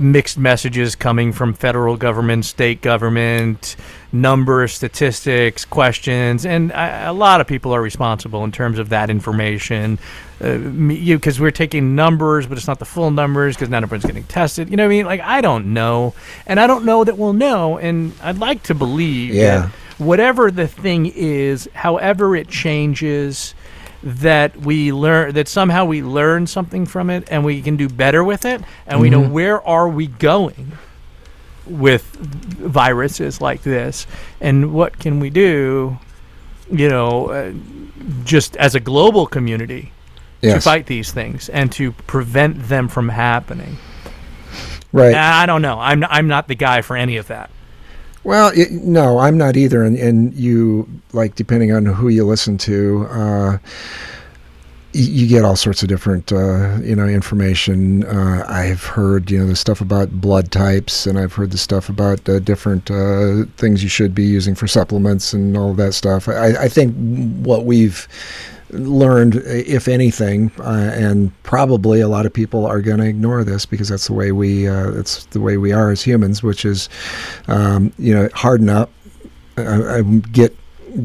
mixed 0.00 0.38
messages 0.38 0.94
coming 0.94 1.32
from 1.32 1.54
federal 1.54 1.96
government, 1.96 2.44
state 2.44 2.82
government, 2.82 3.76
numbers, 4.12 4.72
statistics, 4.72 5.64
questions, 5.64 6.44
and 6.44 6.72
I, 6.72 7.04
a 7.06 7.12
lot 7.12 7.40
of 7.40 7.46
people 7.46 7.72
are 7.74 7.80
responsible 7.80 8.44
in 8.44 8.52
terms 8.52 8.78
of 8.78 8.90
that 8.90 9.10
information. 9.10 9.98
Uh, 10.42 10.58
you 10.58 11.16
because 11.16 11.40
we're 11.40 11.50
taking 11.50 11.94
numbers, 11.94 12.46
but 12.46 12.58
it's 12.58 12.66
not 12.66 12.78
the 12.78 12.84
full 12.84 13.10
numbers 13.10 13.56
because 13.56 13.68
not 13.68 13.82
everyone's 13.82 14.04
getting 14.04 14.24
tested. 14.24 14.70
You 14.70 14.76
know 14.76 14.84
what 14.84 14.92
I 14.92 14.96
mean? 14.96 15.06
Like 15.06 15.20
I 15.20 15.40
don't 15.40 15.72
know, 15.72 16.14
and 16.46 16.60
I 16.60 16.66
don't 16.66 16.84
know 16.84 17.04
that 17.04 17.18
we'll 17.18 17.32
know. 17.32 17.78
And 17.78 18.12
I'd 18.22 18.38
like 18.38 18.62
to 18.64 18.74
believe 18.74 19.34
yeah. 19.34 19.60
that 19.60 19.70
whatever 19.98 20.50
the 20.50 20.68
thing 20.68 21.06
is, 21.06 21.68
however 21.74 22.36
it 22.36 22.48
changes 22.48 23.54
that 24.02 24.56
we 24.56 24.92
learn 24.92 25.34
that 25.34 25.48
somehow 25.48 25.84
we 25.84 26.02
learn 26.02 26.46
something 26.46 26.86
from 26.86 27.10
it 27.10 27.26
and 27.30 27.44
we 27.44 27.60
can 27.60 27.76
do 27.76 27.88
better 27.88 28.22
with 28.22 28.44
it 28.44 28.60
and 28.86 28.94
mm-hmm. 28.94 29.00
we 29.00 29.10
know 29.10 29.22
mm-hmm. 29.22 29.32
where 29.32 29.66
are 29.66 29.88
we 29.88 30.06
going 30.06 30.72
with 31.66 32.04
viruses 32.04 33.40
like 33.40 33.62
this 33.62 34.06
and 34.40 34.72
what 34.72 34.98
can 34.98 35.20
we 35.20 35.30
do 35.30 35.98
you 36.70 36.88
know 36.88 37.28
uh, 37.28 37.52
just 38.24 38.56
as 38.56 38.74
a 38.74 38.80
global 38.80 39.26
community 39.26 39.92
yes. 40.40 40.54
to 40.54 40.60
fight 40.60 40.86
these 40.86 41.12
things 41.12 41.48
and 41.48 41.72
to 41.72 41.92
prevent 41.92 42.68
them 42.68 42.88
from 42.88 43.08
happening 43.08 43.76
right 44.92 45.14
i 45.14 45.44
don't 45.44 45.62
know 45.62 45.78
i'm 45.78 46.04
i'm 46.04 46.28
not 46.28 46.46
the 46.48 46.54
guy 46.54 46.80
for 46.80 46.96
any 46.96 47.16
of 47.16 47.26
that 47.26 47.50
well, 48.28 48.52
it, 48.54 48.70
no, 48.70 49.20
I'm 49.20 49.38
not 49.38 49.56
either. 49.56 49.82
And, 49.82 49.96
and 49.96 50.34
you, 50.34 50.86
like, 51.14 51.34
depending 51.34 51.72
on 51.72 51.86
who 51.86 52.08
you 52.08 52.26
listen 52.26 52.58
to, 52.58 53.06
uh, 53.10 53.58
you 54.92 55.26
get 55.26 55.46
all 55.46 55.56
sorts 55.56 55.82
of 55.82 55.88
different, 55.88 56.30
uh, 56.30 56.76
you 56.82 56.94
know, 56.94 57.06
information. 57.06 58.04
Uh, 58.04 58.44
I've 58.46 58.84
heard, 58.84 59.30
you 59.30 59.38
know, 59.38 59.46
the 59.46 59.56
stuff 59.56 59.80
about 59.80 60.10
blood 60.20 60.52
types, 60.52 61.06
and 61.06 61.18
I've 61.18 61.32
heard 61.32 61.52
the 61.52 61.56
stuff 61.56 61.88
about 61.88 62.28
uh, 62.28 62.38
different 62.40 62.90
uh, 62.90 63.44
things 63.56 63.82
you 63.82 63.88
should 63.88 64.14
be 64.14 64.24
using 64.24 64.54
for 64.54 64.66
supplements 64.66 65.32
and 65.32 65.56
all 65.56 65.72
that 65.72 65.94
stuff. 65.94 66.28
I, 66.28 66.48
I 66.48 66.68
think 66.68 66.94
what 67.46 67.64
we've 67.64 68.06
learned, 68.70 69.36
if 69.46 69.88
anything, 69.88 70.50
uh, 70.58 70.92
and 70.94 71.32
probably 71.42 72.00
a 72.00 72.08
lot 72.08 72.26
of 72.26 72.32
people 72.32 72.66
are 72.66 72.80
going 72.80 72.98
to 72.98 73.06
ignore 73.06 73.44
this 73.44 73.64
because 73.66 73.88
that's 73.88 74.06
the 74.06 74.12
way 74.12 74.32
we 74.32 74.68
uh, 74.68 74.90
that's 74.90 75.24
the 75.26 75.40
way 75.40 75.56
we 75.56 75.72
are 75.72 75.90
as 75.90 76.02
humans, 76.02 76.42
which 76.42 76.64
is, 76.64 76.88
um, 77.48 77.92
you 77.98 78.14
know, 78.14 78.28
harden 78.34 78.68
up, 78.68 78.90
uh, 79.56 79.62
uh 79.62 80.02
get 80.32 80.56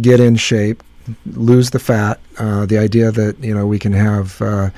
get 0.01 0.19
in 0.19 0.35
shape, 0.35 0.83
lose 1.25 1.71
the 1.71 1.79
fat. 1.79 2.19
Uh, 2.37 2.65
the 2.65 2.77
idea 2.77 3.11
that 3.11 3.37
you 3.39 3.53
know 3.53 3.65
we 3.65 3.79
can 3.79 3.93
have. 3.93 4.41
Uh, 4.41 4.69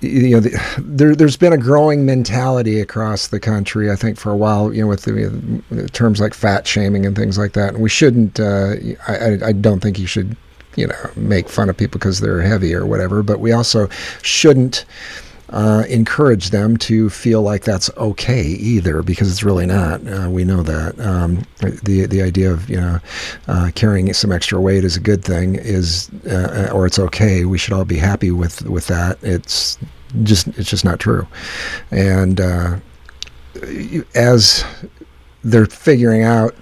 you 0.00 0.30
know, 0.30 0.38
the, 0.38 0.50
there, 0.78 1.12
has 1.18 1.36
been 1.36 1.52
a 1.52 1.58
growing 1.58 2.06
mentality 2.06 2.78
across 2.78 3.28
the 3.28 3.40
country. 3.40 3.90
I 3.90 3.96
think 3.96 4.16
for 4.16 4.30
a 4.30 4.36
while, 4.36 4.72
you 4.72 4.82
know, 4.82 4.86
with 4.86 5.02
the, 5.02 5.88
terms 5.92 6.20
like 6.20 6.34
fat 6.34 6.68
shaming 6.68 7.04
and 7.04 7.16
things 7.16 7.36
like 7.36 7.54
that. 7.54 7.74
And 7.74 7.82
we 7.82 7.88
shouldn't. 7.88 8.38
I, 8.38 9.38
I 9.42 9.52
don't 9.52 9.80
think 9.80 9.98
you 9.98 10.06
should 10.06 10.36
you 10.76 10.86
know 10.86 11.10
make 11.16 11.48
fun 11.48 11.68
of 11.68 11.76
people 11.76 11.98
because 11.98 12.20
they're 12.20 12.42
heavy 12.42 12.74
or 12.74 12.86
whatever, 12.86 13.22
but 13.22 13.40
we 13.40 13.52
also 13.52 13.88
shouldn't 14.22 14.84
uh, 15.50 15.84
encourage 15.88 16.50
them 16.50 16.76
to 16.76 17.08
feel 17.08 17.40
like 17.40 17.64
that's 17.64 17.90
okay 17.96 18.42
either, 18.42 19.02
because 19.02 19.30
it's 19.30 19.42
really 19.42 19.64
not. 19.64 20.06
Uh, 20.06 20.28
we 20.30 20.44
know 20.44 20.62
that 20.62 20.98
um, 21.00 21.42
the 21.82 22.06
the 22.06 22.22
idea 22.22 22.52
of 22.52 22.68
you 22.68 22.76
know 22.76 22.98
uh, 23.48 23.70
carrying 23.74 24.12
some 24.12 24.30
extra 24.30 24.60
weight 24.60 24.84
is 24.84 24.96
a 24.96 25.00
good 25.00 25.24
thing 25.24 25.54
is 25.54 26.10
uh, 26.30 26.68
or 26.72 26.86
it's 26.86 26.98
okay. 26.98 27.44
We 27.44 27.58
should 27.58 27.72
all 27.72 27.84
be 27.84 27.96
happy 27.96 28.30
with 28.30 28.62
with 28.62 28.86
that. 28.88 29.18
It's 29.22 29.78
just 30.22 30.48
it's 30.48 30.68
just 30.68 30.84
not 30.84 31.00
true, 31.00 31.26
and 31.90 32.40
uh, 32.40 32.76
as 34.14 34.64
they're 35.42 35.66
figuring 35.66 36.24
out 36.24 36.54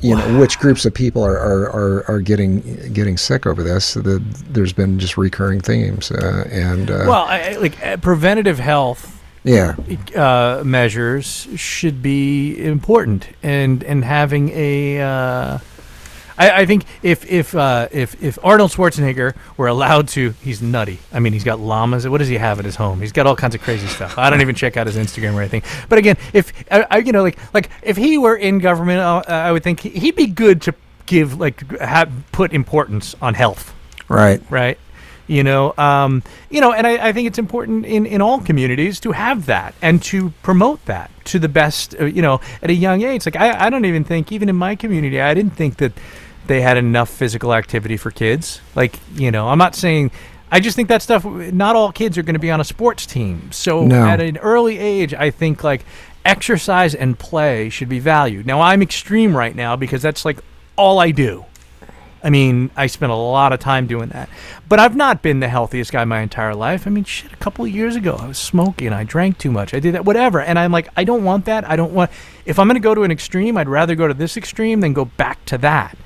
you 0.00 0.16
know 0.16 0.40
which 0.40 0.58
groups 0.58 0.84
of 0.84 0.92
people 0.92 1.24
are, 1.24 1.38
are, 1.38 1.70
are, 1.70 2.10
are 2.10 2.20
getting 2.20 2.60
getting 2.92 3.16
sick 3.16 3.46
over 3.46 3.62
this. 3.62 3.94
The, 3.94 4.22
there's 4.48 4.72
been 4.72 4.98
just 4.98 5.16
recurring 5.16 5.60
themes, 5.60 6.10
uh, 6.10 6.48
and 6.50 6.90
uh, 6.90 7.04
well, 7.06 7.24
I, 7.28 7.52
like 7.60 7.84
uh, 7.84 7.96
preventative 7.98 8.58
health. 8.58 9.20
Yeah, 9.44 9.74
uh, 10.14 10.62
measures 10.64 11.48
should 11.56 12.02
be 12.02 12.64
important, 12.64 13.28
and 13.42 13.82
and 13.84 14.04
having 14.04 14.50
a 14.50 15.00
uh, 15.00 15.58
I, 16.42 16.62
I 16.62 16.66
think 16.66 16.84
if 17.02 17.30
if 17.30 17.54
uh, 17.54 17.88
if 17.92 18.20
if 18.22 18.36
Arnold 18.42 18.72
Schwarzenegger 18.72 19.36
were 19.56 19.68
allowed 19.68 20.08
to, 20.08 20.30
he's 20.42 20.60
nutty. 20.60 20.98
I 21.12 21.20
mean, 21.20 21.32
he's 21.32 21.44
got 21.44 21.60
llamas. 21.60 22.08
What 22.08 22.18
does 22.18 22.28
he 22.28 22.36
have 22.36 22.58
at 22.58 22.64
his 22.64 22.74
home? 22.74 23.00
He's 23.00 23.12
got 23.12 23.26
all 23.26 23.36
kinds 23.36 23.54
of 23.54 23.60
crazy 23.62 23.86
stuff. 23.86 24.18
I 24.18 24.28
don't 24.28 24.40
even 24.40 24.56
check 24.56 24.76
out 24.76 24.88
his 24.88 24.96
Instagram 24.96 25.34
or 25.34 25.40
anything. 25.40 25.62
But 25.88 25.98
again, 25.98 26.16
if 26.32 26.52
I, 26.70 26.84
I 26.90 26.98
you 26.98 27.12
know 27.12 27.22
like 27.22 27.38
like 27.54 27.70
if 27.82 27.96
he 27.96 28.18
were 28.18 28.36
in 28.36 28.58
government, 28.58 29.00
uh, 29.00 29.22
I 29.28 29.52
would 29.52 29.62
think 29.62 29.80
he'd 29.80 30.16
be 30.16 30.26
good 30.26 30.62
to 30.62 30.74
give 31.06 31.38
like 31.38 31.78
have 31.78 32.12
put 32.32 32.52
importance 32.52 33.14
on 33.22 33.34
health. 33.34 33.72
Right. 34.08 34.42
Right 34.50 34.78
you 35.28 35.44
know 35.44 35.72
um, 35.78 36.22
you 36.50 36.60
know 36.60 36.72
and 36.72 36.86
I, 36.86 37.08
I, 37.08 37.12
think 37.12 37.28
it's 37.28 37.38
important 37.38 37.86
in, 37.86 38.06
in 38.06 38.20
all 38.20 38.40
communities 38.40 38.98
to 39.00 39.12
have 39.12 39.46
that 39.46 39.74
and 39.80 40.02
to 40.04 40.30
promote 40.42 40.84
that 40.86 41.10
to 41.26 41.38
the 41.38 41.48
best 41.48 41.94
uh, 42.00 42.06
you 42.06 42.22
know 42.22 42.40
at 42.60 42.70
a 42.70 42.74
young 42.74 43.02
age 43.02 43.24
like 43.24 43.36
I, 43.36 43.66
I 43.66 43.70
don't 43.70 43.84
even 43.84 44.02
think 44.02 44.32
even 44.32 44.48
in 44.48 44.56
my 44.56 44.74
community 44.74 45.20
i 45.20 45.32
didn't 45.32 45.54
think 45.54 45.76
that 45.76 45.92
they 46.46 46.60
had 46.60 46.76
enough 46.76 47.08
physical 47.08 47.54
activity 47.54 47.96
for 47.96 48.10
kids. 48.10 48.60
Like, 48.74 48.98
you 49.14 49.30
know, 49.30 49.48
I'm 49.48 49.58
not 49.58 49.74
saying 49.74 50.10
I 50.52 50.60
just 50.60 50.76
think 50.76 50.90
that 50.90 51.00
stuff 51.00 51.24
not 51.24 51.76
all 51.76 51.92
kids 51.92 52.18
are 52.18 52.22
going 52.22 52.34
to 52.34 52.38
be 52.38 52.50
on 52.50 52.60
a 52.60 52.64
sports 52.64 53.06
team. 53.06 53.50
So 53.52 53.86
no. 53.86 54.04
at 54.04 54.20
an 54.20 54.36
early 54.36 54.78
age, 54.78 55.14
I 55.14 55.30
think 55.30 55.64
like 55.64 55.82
exercise 56.26 56.94
and 56.94 57.18
play 57.18 57.70
should 57.70 57.88
be 57.88 58.00
valued. 58.00 58.46
Now, 58.46 58.60
I'm 58.60 58.82
extreme 58.82 59.34
right 59.34 59.56
now 59.56 59.76
because 59.76 60.02
that's 60.02 60.26
like 60.26 60.40
all 60.76 60.98
I 60.98 61.10
do. 61.10 61.46
I 62.22 62.28
mean, 62.28 62.70
I 62.76 62.86
spent 62.86 63.10
a 63.10 63.16
lot 63.16 63.54
of 63.54 63.60
time 63.60 63.86
doing 63.86 64.10
that. 64.10 64.28
But 64.68 64.78
I've 64.78 64.94
not 64.94 65.22
been 65.22 65.40
the 65.40 65.48
healthiest 65.48 65.90
guy 65.90 66.04
my 66.04 66.20
entire 66.20 66.54
life. 66.54 66.86
I 66.86 66.90
mean, 66.90 67.04
shit, 67.04 67.32
a 67.32 67.36
couple 67.36 67.64
of 67.64 67.70
years 67.70 67.96
ago, 67.96 68.16
I 68.20 68.28
was 68.28 68.38
smoking, 68.38 68.92
I 68.92 69.04
drank 69.04 69.38
too 69.38 69.50
much, 69.50 69.72
I 69.72 69.80
did 69.80 69.94
that, 69.94 70.04
whatever. 70.04 70.40
And 70.40 70.58
I'm 70.58 70.70
like, 70.70 70.88
I 70.96 71.04
don't 71.04 71.24
want 71.24 71.46
that. 71.46 71.68
I 71.68 71.76
don't 71.76 71.94
want, 71.94 72.10
if 72.44 72.58
I'm 72.58 72.68
going 72.68 72.76
to 72.76 72.80
go 72.80 72.94
to 72.94 73.02
an 73.02 73.10
extreme, 73.10 73.56
I'd 73.56 73.68
rather 73.68 73.94
go 73.94 74.06
to 74.06 74.14
this 74.14 74.36
extreme 74.36 74.80
than 74.80 74.92
go 74.92 75.06
back 75.06 75.44
to 75.46 75.58
that 75.58 75.96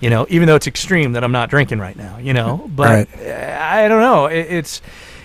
you 0.00 0.10
know, 0.10 0.26
even 0.28 0.46
though 0.46 0.56
it's 0.56 0.66
extreme 0.66 1.12
that 1.12 1.24
I'm 1.24 1.32
not 1.32 1.50
drinking 1.50 1.78
right 1.78 1.96
now, 1.96 2.18
you 2.18 2.32
know, 2.32 2.68
but 2.74 2.88
right. 2.88 3.08
Eh, 3.20 3.58
I 3.60 3.88
don't 3.88 4.00
know. 4.00 4.26
It, 4.26 4.46
it's, 4.50 4.82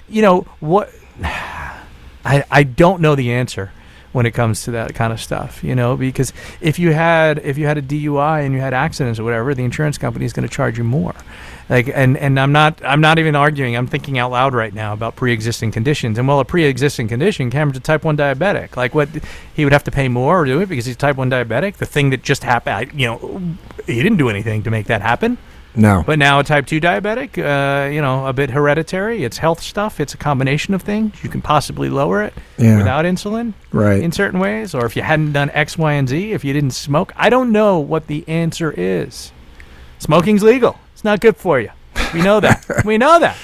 you 0.08 0.22
know, 0.22 0.42
what 0.60 0.90
I, 1.24 2.44
I 2.50 2.64
don't 2.64 3.02
know 3.02 3.16
the 3.16 3.34
answer 3.34 3.72
when 4.12 4.26
it 4.26 4.32
comes 4.32 4.64
to 4.64 4.72
that 4.72 4.94
kind 4.94 5.14
of 5.14 5.22
stuff, 5.22 5.64
you 5.64 5.74
know, 5.74 5.96
because 5.96 6.34
if 6.60 6.78
you 6.78 6.94
had 6.94 7.40
if 7.40 7.58
you 7.58 7.66
had 7.66 7.78
a 7.78 7.82
DUI 7.82 8.46
and 8.46 8.54
you 8.54 8.60
had 8.60 8.74
accidents 8.74 9.20
or 9.20 9.24
whatever, 9.24 9.54
the 9.56 9.64
insurance 9.64 9.98
company 9.98 10.26
is 10.26 10.34
going 10.34 10.48
to 10.48 10.54
charge 10.54 10.78
you 10.78 10.84
more. 10.84 11.16
Like 11.70 11.90
and 11.94 12.18
and 12.18 12.40
I'm 12.40 12.52
not 12.52 12.84
I'm 12.84 13.02
not 13.02 13.20
even 13.20 13.36
arguing. 13.36 13.76
I'm 13.76 13.88
thinking 13.88 14.18
out 14.18 14.32
loud 14.32 14.54
right 14.54 14.74
now 14.74 14.94
about 14.94 15.16
pre-existing 15.16 15.72
conditions. 15.72 16.18
And 16.18 16.28
well, 16.28 16.40
a 16.40 16.46
pre-existing 16.46 17.08
condition, 17.08 17.50
Cameron's 17.50 17.78
a 17.78 17.82
type 17.82 18.04
one 18.04 18.18
diabetic. 18.18 18.76
Like 18.76 18.94
what 18.94 19.10
he 19.54 19.64
would 19.64 19.74
have 19.74 19.84
to 19.86 19.92
pay 19.92 20.08
more 20.08 20.42
or 20.42 20.46
do 20.46 20.62
it 20.62 20.70
because 20.70 20.86
he's 20.86 20.98
type 20.98 21.16
one 21.16 21.30
diabetic. 21.30 21.76
The 21.76 21.86
thing 21.86 22.10
that 22.12 22.24
just 22.24 22.44
happened, 22.44 23.00
you 23.00 23.08
know, 23.08 23.42
he 23.86 24.02
didn't 24.02 24.18
do 24.18 24.30
anything 24.30 24.64
to 24.64 24.72
make 24.72 24.88
that 24.88 25.02
happen. 25.02 25.38
No. 25.76 26.04
But 26.06 26.20
now 26.20 26.40
a 26.40 26.44
type 26.44 26.66
2 26.66 26.82
diabetic, 26.82 27.38
uh, 27.38 27.90
you 27.90 28.02
know, 28.02 28.26
a 28.28 28.34
bit 28.34 28.50
hereditary. 28.50 29.24
It's 29.24 29.38
health 29.38 29.62
stuff. 29.62 30.00
It's 30.00 30.14
a 30.14 30.18
combination 30.18 30.74
of 30.74 30.82
things. 30.82 31.24
You 31.24 31.30
can 31.30 31.42
possibly 31.42 31.90
lower 31.90 32.24
it 32.24 32.34
yeah. 32.58 32.78
without 32.78 33.06
insulin. 33.06 33.54
Right. 33.72 34.02
In 34.02 34.12
certain 34.12 34.40
ways. 34.40 34.76
Or 34.76 34.86
if 34.86 34.96
you 34.96 35.02
hadn't 35.02 35.32
done 35.34 35.50
X, 35.52 35.78
Y, 35.78 35.94
and 35.94 36.10
Z, 36.10 36.34
if 36.34 36.44
you 36.44 36.54
didn't 36.54 36.72
smoke. 36.72 37.14
I 37.16 37.30
don't 37.30 37.52
know 37.52 37.80
what 37.80 38.08
the 38.08 38.28
answer 38.28 38.74
is. 38.76 39.32
Smoking's 40.00 40.44
legal. 40.44 40.78
It's 41.02 41.06
not 41.06 41.20
good 41.20 41.36
for 41.36 41.60
you. 41.60 41.72
We 42.14 42.22
know 42.22 42.40
that. 42.42 42.64
we 42.86 43.00
know 43.00 43.20
that. 43.20 43.36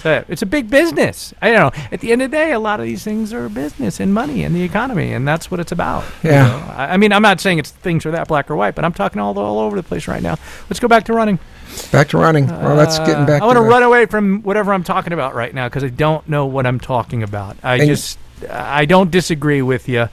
So 0.00 0.22
it's 0.28 0.42
a 0.42 0.46
big 0.46 0.68
business. 0.68 1.32
I 1.40 1.50
don't 1.50 1.74
know. 1.74 1.82
At 1.90 2.00
the 2.00 2.12
end 2.12 2.20
of 2.20 2.30
the 2.30 2.36
day, 2.36 2.52
a 2.52 2.58
lot 2.58 2.80
of 2.80 2.84
these 2.84 3.02
things 3.02 3.32
are 3.32 3.48
business 3.48 3.98
and 3.98 4.12
money 4.12 4.44
and 4.44 4.54
the 4.54 4.62
economy, 4.62 5.14
and 5.14 5.26
that's 5.26 5.50
what 5.50 5.58
it's 5.58 5.72
about. 5.72 6.04
Yeah. 6.22 6.30
You 6.30 6.66
know? 6.66 6.72
I, 6.74 6.92
I, 6.92 6.96
mean, 6.98 7.14
I'm 7.14 7.22
not 7.22 7.40
saying 7.40 7.60
it's 7.60 7.70
things 7.70 8.04
are 8.04 8.10
that 8.10 8.28
black 8.28 8.50
or 8.50 8.56
white, 8.56 8.74
but 8.74 8.84
I'm 8.84 8.92
talking 8.92 9.22
all 9.22 9.38
all 9.38 9.58
over 9.58 9.74
the 9.74 9.82
place 9.82 10.06
right 10.06 10.22
now. 10.22 10.36
Let's 10.68 10.80
go 10.80 10.86
back 10.86 11.04
to 11.04 11.14
running. 11.14 11.38
Back 11.92 12.10
to 12.10 12.18
running. 12.18 12.46
Well, 12.46 12.76
that's 12.76 12.98
getting 12.98 13.24
back. 13.24 13.40
Uh, 13.40 13.44
I 13.44 13.46
want 13.46 13.56
to 13.56 13.62
run 13.62 13.82
away 13.82 14.04
from 14.04 14.42
whatever 14.42 14.74
I'm 14.74 14.84
talking 14.84 15.14
about 15.14 15.34
right 15.34 15.54
now 15.54 15.66
because 15.66 15.84
I 15.84 15.88
don't 15.88 16.28
know 16.28 16.44
what 16.44 16.66
I'm 16.66 16.78
talking 16.78 17.22
about. 17.22 17.56
I 17.62 17.76
and 17.76 17.86
just 17.86 18.18
I 18.50 18.84
don't 18.84 19.10
disagree 19.10 19.62
with 19.62 19.88
you 19.88 20.10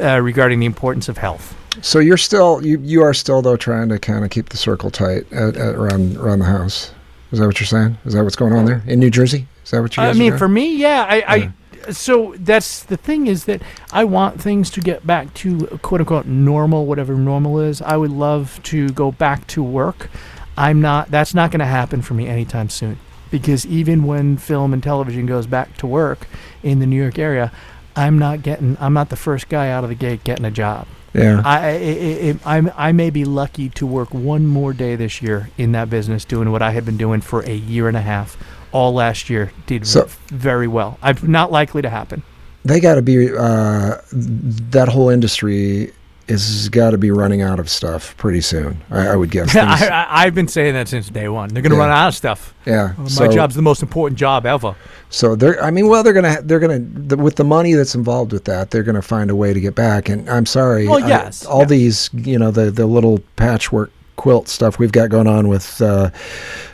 uh, 0.00 0.20
regarding 0.22 0.60
the 0.60 0.66
importance 0.66 1.08
of 1.08 1.18
health. 1.18 1.56
So 1.82 1.98
you're 1.98 2.16
still 2.16 2.64
you 2.64 2.78
you 2.80 3.02
are 3.02 3.14
still 3.14 3.42
though 3.42 3.56
trying 3.56 3.88
to 3.90 3.98
kind 3.98 4.24
of 4.24 4.30
keep 4.30 4.50
the 4.50 4.56
circle 4.56 4.90
tight 4.90 5.30
at, 5.32 5.56
at 5.56 5.74
around 5.74 6.16
around 6.16 6.40
the 6.40 6.46
house. 6.46 6.92
Is 7.32 7.38
that 7.40 7.46
what 7.46 7.58
you're 7.58 7.66
saying? 7.66 7.98
Is 8.04 8.14
that 8.14 8.22
what's 8.22 8.36
going 8.36 8.52
on 8.52 8.64
there 8.64 8.82
in 8.86 9.00
New 9.00 9.10
Jersey? 9.10 9.46
Is 9.64 9.70
that 9.72 9.80
what 9.80 9.96
you? 9.96 10.02
I 10.02 10.12
mean, 10.12 10.36
for 10.36 10.48
me, 10.48 10.76
yeah. 10.76 11.06
I, 11.08 11.16
yeah. 11.16 11.24
I 11.26 11.52
so 11.92 12.34
that's 12.38 12.84
the 12.84 12.96
thing 12.96 13.26
is 13.26 13.44
that 13.44 13.62
I 13.92 14.04
want 14.04 14.40
things 14.40 14.70
to 14.70 14.80
get 14.80 15.06
back 15.06 15.32
to 15.34 15.66
quote 15.82 16.00
unquote 16.00 16.26
normal, 16.26 16.86
whatever 16.86 17.14
normal 17.14 17.60
is. 17.60 17.82
I 17.82 17.96
would 17.96 18.10
love 18.10 18.60
to 18.64 18.90
go 18.90 19.12
back 19.12 19.46
to 19.48 19.62
work. 19.62 20.10
I'm 20.56 20.80
not. 20.80 21.10
That's 21.10 21.34
not 21.34 21.50
going 21.50 21.60
to 21.60 21.66
happen 21.66 22.02
for 22.02 22.14
me 22.14 22.26
anytime 22.26 22.68
soon. 22.68 22.98
Because 23.30 23.66
even 23.66 24.04
when 24.04 24.36
film 24.36 24.72
and 24.72 24.82
television 24.82 25.26
goes 25.26 25.46
back 25.46 25.76
to 25.78 25.86
work 25.86 26.28
in 26.62 26.78
the 26.78 26.86
New 26.86 27.00
York 27.00 27.18
area, 27.18 27.52
I'm 27.96 28.18
not 28.18 28.42
getting. 28.42 28.76
I'm 28.80 28.92
not 28.92 29.08
the 29.10 29.16
first 29.16 29.48
guy 29.48 29.70
out 29.70 29.82
of 29.84 29.90
the 29.90 29.96
gate 29.96 30.24
getting 30.24 30.44
a 30.44 30.50
job. 30.50 30.86
Yeah. 31.14 31.42
I, 31.44 32.38
I, 32.44 32.58
I, 32.58 32.88
I 32.88 32.92
may 32.92 33.10
be 33.10 33.24
lucky 33.24 33.68
to 33.70 33.86
work 33.86 34.12
one 34.12 34.46
more 34.46 34.72
day 34.72 34.96
this 34.96 35.22
year 35.22 35.48
in 35.56 35.72
that 35.72 35.88
business 35.88 36.24
doing 36.24 36.50
what 36.50 36.60
I 36.60 36.72
had 36.72 36.84
been 36.84 36.96
doing 36.96 37.20
for 37.20 37.40
a 37.42 37.54
year 37.54 37.86
and 37.86 37.96
a 37.96 38.00
half. 38.00 38.36
All 38.72 38.92
last 38.92 39.30
year 39.30 39.52
did 39.66 39.86
so, 39.86 40.08
very 40.26 40.66
well. 40.66 40.98
I'm 41.00 41.16
not 41.22 41.52
likely 41.52 41.82
to 41.82 41.88
happen. 41.88 42.24
They 42.64 42.80
got 42.80 42.96
to 42.96 43.02
be 43.02 43.32
uh, 43.32 43.98
that 44.10 44.88
whole 44.88 45.08
industry 45.08 45.92
is 46.28 46.68
got 46.68 46.90
to 46.90 46.98
be 46.98 47.10
running 47.10 47.42
out 47.42 47.58
of 47.58 47.68
stuff 47.68 48.16
pretty 48.16 48.40
soon. 48.40 48.82
I, 48.90 49.08
I 49.08 49.16
would 49.16 49.30
guess. 49.30 49.54
I, 49.56 50.24
have 50.24 50.34
been 50.34 50.48
saying 50.48 50.74
that 50.74 50.88
since 50.88 51.08
day 51.08 51.28
one. 51.28 51.50
They're 51.50 51.62
going 51.62 51.70
to 51.70 51.76
yeah. 51.76 51.82
run 51.82 51.90
out 51.90 52.08
of 52.08 52.14
stuff. 52.14 52.54
Yeah, 52.64 52.94
my 52.96 53.08
so, 53.08 53.30
job's 53.30 53.54
the 53.54 53.62
most 53.62 53.82
important 53.82 54.18
job 54.18 54.46
ever. 54.46 54.74
So 55.10 55.36
they're. 55.36 55.62
I 55.62 55.70
mean, 55.70 55.88
well, 55.88 56.02
they're 56.02 56.12
gonna. 56.12 56.40
They're 56.42 56.60
gonna. 56.60 56.78
The, 56.78 57.16
with 57.16 57.36
the 57.36 57.44
money 57.44 57.74
that's 57.74 57.94
involved 57.94 58.32
with 58.32 58.44
that, 58.44 58.70
they're 58.70 58.82
gonna 58.82 59.02
find 59.02 59.30
a 59.30 59.36
way 59.36 59.52
to 59.52 59.60
get 59.60 59.74
back. 59.74 60.08
And 60.08 60.28
I'm 60.28 60.46
sorry. 60.46 60.88
Well, 60.88 61.00
yes. 61.00 61.44
I, 61.46 61.50
all 61.50 61.60
yes. 61.60 61.68
these, 61.68 62.10
you 62.14 62.38
know, 62.38 62.50
the 62.50 62.70
the 62.70 62.86
little 62.86 63.20
patchwork 63.36 63.92
quilt 64.16 64.48
stuff 64.48 64.78
we've 64.78 64.92
got 64.92 65.10
going 65.10 65.26
on 65.26 65.48
with 65.48 65.80
uh, 65.82 66.10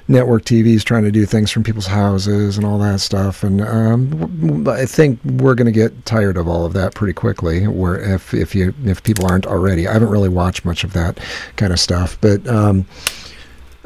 network 0.09 0.45
TVs 0.45 0.83
trying 0.83 1.05
to 1.05 1.11
do 1.11 1.25
things 1.25 1.51
from 1.51 1.63
people's 1.63 1.87
houses 1.87 2.57
and 2.57 2.67
all 2.67 2.79
that 2.79 3.01
stuff. 3.01 3.43
And 3.43 3.61
um, 3.61 4.69
I 4.69 4.87
think 4.87 5.19
we're 5.25 5.55
going 5.55 5.67
to 5.67 5.73
get 5.73 6.05
tired 6.05 6.37
of 6.37 6.49
all 6.49 6.65
of 6.65 6.73
that 6.75 6.95
pretty 6.95 7.15
quickly. 7.15 7.67
Where 7.67 7.99
if 7.99 8.35
if 8.35 8.55
you 8.55 8.75
if 8.85 9.03
people 9.03 9.27
aren't 9.27 9.47
already, 9.47 9.89
I 9.89 9.93
haven't 9.93 10.11
really 10.11 10.29
watched 10.29 10.65
much 10.65 10.85
of 10.85 10.93
that 10.95 11.19
kind 11.57 11.73
of 11.73 11.81
stuff, 11.81 12.19
but. 12.21 12.47
Um, 12.47 12.87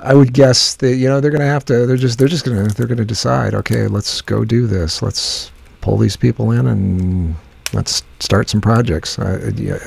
I 0.03 0.13
would 0.13 0.35
guess 0.35 0.75
that 0.77 0.97
you 0.97 1.09
know 1.09 1.19
they're 1.19 1.31
going 1.31 1.41
to 1.41 1.47
have 1.47 1.65
to. 1.67 1.87
They're 1.87 1.97
just 1.97 2.19
they're 2.19 2.29
just 2.29 2.45
going 2.45 2.69
to 2.69 2.75
they're 2.75 2.87
going 2.87 2.99
to 2.99 3.07
decide. 3.07 3.55
Okay, 3.55 3.87
let's 3.87 4.21
go 4.21 4.45
do 4.45 4.67
this. 4.67 5.01
Let's 5.01 5.51
pull 5.81 5.97
these 5.97 6.15
people 6.15 6.51
in 6.51 6.67
and 6.67 7.35
let's 7.73 8.03
start 8.21 8.51
some 8.51 8.61
projects. 8.61 9.17
Yeah, 9.19 9.79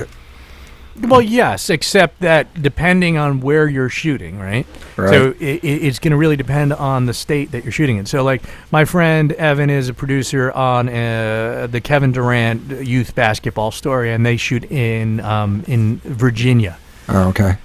well, 1.02 1.22
yes, 1.22 1.70
except 1.70 2.20
that 2.20 2.62
depending 2.62 3.16
on 3.18 3.40
where 3.40 3.68
you're 3.68 3.88
shooting, 3.88 4.38
right? 4.38 4.66
right. 4.96 5.10
So 5.10 5.34
it, 5.38 5.64
it's 5.64 5.98
going 5.98 6.12
to 6.12 6.16
really 6.16 6.36
depend 6.36 6.72
on 6.72 7.06
the 7.06 7.14
state 7.14 7.52
that 7.52 7.64
you're 7.64 7.72
shooting 7.72 7.96
in. 7.98 8.06
So, 8.06 8.22
like 8.24 8.42
my 8.70 8.84
friend 8.84 9.32
Evan 9.32 9.70
is 9.70 9.88
a 9.88 9.94
producer 9.94 10.52
on 10.52 10.88
uh, 10.88 11.68
the 11.70 11.80
Kevin 11.80 12.12
Durant 12.12 12.86
youth 12.86 13.14
basketball 13.14 13.70
story, 13.70 14.12
and 14.12 14.24
they 14.24 14.36
shoot 14.36 14.64
in 14.70 15.20
um, 15.20 15.64
in 15.66 15.98
Virginia. 15.98 16.78
Oh, 17.08 17.28
okay. 17.28 17.56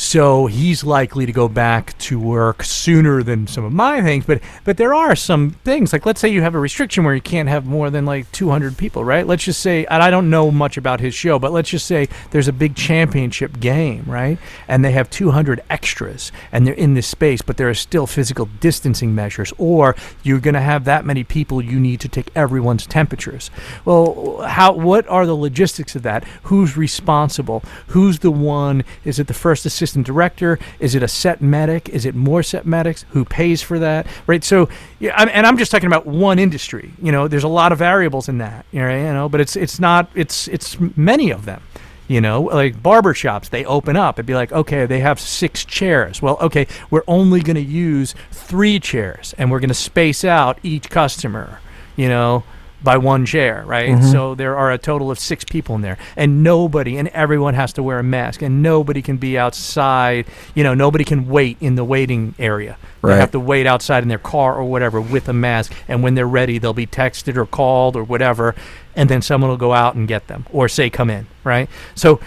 So 0.00 0.46
he's 0.46 0.84
likely 0.84 1.26
to 1.26 1.32
go 1.32 1.48
back 1.48 1.98
to 1.98 2.20
work 2.20 2.62
sooner 2.62 3.24
than 3.24 3.48
some 3.48 3.64
of 3.64 3.72
my 3.72 4.00
things. 4.00 4.24
But 4.26 4.40
but 4.62 4.76
there 4.76 4.94
are 4.94 5.16
some 5.16 5.50
things 5.64 5.92
like 5.92 6.06
let's 6.06 6.20
say 6.20 6.28
you 6.28 6.40
have 6.40 6.54
a 6.54 6.60
restriction 6.60 7.02
where 7.02 7.16
you 7.16 7.20
can't 7.20 7.48
have 7.48 7.66
more 7.66 7.90
than 7.90 8.06
like 8.06 8.30
200 8.30 8.78
people, 8.78 9.04
right? 9.04 9.26
Let's 9.26 9.42
just 9.42 9.60
say, 9.60 9.84
and 9.86 10.00
I 10.00 10.10
don't 10.10 10.30
know 10.30 10.52
much 10.52 10.76
about 10.76 11.00
his 11.00 11.16
show, 11.16 11.40
but 11.40 11.50
let's 11.50 11.68
just 11.68 11.84
say 11.84 12.08
there's 12.30 12.46
a 12.46 12.52
big 12.52 12.76
championship 12.76 13.58
game, 13.58 14.04
right? 14.06 14.38
And 14.68 14.84
they 14.84 14.92
have 14.92 15.10
200 15.10 15.64
extras, 15.68 16.30
and 16.52 16.64
they're 16.64 16.74
in 16.74 16.94
this 16.94 17.08
space, 17.08 17.42
but 17.42 17.56
there 17.56 17.68
are 17.68 17.74
still 17.74 18.06
physical 18.06 18.48
distancing 18.60 19.16
measures, 19.16 19.52
or 19.58 19.96
you're 20.22 20.38
going 20.38 20.54
to 20.54 20.60
have 20.60 20.84
that 20.84 21.06
many 21.06 21.24
people, 21.24 21.60
you 21.60 21.80
need 21.80 21.98
to 22.02 22.08
take 22.08 22.30
everyone's 22.36 22.86
temperatures. 22.86 23.50
Well, 23.84 24.42
how? 24.42 24.74
What 24.74 25.08
are 25.08 25.26
the 25.26 25.36
logistics 25.36 25.96
of 25.96 26.02
that? 26.04 26.22
Who's 26.44 26.76
responsible? 26.76 27.64
Who's 27.88 28.20
the 28.20 28.30
one? 28.30 28.84
Is 29.04 29.18
it 29.18 29.26
the 29.26 29.34
first 29.34 29.66
assistant? 29.66 29.87
Director? 29.92 30.58
Is 30.80 30.94
it 30.94 31.02
a 31.02 31.08
set 31.08 31.40
medic? 31.40 31.88
Is 31.88 32.04
it 32.04 32.14
more 32.14 32.42
set 32.42 32.66
medics? 32.66 33.04
Who 33.10 33.24
pays 33.24 33.62
for 33.62 33.78
that? 33.78 34.06
Right. 34.26 34.44
So, 34.44 34.68
yeah, 34.98 35.14
I'm, 35.16 35.28
and 35.32 35.46
I'm 35.46 35.58
just 35.58 35.70
talking 35.70 35.86
about 35.86 36.06
one 36.06 36.38
industry. 36.38 36.92
You 37.02 37.12
know, 37.12 37.28
there's 37.28 37.44
a 37.44 37.48
lot 37.48 37.72
of 37.72 37.78
variables 37.78 38.28
in 38.28 38.38
that. 38.38 38.66
You 38.72 38.80
know, 38.80 38.96
you 38.96 39.12
know, 39.12 39.28
but 39.28 39.40
it's 39.40 39.56
it's 39.56 39.78
not 39.78 40.10
it's 40.14 40.48
it's 40.48 40.76
many 40.96 41.30
of 41.30 41.44
them. 41.44 41.62
You 42.08 42.22
know, 42.22 42.40
like 42.40 42.82
barber 42.82 43.12
shops, 43.12 43.50
they 43.50 43.66
open 43.66 43.94
up. 43.94 44.16
It'd 44.16 44.24
be 44.24 44.34
like, 44.34 44.50
okay, 44.50 44.86
they 44.86 45.00
have 45.00 45.20
six 45.20 45.62
chairs. 45.62 46.22
Well, 46.22 46.38
okay, 46.40 46.66
we're 46.90 47.02
only 47.06 47.40
going 47.40 47.56
to 47.56 47.60
use 47.60 48.14
three 48.30 48.80
chairs, 48.80 49.34
and 49.36 49.50
we're 49.50 49.60
going 49.60 49.68
to 49.68 49.74
space 49.74 50.24
out 50.24 50.58
each 50.62 50.88
customer. 50.88 51.60
You 51.96 52.08
know, 52.08 52.44
by 52.82 52.96
one 52.96 53.26
chair, 53.26 53.64
right? 53.66 53.90
Mhm. 53.90 54.12
So 54.12 54.34
there 54.36 54.56
are 54.56 54.70
a 54.70 54.78
total 54.78 55.10
of 55.10 55.18
six 55.18 55.44
people 55.44 55.74
in 55.74 55.82
there, 55.82 55.98
and 56.16 56.42
nobody 56.44 56.96
and 56.96 57.08
everyone 57.08 57.54
has 57.54 57.72
to 57.72 57.82
wear 57.82 57.98
a 57.98 58.02
mask, 58.04 58.40
and 58.40 58.62
nobody 58.62 59.02
can 59.02 59.16
be 59.16 59.36
outside. 59.36 60.26
You 60.54 60.62
know, 60.62 60.74
nobody 60.74 61.04
can 61.04 61.28
wait 61.28 61.56
in 61.60 61.74
the 61.74 61.84
waiting 61.84 62.34
area. 62.38 62.76
They 63.02 63.20
have 63.20 63.32
to 63.32 63.40
wait 63.40 63.66
outside 63.66 64.02
in 64.04 64.08
their 64.08 64.18
car 64.18 64.54
or 64.54 64.64
whatever 64.64 65.00
with 65.00 65.28
a 65.28 65.32
mask, 65.32 65.72
and 65.88 66.02
when 66.02 66.14
they're 66.14 66.26
ready, 66.28 66.58
they'll 66.58 66.72
be 66.72 66.86
texted 66.86 67.36
or 67.36 67.46
called 67.46 67.96
or 67.96 68.04
whatever, 68.04 68.54
and 68.94 69.08
then 69.08 69.22
someone 69.22 69.50
will 69.50 69.56
go 69.56 69.72
out 69.72 69.94
and 69.96 70.06
get 70.06 70.28
them 70.28 70.46
or 70.52 70.68
say, 70.68 70.88
"Come 70.88 71.10
in," 71.10 71.26
right? 71.42 71.68
So 71.96 72.20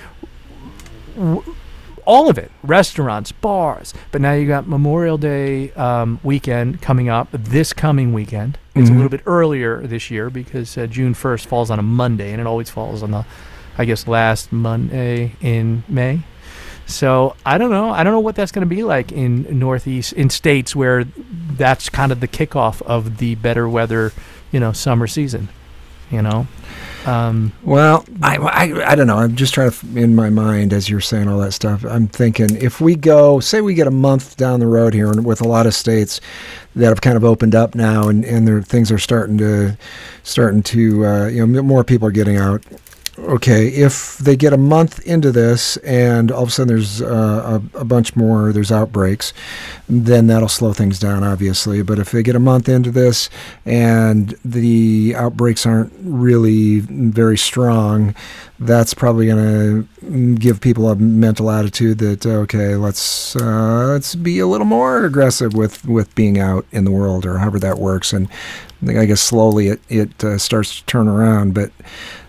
all 2.05 2.29
of 2.29 2.37
it. 2.37 2.51
Restaurants 2.63 3.31
bars. 3.31 3.93
But 4.11 4.21
now 4.21 4.33
you 4.33 4.47
got 4.47 4.67
memorial 4.67 5.17
day 5.17 5.71
um, 5.71 6.19
weekend 6.23 6.81
coming 6.81 7.09
up 7.09 7.27
this 7.31 7.73
coming 7.73 8.13
weekend. 8.13 8.57
It's 8.75 8.89
a 8.89 8.91
Mhm. 8.91 8.95
little 8.95 9.09
bit 9.09 9.21
earlier 9.25 9.81
this 9.85 10.09
year 10.11 10.29
because 10.29 10.77
uh, 10.77 10.87
june 10.87 11.13
1st 11.13 11.45
falls 11.45 11.69
on 11.69 11.77
a 11.79 11.83
monday 11.83 12.31
and 12.31 12.39
it 12.39 12.47
always 12.47 12.69
falls 12.69 13.03
on 13.03 13.11
the 13.11 13.25
i 13.77 13.85
guess 13.85 14.07
last 14.07 14.51
monday 14.51 15.33
in 15.41 15.83
may. 15.89 16.21
So 16.85 17.35
i 17.45 17.57
don't 17.57 17.69
know. 17.71 17.91
I 17.91 18.03
don't 18.03 18.13
know 18.13 18.19
what 18.19 18.35
that's 18.35 18.51
going 18.51 18.67
to 18.67 18.75
be 18.75 18.83
like 18.83 19.11
in 19.11 19.45
northeast 19.59 20.13
in 20.13 20.29
states 20.29 20.75
where 20.75 21.05
that's 21.05 21.89
kind 21.89 22.11
of 22.11 22.19
the 22.19 22.27
kickoff 22.27 22.81
of 22.83 23.17
the 23.17 23.35
better 23.35 23.67
weather 23.69 24.11
you 24.51 24.59
know 24.59 24.71
summer 24.73 25.07
season 25.07 25.47
you 26.09 26.21
know 26.21 26.47
um, 27.05 27.51
Well, 27.63 28.05
I, 28.21 28.37
I, 28.37 28.91
I 28.91 28.95
don't 28.95 29.07
know. 29.07 29.17
I'm 29.17 29.35
just 29.35 29.53
trying 29.53 29.71
to, 29.71 29.97
in 29.97 30.15
my 30.15 30.29
mind, 30.29 30.73
as 30.73 30.89
you're 30.89 31.01
saying 31.01 31.27
all 31.27 31.39
that 31.39 31.53
stuff, 31.53 31.83
I'm 31.85 32.07
thinking 32.07 32.55
if 32.57 32.81
we 32.81 32.95
go, 32.95 33.39
say 33.39 33.61
we 33.61 33.73
get 33.73 33.87
a 33.87 33.91
month 33.91 34.37
down 34.37 34.59
the 34.59 34.67
road 34.67 34.93
here, 34.93 35.09
and 35.11 35.25
with 35.25 35.41
a 35.41 35.47
lot 35.47 35.65
of 35.65 35.73
states 35.73 36.21
that 36.75 36.87
have 36.87 37.01
kind 37.01 37.17
of 37.17 37.23
opened 37.23 37.55
up 37.55 37.75
now, 37.75 38.07
and, 38.07 38.23
and 38.25 38.47
their 38.47 38.61
things 38.61 38.91
are 38.91 38.99
starting 38.99 39.37
to, 39.39 39.77
starting 40.23 40.63
to, 40.63 41.05
uh, 41.05 41.27
you 41.27 41.45
know, 41.45 41.61
more 41.61 41.83
people 41.83 42.07
are 42.07 42.11
getting 42.11 42.37
out. 42.37 42.63
Okay, 43.23 43.67
if 43.67 44.17
they 44.17 44.35
get 44.35 44.51
a 44.51 44.57
month 44.57 44.99
into 45.05 45.31
this, 45.31 45.77
and 45.77 46.31
all 46.31 46.43
of 46.43 46.49
a 46.49 46.51
sudden 46.51 46.73
there's 46.73 47.03
uh, 47.03 47.61
a, 47.75 47.79
a 47.79 47.85
bunch 47.85 48.15
more, 48.15 48.51
there's 48.51 48.71
outbreaks, 48.71 49.31
then 49.87 50.25
that'll 50.25 50.49
slow 50.49 50.73
things 50.73 50.97
down, 50.97 51.23
obviously. 51.23 51.83
But 51.83 51.99
if 51.99 52.11
they 52.11 52.23
get 52.23 52.35
a 52.35 52.39
month 52.39 52.67
into 52.67 52.89
this 52.89 53.29
and 53.63 54.33
the 54.43 55.13
outbreaks 55.15 55.67
aren't 55.67 55.93
really 56.01 56.79
very 56.79 57.37
strong, 57.37 58.15
that's 58.59 58.95
probably 58.95 59.27
going 59.27 59.87
to 60.01 60.35
give 60.35 60.59
people 60.59 60.89
a 60.89 60.95
mental 60.95 61.51
attitude 61.51 61.99
that 61.99 62.25
okay, 62.25 62.75
let's 62.75 63.35
uh, 63.35 63.87
let's 63.89 64.15
be 64.15 64.39
a 64.39 64.47
little 64.47 64.65
more 64.65 65.05
aggressive 65.05 65.53
with 65.53 65.85
with 65.85 66.13
being 66.15 66.39
out 66.39 66.65
in 66.71 66.85
the 66.85 66.91
world 66.91 67.25
or 67.27 67.37
however 67.37 67.59
that 67.59 67.77
works. 67.77 68.13
And 68.13 68.27
I 68.87 69.05
guess 69.05 69.21
slowly 69.21 69.67
it 69.67 69.81
it 69.89 70.23
uh, 70.23 70.39
starts 70.39 70.79
to 70.79 70.85
turn 70.85 71.07
around, 71.07 71.53
but. 71.53 71.71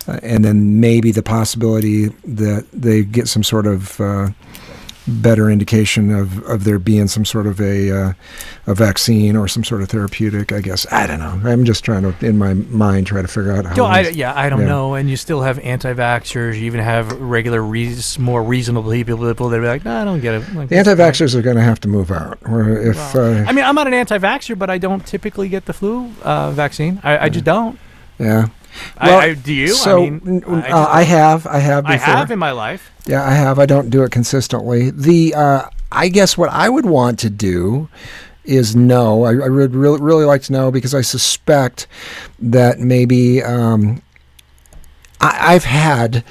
Uh, 0.08 0.20
and 0.22 0.44
then 0.44 0.80
maybe 0.80 1.12
the 1.12 1.22
possibility 1.22 2.08
that 2.24 2.66
they 2.72 3.02
get 3.02 3.28
some 3.28 3.42
sort 3.42 3.66
of 3.66 4.00
uh, 4.00 4.28
better 5.08 5.50
indication 5.50 6.12
of, 6.14 6.42
of 6.44 6.62
there 6.62 6.78
being 6.78 7.08
some 7.08 7.24
sort 7.24 7.44
of 7.44 7.60
a 7.60 7.90
uh, 7.90 8.12
a 8.68 8.74
vaccine 8.74 9.34
or 9.34 9.48
some 9.48 9.64
sort 9.64 9.82
of 9.82 9.88
therapeutic. 9.88 10.52
I 10.52 10.60
guess 10.60 10.86
I 10.92 11.08
don't 11.08 11.18
know. 11.18 11.50
I'm 11.50 11.64
just 11.64 11.84
trying 11.84 12.02
to, 12.02 12.14
in 12.24 12.38
my 12.38 12.54
mind, 12.54 13.08
try 13.08 13.20
to 13.20 13.26
figure 13.26 13.50
out 13.50 13.64
how. 13.64 13.74
No, 13.74 13.84
I, 13.84 14.08
yeah, 14.10 14.32
I 14.38 14.48
don't 14.48 14.60
yeah. 14.60 14.66
know. 14.66 14.94
And 14.94 15.10
you 15.10 15.16
still 15.16 15.42
have 15.42 15.58
anti-vaxxers. 15.58 16.56
You 16.56 16.66
even 16.66 16.78
have 16.80 17.10
regular, 17.20 17.60
reas 17.60 18.16
more 18.18 18.42
reasonable 18.44 18.92
people 18.92 19.16
people 19.18 19.48
that 19.48 19.58
be 19.58 19.66
like, 19.66 19.84
no, 19.84 20.00
I 20.00 20.04
don't 20.04 20.20
get 20.20 20.34
it. 20.34 20.54
Like, 20.54 20.68
the 20.68 20.76
anti-vaxxers 20.76 21.34
are 21.34 21.42
going 21.42 21.56
to 21.56 21.62
have 21.62 21.80
to 21.80 21.88
move 21.88 22.12
out. 22.12 22.38
Or 22.46 22.70
if 22.70 23.14
Well, 23.14 23.42
uh, 23.42 23.44
I 23.48 23.52
mean, 23.52 23.64
I'm 23.64 23.74
not 23.74 23.88
an 23.88 23.94
anti-vaxxer, 23.94 24.56
but 24.56 24.70
I 24.70 24.78
don't 24.78 25.04
typically 25.04 25.48
get 25.48 25.64
the 25.64 25.72
flu 25.72 26.12
uh, 26.22 26.52
vaccine. 26.52 27.00
I, 27.02 27.26
I 27.26 27.28
just 27.28 27.44
don't. 27.44 27.76
yeah. 28.20 28.48
I, 28.96 29.06
Well, 29.08 29.20
I, 29.20 29.34
do 29.34 29.52
you? 29.52 29.68
So 29.68 30.04
I 30.04 30.10
mean, 30.10 30.44
uh, 30.46 30.86
I 30.88 31.02
have, 31.02 31.46
I 31.46 31.58
have 31.58 31.86
I 31.86 31.96
before. 31.96 32.14
have 32.14 32.30
in 32.30 32.38
my 32.38 32.52
life. 32.52 32.90
Yeah, 33.06 33.24
I 33.24 33.32
have. 33.32 33.58
I 33.58 33.66
don't 33.66 33.90
do 33.90 34.02
it 34.02 34.10
consistently. 34.12 34.90
The 34.90 35.34
uh, 35.34 35.62
I 35.90 36.08
guess 36.08 36.38
what 36.38 36.50
I 36.50 36.68
would 36.68 36.86
want 36.86 37.18
to 37.20 37.30
do 37.30 37.88
is 38.44 38.74
know. 38.74 39.24
I, 39.24 39.46
I 39.46 39.48
would 39.48 39.74
really 39.74 40.00
really 40.00 40.24
like 40.24 40.42
to 40.42 40.52
know 40.52 40.70
because 40.70 40.94
I 40.94 41.00
suspect 41.02 41.86
that 42.38 42.78
maybe 42.78 43.42
um, 43.42 44.02
I, 45.20 45.54
I've 45.54 45.64
had 45.64 46.24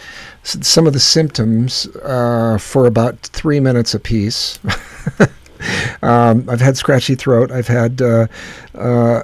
some 0.44 0.88
of 0.88 0.94
the 0.94 1.00
symptoms 1.00 1.88
uh, 2.04 2.58
for 2.60 2.86
about 2.86 3.20
three 3.20 3.60
minutes 3.60 3.94
apiece. 3.94 4.60
um, 6.02 6.50
I've 6.50 6.62
had 6.62 6.78
scratchy 6.78 7.16
throat. 7.16 7.52
I've 7.52 7.68
had 7.68 8.02
uh, 8.02 8.28
uh, 8.76 9.24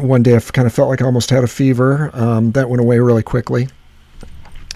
one 0.00 0.22
day 0.22 0.36
I 0.36 0.40
kind 0.40 0.66
of 0.66 0.74
felt 0.74 0.88
like 0.88 1.02
I 1.02 1.04
almost 1.04 1.30
had 1.30 1.44
a 1.44 1.48
fever. 1.48 2.10
Um, 2.14 2.52
that 2.52 2.68
went 2.68 2.80
away 2.80 2.98
really 2.98 3.22
quickly 3.22 3.68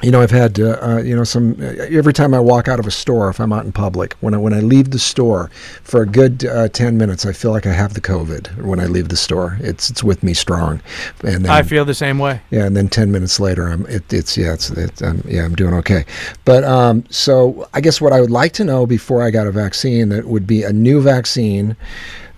you 0.03 0.11
know, 0.11 0.21
I've 0.21 0.31
had, 0.31 0.61
uh, 0.61 0.79
uh, 0.83 1.03
you 1.03 1.17
know, 1.17 1.25
some. 1.25 1.57
Uh, 1.59 1.85
every 1.89 2.13
time 2.13 2.35
I 2.35 2.41
walk 2.41 2.69
out 2.69 2.79
of 2.79 2.87
a 2.87 2.91
store, 2.91 3.31
if 3.31 3.41
I'm 3.41 3.51
out 3.51 3.65
in 3.65 3.73
public, 3.73 4.13
when 4.21 4.35
I 4.35 4.37
when 4.37 4.53
I 4.53 4.61
leave 4.61 4.91
the 4.91 4.99
store 4.99 5.49
for 5.83 6.03
a 6.03 6.07
good 6.07 6.45
uh, 6.45 6.69
ten 6.69 6.99
minutes, 6.99 7.25
I 7.25 7.33
feel 7.33 7.51
like 7.51 7.65
I 7.65 7.73
have 7.73 7.95
the 7.95 8.03
COVID. 8.03 8.63
When 8.63 8.79
I 8.79 8.87
leave 8.87 9.09
the 9.09 9.17
store, 9.17 9.57
it's 9.61 9.89
it's 9.89 10.05
with 10.05 10.23
me 10.23 10.35
strong, 10.35 10.83
and 11.25 11.47
then 11.47 11.51
I 11.51 11.63
feel 11.63 11.87
the 11.87 11.95
same 11.95 12.19
way. 12.19 12.43
yeah, 12.51 12.67
and 12.67 12.77
then 12.77 12.89
ten 12.89 13.11
minutes 13.11 13.41
later, 13.41 13.69
I'm 13.69 13.87
it, 13.87 14.13
it's 14.13 14.37
yeah, 14.37 14.53
it's, 14.53 14.69
it's 14.71 15.01
um, 15.01 15.23
yeah, 15.27 15.47
I'm 15.47 15.55
doing 15.55 15.73
okay. 15.75 16.05
But 16.45 16.63
um, 16.65 17.05
so 17.09 17.67
I 17.73 17.81
guess 17.81 17.99
what 17.99 18.13
I 18.13 18.21
would 18.21 18.31
like 18.31 18.53
to 18.55 18.65
know 18.65 18.85
before 18.85 19.23
I 19.23 19.31
got 19.31 19.47
a 19.47 19.53
vaccine 19.53 20.11
that 20.11 20.27
would 20.27 20.47
be 20.47 20.63
a 20.63 20.75
new 20.75 21.01
vaccine 21.01 21.75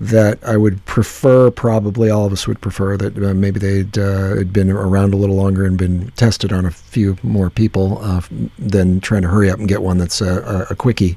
that 0.00 0.38
I 0.44 0.56
would 0.56 0.84
prefer. 0.84 1.50
Probably 1.50 2.10
all 2.10 2.24
of 2.24 2.32
us 2.32 2.46
would 2.46 2.60
prefer 2.60 2.96
that 2.96 3.16
uh, 3.16 3.34
maybe 3.34 3.58
they'd 3.58 3.98
uh, 3.98 4.36
had 4.36 4.52
been 4.52 4.70
around 4.70 5.14
a 5.14 5.16
little 5.16 5.36
longer 5.36 5.64
and 5.64 5.76
been 5.76 6.10
tested 6.12 6.52
on 6.52 6.64
a 6.64 6.70
few 6.70 7.16
more 7.22 7.50
people 7.50 7.98
uh, 8.02 8.20
than 8.58 9.00
trying 9.00 9.22
to 9.22 9.28
hurry 9.28 9.50
up 9.50 9.58
and 9.58 9.68
get 9.68 9.82
one 9.82 9.98
that's 9.98 10.20
a, 10.20 10.66
a, 10.70 10.74
quickie 10.74 11.16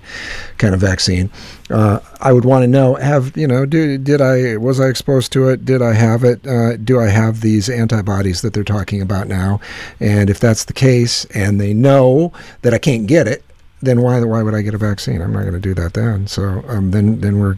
kind 0.57 0.73
of 0.73 0.81
vaccine. 0.81 1.29
Uh, 1.69 1.99
I 2.21 2.33
would 2.33 2.45
want 2.45 2.63
to 2.63 2.67
know: 2.67 2.95
Have 2.95 3.35
you 3.37 3.47
know? 3.47 3.65
Do, 3.65 3.97
did 3.97 4.21
I 4.21 4.57
was 4.57 4.79
I 4.79 4.87
exposed 4.87 5.31
to 5.33 5.49
it? 5.49 5.63
Did 5.65 5.81
I 5.81 5.93
have 5.93 6.23
it? 6.23 6.45
Uh, 6.45 6.77
do 6.77 6.99
I 6.99 7.07
have 7.07 7.41
these 7.41 7.69
antibodies 7.69 8.41
that 8.41 8.53
they're 8.53 8.63
talking 8.63 9.01
about 9.01 9.27
now? 9.27 9.59
And 9.99 10.29
if 10.29 10.39
that's 10.39 10.65
the 10.65 10.73
case, 10.73 11.25
and 11.25 11.61
they 11.61 11.73
know 11.73 12.33
that 12.63 12.73
I 12.73 12.79
can't 12.79 13.07
get 13.07 13.27
it, 13.27 13.43
then 13.81 14.01
why 14.01 14.19
why 14.23 14.43
would 14.43 14.53
I 14.53 14.61
get 14.61 14.73
a 14.73 14.77
vaccine? 14.77 15.21
I'm 15.21 15.33
not 15.33 15.41
going 15.41 15.53
to 15.53 15.59
do 15.59 15.73
that 15.75 15.93
then. 15.93 16.27
So 16.27 16.63
um, 16.67 16.91
then 16.91 17.19
then 17.21 17.39
we're 17.39 17.57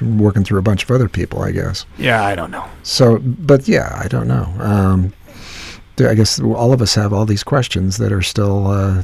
working 0.00 0.44
through 0.44 0.58
a 0.58 0.62
bunch 0.62 0.82
of 0.84 0.90
other 0.90 1.08
people, 1.08 1.42
I 1.42 1.50
guess. 1.52 1.84
Yeah, 1.98 2.24
I 2.24 2.34
don't 2.34 2.50
know. 2.50 2.64
So, 2.82 3.18
but 3.20 3.68
yeah, 3.68 3.98
I 4.02 4.08
don't 4.08 4.28
know. 4.28 4.44
Um, 4.58 5.12
I 5.98 6.14
guess 6.14 6.40
all 6.40 6.72
of 6.72 6.80
us 6.80 6.94
have 6.94 7.12
all 7.12 7.26
these 7.26 7.42
questions 7.44 7.98
that 7.98 8.10
are 8.10 8.22
still 8.22 8.68
uh, 8.68 9.02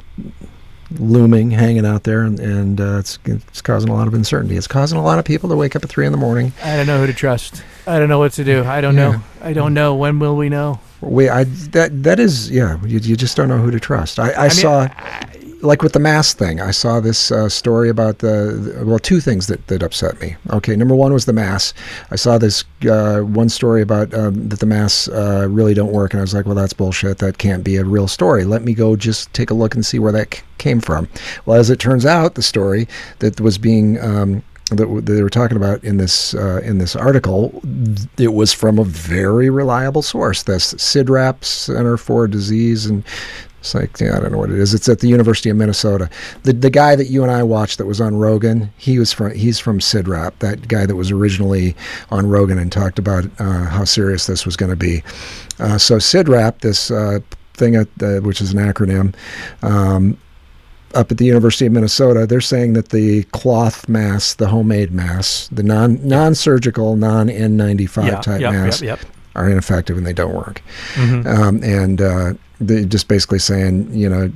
looming, 0.99 1.51
hanging 1.51 1.85
out 1.85 2.05
there, 2.05 2.23
and, 2.23 2.41
and 2.41 2.81
uh, 2.81 2.99
it's 2.99 3.19
it's 3.27 3.61
causing 3.61 3.91
a 3.91 3.95
lot 3.95 4.09
of 4.09 4.15
uncertainty. 4.15 4.57
It's 4.57 4.67
causing 4.67 4.99
a 4.99 5.03
lot 5.03 5.19
of 5.19 5.25
people 5.25 5.49
to 5.51 5.57
wake 5.57 5.77
up 5.77 5.85
at 5.85 5.91
three 5.91 6.07
in 6.07 6.13
the 6.13 6.19
morning. 6.19 6.53
I 6.65 6.77
don't 6.77 6.87
know 6.87 6.99
who 6.99 7.07
to 7.07 7.13
trust. 7.13 7.63
I 7.87 7.99
don't 7.99 8.09
know 8.09 8.19
what 8.19 8.33
to 8.35 8.45
do. 8.45 8.65
I 8.65 8.81
don't 8.81 8.95
Yeah. 8.97 9.11
know. 9.13 9.21
I 9.43 9.53
don't 9.53 9.75
know. 9.75 9.95
When 9.95 10.19
will 10.19 10.37
we 10.37 10.49
know? 10.49 10.81
We, 11.03 11.29
I 11.29 11.45
that 11.45 12.03
that 12.05 12.19
is 12.19 12.51
yeah. 12.51 12.83
You, 12.85 12.99
you 13.01 13.17
just 13.17 13.37
don't 13.37 13.49
know 13.49 13.59
who 13.59 13.71
to 13.71 13.79
trust. 13.81 14.19
I, 14.19 14.33
I, 14.33 14.43
mean, 14.45 14.51
saw. 14.51 14.81
I- 14.91 15.27
like 15.63 15.83
with 15.83 15.93
the 15.93 15.99
mask 15.99 16.39
thing, 16.39 16.61
I 16.61 16.71
saw 16.71 17.01
this 17.01 17.31
uh, 17.31 17.49
story 17.49 17.89
about 17.89 18.19
the, 18.19 18.83
well, 18.87 18.99
two 18.99 19.21
things 19.21 19.47
that, 19.47 19.67
that 19.69 19.83
upset 19.83 20.21
me. 20.21 20.37
Okay, 20.51 20.77
number 20.77 20.95
one 20.95 21.13
was 21.13 21.25
the 21.25 21.33
masks. 21.33 21.79
I 22.11 22.17
saw 22.17 22.39
this 22.39 22.65
uh, 22.89 23.21
one 23.21 23.49
story 23.49 23.83
about 23.83 24.13
um, 24.15 24.49
that 24.49 24.61
the 24.61 24.67
masks 24.67 25.09
uh, 25.09 25.47
really 25.49 25.75
don't 25.75 25.93
work, 25.93 26.13
and 26.13 26.21
I 26.21 26.23
was 26.23 26.35
like, 26.35 26.47
well, 26.47 26.55
that's 26.55 26.73
bullshit. 26.73 27.19
That 27.19 27.39
can't 27.39 27.65
be 27.65 27.77
a 27.77 27.85
real 27.85 28.09
story. 28.09 28.45
Let 28.45 28.63
me 28.63 28.75
go 28.75 28.97
just 28.97 29.33
take 29.33 29.51
a 29.51 29.55
look 29.55 29.75
and 29.75 29.85
see 29.85 29.99
where 29.99 30.13
that 30.13 30.35
c- 30.35 30.43
came 30.59 30.81
from. 30.81 31.09
Well, 31.47 31.59
as 31.59 31.71
it 31.71 31.79
turns 31.79 32.05
out, 32.05 32.35
the 32.35 32.43
story 32.43 32.87
that 33.21 33.41
was 33.41 33.59
being 33.59 34.01
um, 34.01 34.43
that 34.71 35.03
they 35.07 35.23
were 35.23 35.31
talking 35.31 35.57
about 35.57 35.83
in 35.85 35.97
this 35.97 36.35
uh, 36.35 36.61
in 36.65 36.79
this 36.79 36.97
article, 36.97 37.63
it 38.19 38.35
was 38.35 38.53
from 38.53 38.79
a 38.79 38.85
very 38.85 39.49
reliable 39.49 40.03
source. 40.03 40.43
This 40.43 40.75
CIDRAP 40.75 41.45
Center 41.45 41.97
for 41.97 42.27
Disease 42.27 42.87
and 42.87 43.05
it's 43.61 43.75
like 43.75 43.99
yeah, 44.01 44.17
I 44.17 44.21
don't 44.21 44.33
know 44.33 44.39
what 44.39 44.51
it 44.51 44.59
is. 44.59 44.75
It's 44.75 44.89
at 44.89 45.01
the 45.01 45.09
University 45.09 45.51
of 45.51 45.57
Minnesota. 45.57 46.09
The 46.45 46.53
the 46.53 46.71
guy 46.71 46.95
that 46.97 47.07
you 47.07 47.23
and 47.23 47.33
I 47.33 47.43
watched 47.43 47.79
that 47.79 47.87
was 47.87 48.01
on 48.01 48.17
Rogan, 48.17 48.71
he 48.77 48.99
was 48.99 49.13
from 49.13 49.35
he's 49.35 49.59
from 49.59 49.81
CIDRAP. 49.81 50.39
That 50.39 50.69
guy 50.69 50.87
that 50.87 50.97
was 50.97 51.11
originally 51.11 51.75
on 52.11 52.29
Rogan 52.29 52.59
and 52.59 52.71
talked 52.71 52.99
about 52.99 53.25
uh, 53.39 53.65
how 53.65 53.85
serious 53.85 54.27
this 54.27 54.45
was 54.45 54.57
going 54.57 54.71
to 54.71 54.77
be. 54.77 55.03
Uh, 55.59 55.79
so 55.79 55.97
CIDRAP, 55.97 56.61
this 56.61 56.91
uh, 56.91 57.21
thing 57.55 57.77
at, 57.77 57.89
uh, 58.03 58.21
which 58.21 58.41
is 58.41 58.53
an 58.53 58.59
acronym. 58.59 59.15
Um, 59.63 60.19
up 60.95 61.11
at 61.11 61.19
the 61.19 61.27
University 61.27 61.67
of 61.67 61.73
Minnesota, 61.73 62.27
they're 62.27 62.41
saying 62.41 62.73
that 62.75 62.91
the 62.91 63.25
cloth 63.25 63.89
masks, 63.89 64.35
the 64.35 64.49
homemade 64.49 64.93
masks, 64.93 65.49
the 65.49 65.63
non 65.63 65.99
non 66.07 66.35
surgical, 66.35 66.97
non 66.97 67.29
N95 67.29 68.07
yeah, 68.07 68.21
type 68.21 68.41
yep, 68.41 68.53
masks, 68.53 68.83
yep, 68.83 69.01
yep. 69.01 69.09
are 69.35 69.49
ineffective 69.49 69.97
and 69.97 70.07
they 70.07 70.13
don't 70.13 70.35
work. 70.35 70.63
Mhm. 70.95 71.27
Um, 71.27 71.63
and 71.63 72.01
uh, 72.01 72.35
they 72.61 72.87
just 72.87 73.07
basically 73.07 73.39
saying, 73.39 73.93
you 73.93 74.09
know, 74.09 74.31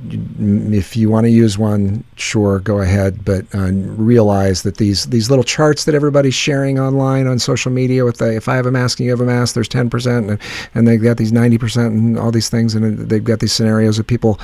if 0.75 0.95
you 0.95 1.09
want 1.09 1.25
to 1.25 1.31
use 1.31 1.57
one, 1.57 2.03
sure, 2.17 2.59
go 2.59 2.79
ahead, 2.79 3.25
but 3.25 3.45
uh, 3.55 3.71
realize 3.71 4.61
that 4.61 4.77
these 4.77 5.07
these 5.07 5.29
little 5.29 5.43
charts 5.43 5.85
that 5.85 5.95
everybody's 5.95 6.35
sharing 6.35 6.79
online 6.79 7.25
on 7.25 7.39
social 7.39 7.71
media 7.71 8.05
with 8.05 8.17
the 8.17 8.35
if 8.35 8.47
I 8.47 8.55
have 8.55 8.67
a 8.67 8.71
mask 8.71 8.99
and 8.99 9.05
you 9.05 9.11
have 9.11 9.21
a 9.21 9.25
mask, 9.25 9.55
there's 9.55 9.69
10%, 9.69 10.29
and, 10.29 10.39
and 10.75 10.87
they've 10.87 11.01
got 11.01 11.17
these 11.17 11.31
90% 11.31 11.87
and 11.87 12.19
all 12.19 12.31
these 12.31 12.49
things, 12.49 12.75
and 12.75 13.09
they've 13.09 13.23
got 13.23 13.39
these 13.39 13.53
scenarios 13.53 13.97
of 13.97 14.05
people 14.05 14.39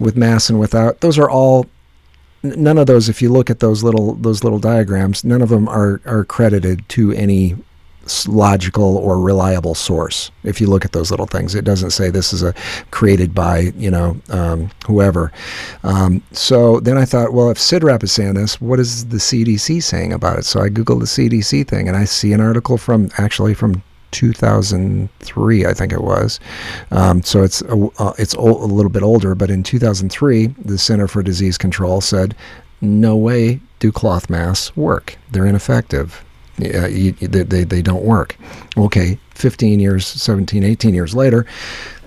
with 0.00 0.16
masks 0.16 0.50
and 0.50 0.58
without. 0.58 1.00
Those 1.00 1.18
are 1.18 1.30
all 1.30 1.66
none 2.42 2.78
of 2.78 2.86
those 2.86 3.08
if 3.08 3.22
you 3.22 3.30
look 3.30 3.50
at 3.50 3.60
those 3.60 3.84
little 3.84 4.14
those 4.14 4.42
little 4.42 4.58
diagrams 4.58 5.22
none 5.24 5.42
of 5.42 5.50
them 5.50 5.68
are 5.68 6.00
are 6.06 6.24
credited 6.24 6.88
to 6.88 7.12
any 7.12 7.54
logical 8.26 8.96
or 8.96 9.18
reliable 9.20 9.74
source 9.74 10.30
if 10.42 10.60
you 10.60 10.66
look 10.66 10.84
at 10.84 10.92
those 10.92 11.10
little 11.10 11.26
things 11.26 11.54
it 11.54 11.64
doesn't 11.64 11.90
say 11.90 12.10
this 12.10 12.32
is 12.32 12.42
a 12.42 12.54
created 12.90 13.34
by 13.34 13.72
you 13.76 13.90
know 13.90 14.16
um, 14.30 14.70
whoever 14.86 15.30
um, 15.84 16.22
so 16.32 16.80
then 16.80 16.96
i 16.96 17.04
thought 17.04 17.32
well 17.32 17.50
if 17.50 17.58
CIDRAP 17.58 18.02
is 18.02 18.12
saying 18.12 18.34
this 18.34 18.60
what 18.60 18.80
is 18.80 19.06
the 19.06 19.18
cdc 19.18 19.82
saying 19.82 20.12
about 20.12 20.38
it 20.38 20.44
so 20.44 20.60
i 20.60 20.68
googled 20.68 21.00
the 21.00 21.06
cdc 21.06 21.66
thing 21.68 21.88
and 21.88 21.96
i 21.96 22.04
see 22.04 22.32
an 22.32 22.40
article 22.40 22.78
from 22.78 23.10
actually 23.18 23.54
from 23.54 23.82
2003, 24.12 25.66
I 25.66 25.72
think 25.72 25.92
it 25.92 26.02
was. 26.02 26.40
Um, 26.90 27.22
so 27.22 27.44
it's 27.44 27.62
a, 27.62 27.88
uh, 27.98 28.12
it's 28.18 28.34
a 28.34 28.40
little 28.40 28.90
bit 28.90 29.04
older, 29.04 29.34
but 29.36 29.50
in 29.50 29.62
2003, 29.62 30.48
the 30.48 30.78
Center 30.78 31.06
for 31.06 31.22
Disease 31.22 31.56
Control 31.56 32.00
said, 32.00 32.34
"No 32.80 33.16
way 33.16 33.60
do 33.78 33.90
cloth 33.90 34.30
masks 34.30 34.76
work. 34.76 35.16
They're 35.30 35.46
ineffective. 35.46 36.24
Yeah, 36.60 36.86
you, 36.86 37.12
they, 37.12 37.64
they 37.64 37.82
don't 37.82 38.04
work." 38.04 38.36
Okay, 38.76 39.18
15 39.34 39.80
years, 39.80 40.06
17, 40.06 40.64
18 40.64 40.94
years 40.94 41.14
later, 41.14 41.46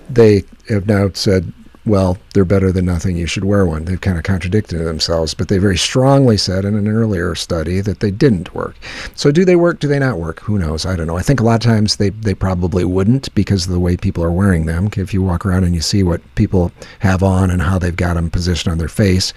they 0.08 0.44
have 0.68 0.86
now 0.86 1.10
said, 1.14 1.52
well, 1.86 2.16
they're 2.32 2.46
better 2.46 2.72
than 2.72 2.86
nothing. 2.86 3.16
You 3.16 3.26
should 3.26 3.44
wear 3.44 3.66
one. 3.66 3.84
They've 3.84 4.00
kind 4.00 4.16
of 4.16 4.24
contradicted 4.24 4.80
themselves, 4.80 5.34
but 5.34 5.48
they 5.48 5.58
very 5.58 5.76
strongly 5.76 6.38
said 6.38 6.64
in 6.64 6.74
an 6.74 6.88
earlier 6.88 7.34
study 7.34 7.80
that 7.82 8.00
they 8.00 8.10
didn't 8.10 8.54
work. 8.54 8.76
So, 9.14 9.30
do 9.30 9.44
they 9.44 9.56
work? 9.56 9.80
Do 9.80 9.88
they 9.88 9.98
not 9.98 10.18
work? 10.18 10.40
Who 10.40 10.58
knows? 10.58 10.86
I 10.86 10.96
don't 10.96 11.06
know. 11.06 11.18
I 11.18 11.22
think 11.22 11.40
a 11.40 11.44
lot 11.44 11.56
of 11.56 11.60
times 11.60 11.96
they, 11.96 12.08
they 12.08 12.34
probably 12.34 12.84
wouldn't 12.84 13.34
because 13.34 13.66
of 13.66 13.72
the 13.72 13.80
way 13.80 13.96
people 13.96 14.24
are 14.24 14.32
wearing 14.32 14.64
them. 14.64 14.88
If 14.96 15.12
you 15.12 15.22
walk 15.22 15.44
around 15.44 15.64
and 15.64 15.74
you 15.74 15.82
see 15.82 16.02
what 16.02 16.22
people 16.36 16.72
have 17.00 17.22
on 17.22 17.50
and 17.50 17.60
how 17.60 17.78
they've 17.78 17.94
got 17.94 18.14
them 18.14 18.30
positioned 18.30 18.72
on 18.72 18.78
their 18.78 18.88
face, 18.88 19.34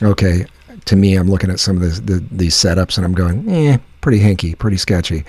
okay, 0.00 0.46
to 0.84 0.96
me, 0.96 1.16
I'm 1.16 1.28
looking 1.28 1.50
at 1.50 1.58
some 1.58 1.76
of 1.76 1.82
this, 1.82 1.98
the, 2.00 2.24
these 2.30 2.54
setups 2.54 2.96
and 2.96 3.04
I'm 3.04 3.12
going, 3.12 3.48
eh, 3.50 3.78
pretty 4.08 4.24
hinky, 4.24 4.56
pretty 4.56 4.78
sketchy. 4.78 5.22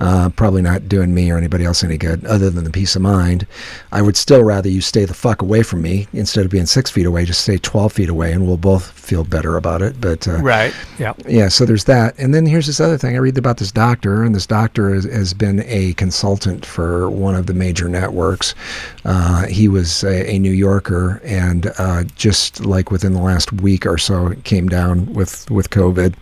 Uh, 0.00 0.28
probably 0.30 0.60
not 0.60 0.88
doing 0.88 1.14
me 1.14 1.30
or 1.30 1.38
anybody 1.38 1.64
else 1.64 1.84
any 1.84 1.96
good, 1.96 2.24
other 2.24 2.50
than 2.50 2.64
the 2.64 2.70
peace 2.70 2.96
of 2.96 3.02
mind. 3.02 3.46
I 3.92 4.02
would 4.02 4.16
still 4.16 4.42
rather 4.42 4.68
you 4.68 4.80
stay 4.80 5.04
the 5.04 5.14
fuck 5.14 5.40
away 5.40 5.62
from 5.62 5.82
me 5.82 6.08
instead 6.12 6.44
of 6.44 6.50
being 6.50 6.66
six 6.66 6.90
feet 6.90 7.06
away. 7.06 7.26
Just 7.26 7.42
stay 7.42 7.58
12 7.58 7.92
feet 7.92 8.08
away, 8.08 8.32
and 8.32 8.44
we'll 8.44 8.56
both 8.56 8.90
feel 8.90 9.22
better 9.22 9.56
about 9.56 9.82
it. 9.82 10.00
But 10.00 10.26
uh, 10.26 10.38
Right. 10.38 10.74
Yeah. 10.98 11.12
yeah, 11.28 11.46
so 11.46 11.64
there's 11.64 11.84
that. 11.84 12.18
And 12.18 12.34
then 12.34 12.44
here's 12.44 12.66
this 12.66 12.80
other 12.80 12.98
thing. 12.98 13.14
I 13.14 13.18
read 13.18 13.38
about 13.38 13.58
this 13.58 13.70
doctor, 13.70 14.24
and 14.24 14.34
this 14.34 14.48
doctor 14.48 14.92
has, 14.92 15.04
has 15.04 15.32
been 15.32 15.62
a 15.66 15.92
consultant 15.92 16.66
for 16.66 17.08
one 17.08 17.36
of 17.36 17.46
the 17.46 17.54
major 17.54 17.88
networks. 17.88 18.56
Uh, 19.04 19.46
he 19.46 19.68
was 19.68 20.02
a, 20.02 20.28
a 20.28 20.40
New 20.40 20.50
Yorker, 20.50 21.20
and 21.22 21.70
uh, 21.78 22.02
just 22.16 22.66
like 22.66 22.90
within 22.90 23.12
the 23.12 23.22
last 23.22 23.52
week 23.52 23.86
or 23.86 23.96
so, 23.96 24.34
came 24.42 24.68
down 24.68 25.06
with, 25.14 25.48
with 25.52 25.70
COVID. 25.70 26.14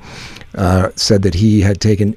Uh, 0.54 0.90
said 0.96 1.22
that 1.22 1.34
he 1.34 1.60
had 1.60 1.80
taken, 1.80 2.16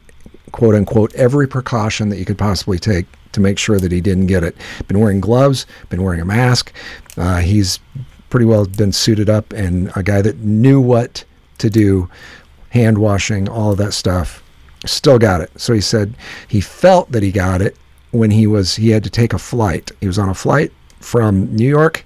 quote 0.51 0.75
unquote, 0.75 1.13
every 1.15 1.47
precaution 1.47 2.09
that 2.09 2.17
you 2.17 2.25
could 2.25 2.38
possibly 2.38 2.77
take 2.77 3.05
to 3.31 3.39
make 3.39 3.57
sure 3.57 3.79
that 3.79 3.91
he 3.91 4.01
didn't 4.01 4.27
get 4.27 4.43
it. 4.43 4.55
Been 4.88 4.99
wearing 4.99 5.19
gloves, 5.21 5.65
been 5.89 6.03
wearing 6.03 6.21
a 6.21 6.25
mask. 6.25 6.73
Uh, 7.17 7.38
he's 7.38 7.79
pretty 8.29 8.45
well 8.45 8.65
been 8.65 8.91
suited 8.91 9.29
up 9.29 9.53
and 9.53 9.91
a 9.95 10.03
guy 10.03 10.21
that 10.21 10.39
knew 10.39 10.81
what 10.81 11.23
to 11.59 11.69
do, 11.69 12.09
hand 12.69 12.97
washing, 12.97 13.47
all 13.47 13.71
of 13.71 13.77
that 13.77 13.93
stuff. 13.93 14.43
Still 14.86 15.17
got 15.17 15.41
it. 15.41 15.49
So 15.59 15.73
he 15.73 15.81
said 15.81 16.15
he 16.47 16.61
felt 16.61 17.11
that 17.11 17.23
he 17.23 17.31
got 17.31 17.61
it 17.61 17.77
when 18.11 18.31
he 18.31 18.47
was 18.47 18.75
he 18.75 18.89
had 18.89 19.03
to 19.03 19.09
take 19.09 19.33
a 19.33 19.39
flight. 19.39 19.91
He 20.01 20.07
was 20.07 20.19
on 20.19 20.29
a 20.29 20.33
flight 20.33 20.71
from 20.99 21.53
New 21.55 21.67
York 21.67 22.05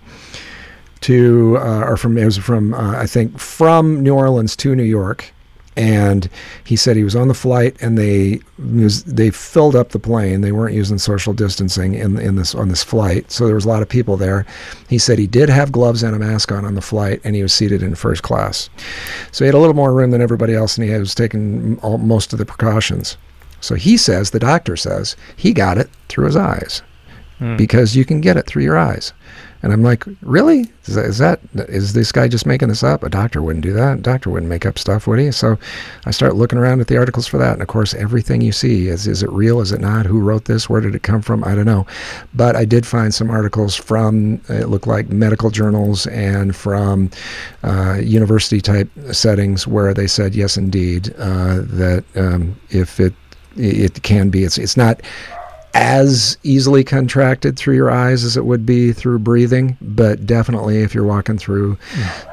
to 1.02 1.58
uh, 1.58 1.84
or 1.86 1.98
from 1.98 2.18
it 2.18 2.26
was 2.26 2.38
from 2.38 2.74
uh, 2.74 2.98
I 2.98 3.06
think 3.06 3.40
from 3.40 4.02
New 4.02 4.14
Orleans 4.14 4.56
to 4.58 4.76
New 4.76 4.84
York, 4.84 5.32
and 5.80 6.30
he 6.66 6.76
said 6.76 6.98
he 6.98 7.06
was 7.06 7.16
on 7.16 7.30
the 7.30 7.34
flight 7.34 7.82
and 7.82 7.98
they 7.98 8.42
was, 8.58 9.06
they 9.06 9.32
filled 9.32 9.78
up 9.78 9.90
the 9.90 10.00
plane. 10.00 10.42
They 10.42 10.52
weren't 10.52 10.76
using 10.76 10.98
social 10.98 11.32
distancing 11.34 11.94
in 11.94 12.20
in 12.20 12.36
this 12.36 12.54
on 12.54 12.68
this 12.68 12.84
flight, 12.84 13.32
so 13.32 13.46
there 13.46 13.56
was 13.56 13.64
a 13.64 13.70
lot 13.70 13.82
of 13.82 13.88
people 13.88 14.18
there. 14.18 14.46
He 14.90 14.98
said 14.98 15.18
he 15.18 15.26
did 15.26 15.48
have 15.48 15.72
gloves 15.72 16.04
and 16.04 16.14
a 16.14 16.20
mask 16.20 16.52
on 16.52 16.66
on 16.66 16.76
the 16.76 16.82
flight, 16.82 17.22
and 17.24 17.34
he 17.34 17.42
was 17.42 17.54
seated 17.54 17.82
in 17.82 17.96
first 17.96 18.24
class, 18.24 18.70
so 19.32 19.46
he 19.46 19.48
had 19.48 19.56
a 19.56 19.60
little 19.60 19.74
more 19.74 19.94
room 19.94 20.12
than 20.12 20.22
everybody 20.22 20.54
else, 20.54 20.78
and 20.78 20.86
he 20.86 20.94
was 20.98 21.16
taking 21.16 21.80
all, 21.80 21.98
most 21.98 22.34
of 22.34 22.40
the 22.40 22.46
precautions. 22.46 23.18
So 23.62 23.76
he 23.76 23.96
says, 23.96 24.32
the 24.32 24.40
doctor 24.40 24.76
says, 24.76 25.16
he 25.36 25.54
got 25.54 25.78
it 25.78 25.90
through 26.08 26.26
his 26.26 26.36
eyes 26.38 26.82
hmm. 27.40 27.58
because 27.58 27.96
you 27.96 28.06
can 28.06 28.22
get 28.22 28.38
it 28.38 28.48
through 28.48 28.64
your 28.64 28.78
eyes. 28.78 29.14
And 29.62 29.74
I'm 29.74 29.84
like, 29.84 30.06
really? 30.22 30.72
Is 30.86 30.96
that, 30.96 31.06
is 31.06 31.18
that 31.18 31.40
is 31.56 31.94
this 31.94 32.12
guy 32.12 32.28
just 32.28 32.46
making 32.46 32.70
this 32.70 32.84
up? 32.84 33.04
A 33.04 33.10
doctor 33.10 33.42
wouldn't 33.42 33.64
do 33.64 33.74
that. 33.74 34.00
A 34.00 34.02
doctor 34.02 34.30
wouldn't 34.30 34.50
make 34.50 34.66
up 34.66 34.80
stuff, 34.80 35.06
would 35.06 35.20
he? 35.20 35.32
So 35.32 35.58
I 36.06 36.12
start 36.12 36.36
looking 36.36 36.58
around 36.58 36.80
at 36.80 36.88
the 36.88 36.98
articles 36.98 37.28
for 37.28 37.38
that, 37.38 37.54
and 37.54 37.62
of 37.62 37.68
course, 37.68 37.94
everything 37.94 38.42
you 38.42 38.52
see 38.52 38.88
is 38.88 39.06
is 39.06 39.22
it 39.22 39.30
real? 39.32 39.60
Is 39.60 39.72
it 39.72 39.82
not? 39.82 40.06
Who 40.06 40.20
wrote 40.20 40.46
this? 40.46 40.70
Where 40.70 40.82
did 40.82 40.96
it 40.96 41.04
come 41.04 41.22
from? 41.22 41.44
I 41.44 41.56
don't 41.56 41.66
know. 41.66 41.86
But 42.34 42.56
I 42.56 42.66
did 42.66 42.88
find 42.88 43.14
some 43.14 43.30
articles 43.30 43.76
from 43.76 44.42
it 44.50 44.70
looked 44.70 44.88
like 44.88 45.10
medical 45.10 45.50
journals 45.50 46.08
and 46.08 46.56
from 46.56 47.10
uh, 47.64 47.98
university 48.02 48.62
type 48.62 48.90
settings 49.12 49.68
where 49.68 49.94
they 49.94 50.08
said 50.08 50.36
yes, 50.36 50.58
indeed, 50.58 51.14
uh, 51.18 51.62
that 51.64 52.04
um, 52.16 52.60
if 52.70 53.00
it 53.00 53.14
it 53.58 54.02
can 54.04 54.30
be, 54.30 54.44
it's 54.44 54.58
it's 54.58 54.78
not 54.78 55.02
as 55.74 56.38
easily 56.44 56.84
contracted 56.84 57.58
through 57.58 57.76
your 57.76 57.92
eyes 57.92 58.24
as 58.24 58.36
it 58.36 58.46
would 58.46 58.66
be 58.66 58.92
through 58.92 59.20
breathing, 59.20 59.78
but 59.82 60.26
definitely 60.26 60.80
if 60.80 60.94
you're 60.94 61.04
walking 61.04 61.38
through 61.38 61.78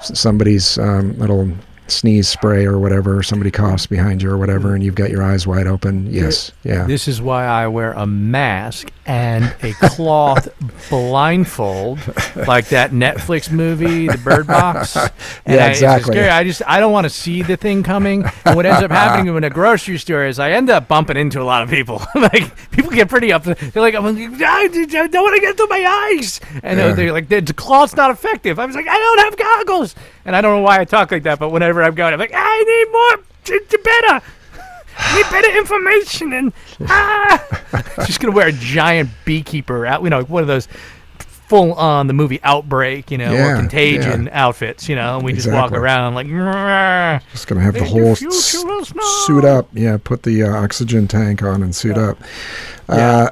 somebody's 0.01 0.79
um, 0.79 1.17
little 1.19 1.51
sneeze 1.89 2.29
spray 2.29 2.65
or 2.67 2.79
whatever, 2.79 3.23
somebody 3.23 3.51
coughs 3.51 3.87
behind 3.87 4.23
you 4.23 4.31
or 4.31 4.37
whatever, 4.39 4.75
and 4.75 4.83
you've 4.85 4.95
got 4.95 5.11
your 5.11 5.23
eyes 5.23 5.47
wide 5.47 5.67
open, 5.67 6.13
yes, 6.13 6.53
yeah. 6.65 6.85
This 6.87 7.07
is 7.09 7.21
why 7.23 7.45
I 7.47 7.69
wear 7.69 7.93
a 7.93 8.07
mask 8.07 8.91
and 9.07 9.55
a 9.63 9.73
cloth 9.75 10.49
blindfold, 10.91 11.99
like 12.47 12.69
that 12.69 12.91
Netflix 12.91 13.51
movie, 13.51 14.09
The 14.09 14.19
Bird 14.19 14.47
Box. 14.47 14.97
And 15.47 15.55
Yeah, 15.57 15.67
I, 15.67 15.69
it's 15.69 15.79
exactly. 15.79 16.13
scary. 16.15 16.29
I 16.29 16.43
just 16.45 16.63
I 16.67 16.81
don't 16.81 16.93
want 16.93 17.05
to 17.05 17.11
see 17.11 17.43
the 17.43 17.57
thing 17.57 17.83
coming. 17.85 18.25
And 18.45 18.57
what 18.57 18.67
ends 18.67 18.83
up 18.83 18.91
happening 18.91 19.35
in 19.35 19.45
a 19.45 19.51
grocery 19.51 19.97
store 19.99 20.25
is 20.27 20.39
I 20.41 20.51
end 20.53 20.69
up 20.71 20.89
bumping 20.89 21.17
into 21.17 21.41
a 21.41 21.45
lot 21.45 21.63
of 21.63 21.71
people. 21.71 22.03
like 22.17 22.71
people 22.73 22.91
get 22.91 23.09
pretty 23.09 23.33
up. 23.33 23.45
They're 23.45 23.55
like, 23.77 23.95
oh, 23.95 24.05
I'm 24.05 24.17
like, 24.31 24.43
I 24.43 24.67
don't 24.69 25.23
want 25.23 25.37
to 25.37 25.41
get 25.41 25.57
through 25.57 25.69
my 25.69 26.11
eyes, 26.19 26.41
and 26.65 26.79
Yeah. 26.79 26.93
they're 26.93 27.13
like, 27.13 27.29
the 27.29 27.43
cloth's 27.57 27.95
not 27.95 28.11
effective. 28.11 28.59
I 28.59 28.67
was 28.67 28.75
like, 28.75 28.89
I 28.89 28.97
don't 28.99 29.19
have 29.21 29.37
goggles, 29.37 29.95
and 30.25 30.35
I 30.35 30.41
don't 30.41 30.57
know 30.57 30.63
why 30.63 30.81
I 30.81 30.85
talk 30.85 31.13
like 31.13 31.23
that, 31.25 31.39
but 31.39 31.51
whenever 31.51 31.76
I'm 31.83 31.95
going, 31.95 32.13
I'm 32.13 32.19
like, 32.21 32.33
I 32.35 32.63
need 32.63 32.93
more, 32.93 33.25
t- 33.45 33.67
t- 33.69 33.77
better. 33.83 34.25
I 34.99 35.15
need 35.17 35.31
better 35.31 35.59
information 35.59 36.33
and 36.33 36.53
ah, 36.89 37.63
just 38.07 38.19
gonna 38.21 38.35
wear 38.35 38.49
a 38.49 38.53
giant 38.53 39.11
beekeeper 39.27 39.85
out, 39.87 40.03
you 40.03 40.09
know, 40.11 40.23
one 40.25 40.43
of 40.43 40.47
those 40.49 40.69
full 41.19 41.75
on 41.75 42.07
the 42.07 42.13
movie 42.13 42.41
Outbreak, 42.43 43.11
you 43.11 43.19
know, 43.19 43.31
Yeah, 43.33 43.53
or 43.53 43.57
Contagion 43.57 44.29
outfits, 44.33 44.89
you 44.89 44.97
know, 44.97 45.17
and 45.17 45.25
we 45.25 45.33
just 45.35 45.49
walk 45.53 45.73
around 45.73 46.15
like. 46.15 46.27
Just 47.31 47.47
gonna 47.47 47.61
have 47.61 47.75
the 47.75 47.81
In 47.81 47.85
the 47.85 47.91
whole 47.91 48.15
future, 48.17 48.35
s- 48.35 48.55
us 48.65 48.95
now. 48.95 49.03
suit 49.27 49.45
up. 49.45 49.69
Yeah, 49.73 49.99
put 50.03 50.23
the 50.25 50.43
uh, 50.43 50.57
oxygen 50.57 51.07
tank 51.07 51.43
on 51.43 51.63
and 51.63 51.75
suit 51.75 51.99
up. 51.99 52.19
Uh, 52.89 53.31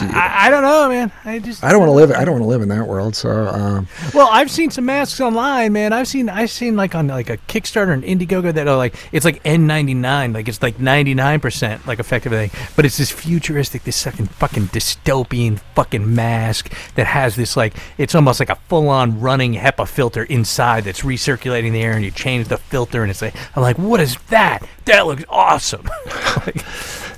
I, 0.00 0.46
I 0.46 0.50
don't 0.50 0.62
know, 0.62 0.88
man. 0.88 1.12
I 1.24 1.38
just 1.38 1.62
I 1.62 1.70
don't 1.70 1.80
want 1.80 1.90
to 1.90 1.94
live. 1.94 2.10
I 2.12 2.24
don't 2.24 2.34
want 2.34 2.44
to 2.44 2.48
live 2.48 2.62
in 2.62 2.68
that 2.68 2.86
world. 2.86 3.16
So 3.16 3.48
um, 3.48 3.86
Well, 4.14 4.28
I've 4.30 4.50
seen 4.50 4.70
some 4.70 4.86
masks 4.86 5.20
online, 5.20 5.72
man. 5.72 5.92
I've 5.92 6.08
seen 6.08 6.28
I've 6.28 6.50
seen 6.50 6.76
like 6.76 6.94
on 6.94 7.08
like 7.08 7.30
a 7.30 7.36
Kickstarter 7.36 7.92
and 7.92 8.02
Indiegogo 8.02 8.52
that 8.54 8.68
are 8.68 8.76
like 8.76 8.94
it's 9.12 9.24
like 9.24 9.42
N99, 9.44 10.34
like 10.34 10.48
it's 10.48 10.62
like 10.62 10.78
99% 10.78 11.86
like 11.86 11.98
effective 11.98 12.32
thing, 12.32 12.50
but 12.76 12.84
it's 12.84 12.98
this 12.98 13.10
futuristic, 13.10 13.84
this 13.84 14.02
fucking 14.02 14.26
fucking 14.26 14.68
dystopian 14.68 15.58
fucking 15.74 16.14
mask 16.14 16.72
that 16.94 17.06
has 17.06 17.36
this 17.36 17.56
like 17.56 17.74
it's 17.96 18.14
almost 18.14 18.40
like 18.40 18.50
a 18.50 18.56
full-on 18.68 19.20
running 19.20 19.54
HEPA 19.54 19.88
filter 19.88 20.24
inside 20.24 20.84
that's 20.84 21.02
recirculating 21.02 21.72
the 21.72 21.82
air, 21.82 21.92
and 21.92 22.04
you 22.04 22.10
change 22.10 22.48
the 22.48 22.58
filter, 22.58 23.02
and 23.02 23.10
it's 23.10 23.22
like 23.22 23.34
I'm 23.56 23.62
like, 23.62 23.78
what 23.78 24.00
is 24.00 24.16
that? 24.30 24.66
That 24.84 25.06
looks 25.06 25.24
awesome. 25.28 25.88
like, 26.46 26.64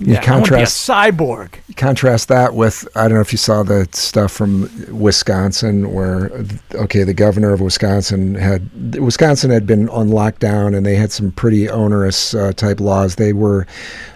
you 0.00 0.14
yeah, 0.14 0.18
I 0.18 0.20
be 0.20 0.26
a 0.26 0.28
contrast 0.28 0.88
cyborg. 0.88 1.54
contrast 1.76 2.28
that 2.28 2.54
with 2.54 2.69
I 2.96 3.08
don't 3.08 3.14
know 3.14 3.20
if 3.20 3.32
you 3.32 3.38
saw 3.38 3.62
the 3.62 3.88
stuff 3.92 4.32
from 4.32 4.70
Wisconsin 4.90 5.92
where 5.92 6.30
okay 6.74 7.04
the 7.04 7.14
governor 7.14 7.52
of 7.52 7.60
Wisconsin 7.60 8.34
had 8.34 8.96
Wisconsin 8.96 9.50
had 9.50 9.66
been 9.66 9.88
on 9.88 10.08
lockdown 10.08 10.76
and 10.76 10.84
they 10.84 10.96
had 10.96 11.12
some 11.12 11.32
pretty 11.32 11.68
onerous 11.68 12.34
uh, 12.34 12.52
type 12.52 12.80
laws 12.80 13.16
they 13.16 13.32
were 13.32 13.66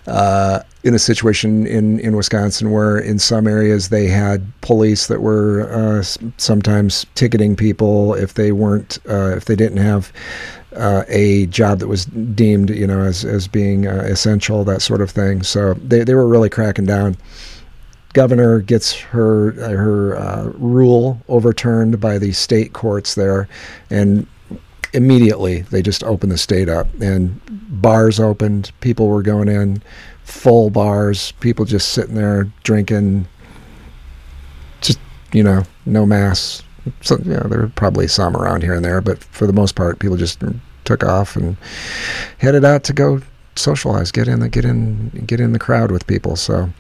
uh, 0.07 0.61
in 0.83 0.95
a 0.95 0.99
situation 0.99 1.67
in 1.67 1.99
in 2.01 2.17
Wisconsin 2.17 2.71
where 2.71 2.99
in 2.99 3.19
some 3.19 3.47
areas 3.47 3.89
they 3.89 4.07
had 4.07 4.47
police 4.61 5.07
that 5.07 5.21
were 5.21 5.69
uh, 5.73 6.03
sometimes 6.37 7.07
ticketing 7.15 7.57
people 7.57 8.15
if 8.15 8.35
they 8.35 8.53
weren't 8.53 8.99
uh, 9.09 9.37
if 9.37 9.45
they 9.47 9.57
didn't 9.57 9.79
have 9.79 10.13
uh, 10.77 11.05
a 11.09 11.47
job 11.47 11.79
that 11.79 11.89
was 11.89 12.07
deemed, 12.07 12.71
you 12.71 12.87
know, 12.87 13.01
as 13.01 13.25
as 13.25 13.47
being 13.49 13.87
uh, 13.87 14.03
essential, 14.07 14.65
that 14.65 14.83
sort 14.83 15.01
of 15.01 15.11
thing. 15.11 15.43
So 15.43 15.75
they, 15.75 16.05
they 16.05 16.15
were 16.15 16.27
really 16.27 16.51
cracking 16.51 16.85
down. 16.85 17.17
Governor 18.15 18.61
gets 18.61 18.95
her 18.95 19.53
uh, 19.61 19.69
her 19.71 20.17
uh, 20.17 20.45
rule 20.55 21.21
overturned 21.29 22.01
by 22.01 22.17
the 22.17 22.33
state 22.33 22.73
courts 22.73 23.15
there, 23.15 23.49
and 23.91 24.27
immediately 24.93 25.63
they 25.63 25.83
just 25.83 26.03
opened 26.05 26.33
the 26.33 26.39
state 26.39 26.69
up 26.69 26.87
and 27.01 27.39
bars 27.83 28.19
opened. 28.19 28.71
People 28.81 29.09
were 29.09 29.23
going 29.23 29.49
in, 29.49 29.83
full 30.23 30.71
bars. 30.71 31.33
People 31.41 31.65
just 31.65 31.91
sitting 31.91 32.15
there 32.15 32.45
drinking. 32.63 33.27
Just 34.81 35.01
you 35.33 35.43
know, 35.43 35.65
no 35.85 36.07
masks. 36.07 36.63
So, 37.01 37.17
there 37.17 37.43
were 37.49 37.73
probably 37.75 38.07
some 38.07 38.37
around 38.37 38.63
here 38.63 38.75
and 38.75 38.85
there, 38.85 39.01
but 39.01 39.25
for 39.25 39.47
the 39.47 39.55
most 39.55 39.75
part, 39.75 39.99
people 39.99 40.19
just 40.19 40.43
took 40.85 41.03
off 41.03 41.35
and 41.35 41.57
headed 42.39 42.65
out 42.65 42.85
to 42.85 42.93
go 42.93 43.21
socialize, 43.57 44.11
get 44.11 44.29
in 44.29 44.41
the 44.41 44.49
get 44.49 44.65
in 44.65 45.09
get 45.27 45.41
in 45.41 45.53
the 45.53 45.59
crowd 45.59 45.91
with 45.91 46.07
people. 46.07 46.37
So 46.37 46.71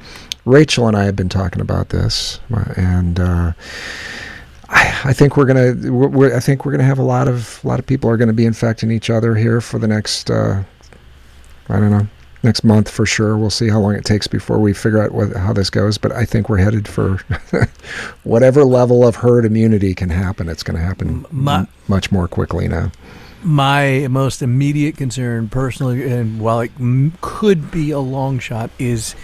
Rachel 0.45 0.87
and 0.89 0.97
I 0.97 1.05
have 1.05 1.17
been 1.17 1.29
talking 1.29 1.61
about 1.61 1.89
this, 1.89 2.41
uh, 2.55 2.75
and 2.77 3.19
uh, 3.19 3.53
I, 4.69 5.01
I 5.05 5.13
think 5.13 5.37
we're 5.37 5.47
gonna 5.47 5.75
we're, 5.91 6.37
I 6.37 6.41
think 6.41 6.65
we're 6.65 6.73
gonna 6.73 6.85
have 6.85 6.99
a 6.99 7.03
lot 7.05 7.29
of 7.29 7.61
a 7.65 7.69
lot 7.69 7.79
of 7.79 7.87
people 7.87 8.11
are 8.11 8.17
gonna 8.17 8.33
be 8.35 8.45
infecting 8.47 8.91
each 8.91 9.09
other 9.11 9.35
here 9.35 9.61
for 9.61 9.79
the 9.79 9.89
next 9.89 10.31
uh, 10.31 10.63
I 11.69 11.81
don't 11.81 11.91
know 11.91 12.07
next 12.43 12.63
month 12.63 12.91
for 12.91 13.07
sure. 13.07 13.39
We'll 13.39 13.49
see 13.49 13.71
how 13.71 13.81
long 13.81 13.95
it 13.95 14.05
takes 14.05 14.27
before 14.27 14.59
we 14.59 14.75
figure 14.75 15.03
out 15.03 15.13
what, 15.13 15.35
how 15.35 15.55
this 15.55 15.71
goes. 15.71 15.97
But 15.97 16.13
I 16.13 16.27
think 16.27 16.51
we're 16.51 16.59
headed 16.59 16.87
for 16.87 17.17
whatever 18.25 18.65
level 18.67 19.07
of 19.07 19.17
herd 19.17 19.47
immunity 19.47 19.95
can 19.95 20.11
happen. 20.11 20.51
It's 20.51 20.63
going 20.63 20.77
to 20.79 20.85
happen 20.85 21.25
My- 21.31 21.61
m- 21.61 21.69
much 21.89 22.13
more 22.13 22.29
quickly 22.29 22.69
now. 22.69 22.93
my 23.43 24.07
most 24.11 24.43
immediate 24.43 24.99
concern 24.99 25.49
personally 25.49 26.07
and 26.11 26.39
while 26.39 26.61
it 26.61 26.71
m- 26.79 27.15
could 27.23 27.71
be 27.71 27.91
a 27.91 27.99
long 27.99 28.39
shot 28.39 28.69
is 28.79 29.15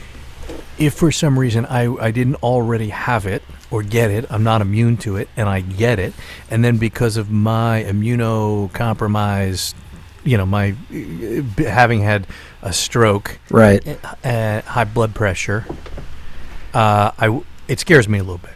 if 0.79 0.95
for 0.95 1.13
some 1.13 1.39
reason 1.39 1.67
I, 1.67 1.93
I 1.95 2.11
didn't 2.11 2.37
already 2.37 2.89
have 2.89 3.27
it 3.27 3.43
or 3.71 3.83
get 3.83 4.11
it 4.11 4.25
i'm 4.31 4.43
not 4.43 4.61
immune 4.63 4.97
to 4.99 5.17
it 5.17 5.29
and 5.37 5.49
i 5.49 5.61
get 5.61 5.99
it 5.99 6.13
and 6.51 6.65
then 6.65 6.77
because 6.79 7.17
of 7.17 7.31
my 7.31 7.85
immunocompromised 7.89 9.75
you 10.25 10.37
know 10.37 10.47
my 10.47 10.71
uh, 10.93 11.43
having 11.63 12.01
had 12.03 12.27
a 12.63 12.73
stroke 12.73 13.39
Right. 13.51 13.87
uh, 14.25 14.61
high 14.63 14.85
blood 14.85 15.15
pressure 15.15 15.65
uh, 16.75 17.11
I 17.19 17.27
w- 17.27 17.45
it 17.69 17.81
scares 17.81 18.09
me 18.09 18.19
a 18.19 18.23
little 18.23 18.39
bit 18.39 18.51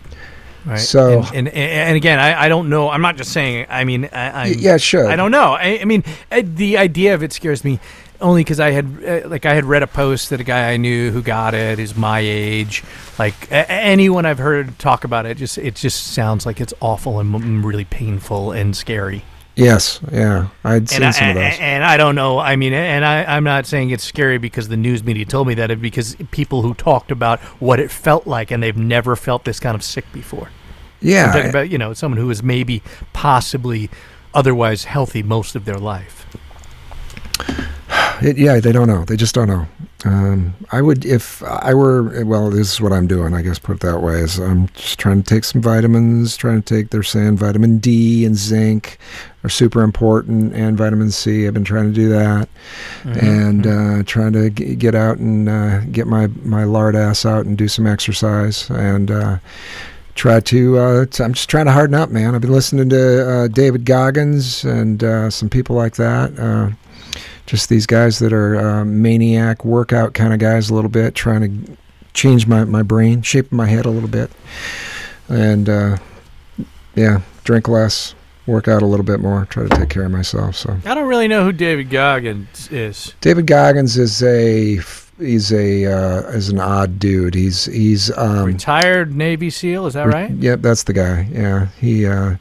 right 0.65 0.79
So- 0.79 1.21
and, 1.35 1.49
and, 1.49 1.49
and 1.49 1.97
again 1.97 2.19
I, 2.19 2.45
I 2.45 2.49
don't 2.49 2.69
know 2.69 2.89
i'm 2.91 3.03
not 3.03 3.17
just 3.17 3.33
saying 3.33 3.67
i 3.69 3.85
mean 3.85 4.09
I, 4.13 4.31
I 4.31 4.45
Y- 4.49 4.55
yeah, 4.59 4.77
sure. 4.79 5.07
I 5.09 5.17
don't 5.17 5.31
know. 5.31 5.53
I, 5.55 5.79
I 5.81 5.85
mean, 5.85 6.05
uh, 6.33 6.43
the 6.45 6.79
idea 6.79 7.15
of 7.15 7.23
it 7.23 7.33
scares 7.33 7.65
me 7.65 7.81
only 8.21 8.41
because 8.43 8.61
I 8.61 8.71
had 8.71 9.05
uh, 9.05 9.29
like 9.29 9.45
I 9.47 9.55
had 9.55 9.65
read 9.65 9.83
a 9.83 9.87
post 9.87 10.31
that 10.31 10.41
a 10.41 10.45
guy 10.45 10.71
I 10.73 10.77
knew 10.77 11.11
who 11.11 11.23
got 11.23 11.55
it 11.55 11.79
is 11.79 11.97
my 11.97 12.21
age. 12.21 12.83
Like 13.19 13.51
a- 13.51 13.71
anyone 13.71 14.25
I've 14.27 14.39
heard 14.39 14.79
talk 14.79 15.05
about 15.05 15.27
it, 15.27 15.37
just 15.37 15.59
it 15.59 15.75
just 15.75 16.09
sounds 16.15 16.47
like 16.47 16.61
it's 16.61 16.75
awful 16.81 17.21
and 17.21 17.35
m- 17.35 17.65
really 17.65 17.85
painful 17.85 18.53
and 18.53 18.77
scary. 18.77 19.25
Yes. 19.57 20.01
Yeah. 20.11 20.49
I'd 20.65 20.89
seen 20.89 20.97
And 20.97 21.05
I, 21.05 21.11
some 21.13 21.29
of 21.29 21.35
those. 21.37 21.57
and 21.61 21.85
I 21.85 21.97
don't 21.97 22.17
know. 22.17 22.41
I 22.41 22.57
mean, 22.57 22.73
and 22.73 23.05
I, 23.05 23.23
I'm 23.25 23.45
not 23.45 23.67
saying 23.67 23.91
it's 23.91 24.03
scary 24.03 24.37
because 24.39 24.67
the 24.67 24.77
news 24.77 25.05
media 25.05 25.25
told 25.25 25.47
me 25.47 25.55
that. 25.55 25.71
It's 25.71 25.81
because 25.81 26.17
people 26.33 26.63
who 26.63 26.75
talked 26.75 27.13
about 27.13 27.39
what 27.61 27.79
it 27.79 27.89
felt 27.91 28.27
like 28.27 28.51
and 28.51 28.61
they've 28.61 28.77
never 28.77 29.15
felt 29.15 29.45
this 29.45 29.61
kind 29.61 29.77
of 29.77 29.85
sick 29.85 30.07
before. 30.13 30.49
yeah. 31.01 31.27
I'm 31.27 31.33
talking 31.35 31.51
about 31.51 31.71
you 31.71 31.79
know 31.79 31.93
someone 31.95 32.19
who 32.19 32.29
is 32.31 32.43
maybe 32.43 32.83
possibly 33.13 33.91
otherwise 34.35 34.85
healthy 34.85 35.23
most 35.23 35.55
of 35.55 35.67
their 35.67 35.79
life. 35.79 36.27
It, 38.23 38.39
yeah, 38.39 38.61
they 38.61 38.73
don't 38.73 38.89
know. 38.89 39.05
They 39.05 39.17
just 39.17 39.35
don't 39.35 39.49
know. 39.49 39.67
Um, 40.05 40.55
I 40.71 40.83
would, 40.83 41.07
if 41.07 41.43
I 41.43 41.73
were, 41.73 42.25
well, 42.27 42.51
this 42.51 42.75
is 42.75 42.81
what 42.81 42.93
I'm 42.93 43.07
doing, 43.07 43.33
I 43.33 43.41
guess, 43.41 43.59
put 43.59 43.77
it 43.77 43.81
that 43.81 44.01
way, 44.01 44.21
is 44.21 44.39
I'm 44.39 44.69
just 44.69 44.99
trying 44.99 45.23
to 45.23 45.27
take 45.29 45.45
some 45.45 45.63
vitamins, 45.63 46.37
trying 46.37 46.61
to 46.63 46.75
take, 46.75 46.91
they're 46.91 47.03
saying 47.03 47.39
vitamin 47.39 47.79
D 47.79 48.27
and 48.27 48.37
zinc 48.37 48.99
are 49.45 49.49
super 49.49 49.83
important, 49.83 50.55
and 50.55 50.77
vitamin 50.77 51.11
C. 51.11 51.47
I've 51.47 51.55
been 51.55 51.65
trying 51.65 51.87
to 51.87 51.93
do 51.93 52.11
that, 52.11 52.49
and 53.05 53.67
uh, 53.67 54.03
trying 54.05 54.35
to 54.35 54.51
g- 54.51 54.75
get 54.75 54.95
out 54.95 55.17
and 55.17 55.49
uh, 55.49 55.81
get 55.87 56.07
my, 56.07 56.27
my 56.43 56.65
lard 56.65 56.97
ass 56.97 57.25
out 57.25 57.47
and 57.47 57.57
do 57.57 57.67
some 57.69 57.87
exercise, 57.87 58.69
and 58.69 59.11
uh, 59.11 59.39
try 60.17 60.39
to, 60.41 60.79
uh, 60.79 61.07
t- 61.07 61.25
I'm 61.25 61.33
just 61.33 61.49
trying 61.49 61.67
to 61.67 61.73
harden 61.73 61.95
up, 61.95 62.11
man. 62.11 62.35
I've 62.35 62.43
been 62.43 62.53
listening 62.53 62.91
to 62.91 63.31
uh, 63.31 63.49
David 63.49 63.87
Goggins 63.87 64.65
and 64.65 65.03
uh, 65.03 65.31
some 65.31 65.49
people 65.49 65.77
like 65.77 65.95
that. 65.97 66.75
Just 67.47 67.69
these 67.69 67.87
guys 67.87 68.19
that 68.21 68.33
are 68.33 68.57
uh, 68.57 68.85
maniac 68.85 69.65
workout 69.65 70.15
kind 70.15 70.33
of 70.33 70.39
guys 70.39 70.71
a 70.71 70.75
little 70.75 70.91
bit 70.91 71.15
trying 71.15 71.67
to 71.67 71.77
change 72.15 72.47
my, 72.47 72.65
my 72.65 72.83
brain 72.83 73.21
shape 73.23 73.51
my 73.53 73.67
head 73.67 73.85
a 73.85 73.91
little 73.91 74.09
bit 74.09 74.31
and 75.29 75.69
uh, 75.69 75.97
yeah 76.95 77.21
drink 77.43 77.67
less 77.69 78.15
work 78.47 78.69
out 78.69 78.83
a 78.83 78.87
little 78.87 79.05
bit 79.05 79.19
more 79.21 79.47
try 79.47 79.65
to 79.67 79.77
take 79.77 79.89
care 79.89 80.05
of 80.05 80.13
myself 80.13 80.55
so 80.55 80.77
I 80.87 80.95
don't 80.95 81.09
really 81.09 81.27
know 81.29 81.45
who 81.45 81.53
David 81.53 81.91
Goggins 81.91 82.71
is. 82.71 83.15
david 83.21 83.47
goggins 83.47 83.97
is 83.99 84.23
a 84.23 84.79
he's 85.19 85.53
a 85.53 85.87
uh, 85.87 86.21
is 86.31 86.51
an 86.51 86.61
odd 86.61 86.99
dude 87.01 87.35
he's 87.35 87.65
he's 87.67 88.17
um, 88.17 88.45
Retired 88.45 89.15
Navy 89.15 89.51
SEAL, 89.51 89.87
is 89.87 89.95
that 89.95 90.07
right? 90.07 90.31
Yep, 90.31 90.61
that's 90.61 90.85
the 90.85 90.93
guy. 90.93 91.29
Yeah, 91.33 91.67
he 91.81 92.07
uh, 92.07 92.37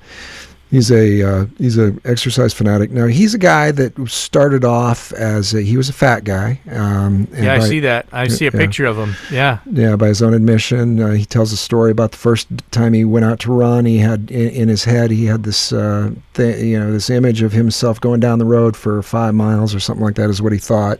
he's 0.74 0.92
a 0.92 1.22
uh, 1.22 1.46
he's 1.60 1.78
a 1.78 1.96
exercise 2.04 2.52
fanatic. 2.54 2.90
Now 2.92 3.06
he's 3.06 3.34
a 3.36 3.38
guy 3.38 3.72
that 3.72 3.94
started 4.10 4.66
off 4.66 5.14
as 5.14 5.54
a, 5.54 5.62
he 5.62 5.78
was 5.78 5.88
a 5.88 5.94
fat 5.94 6.24
guy. 6.24 6.60
Um, 6.72 7.28
and 7.34 7.46
Yeah, 7.46 7.54
I 7.54 7.60
by- 7.60 7.68
see 7.68 7.80
that. 7.82 8.08
I 8.12 8.28
see 8.28 8.48
a 8.48 8.52
yeah. 8.52 8.60
picture 8.60 8.86
of 8.86 8.98
him. 8.98 9.16
Yeah. 9.32 9.60
Yeah, 9.72 9.96
by 9.96 10.08
his 10.08 10.22
own 10.24 10.34
admission, 10.34 11.00
uh, 11.00 11.12
he 11.12 11.26
tells 11.26 11.54
a 11.54 11.58
story 11.58 11.92
about 11.92 12.12
the 12.12 12.18
first 12.18 12.48
time 12.72 12.94
he 12.94 13.06
went 13.06 13.24
out 13.24 13.40
to 13.42 13.54
run. 13.54 13.86
He 13.86 14.00
had 14.00 14.32
in, 14.32 14.50
in 14.50 14.68
his 14.70 14.84
head 14.84 15.12
he 15.12 15.26
had 15.26 15.44
this 15.44 15.72
uh, 15.72 16.12
th- 16.34 16.64
you 16.64 16.80
know 16.80 16.92
this 16.92 17.10
image 17.12 17.44
of 17.44 17.52
himself 17.52 18.02
going 18.02 18.20
down 18.20 18.40
the 18.40 18.46
road 18.46 18.76
for 18.76 19.02
five 19.04 19.36
miles 19.36 19.76
or 19.76 19.80
something 19.80 20.04
like 20.04 20.16
that 20.16 20.30
is 20.32 20.42
what 20.42 20.52
he 20.54 20.58
thought, 20.60 21.00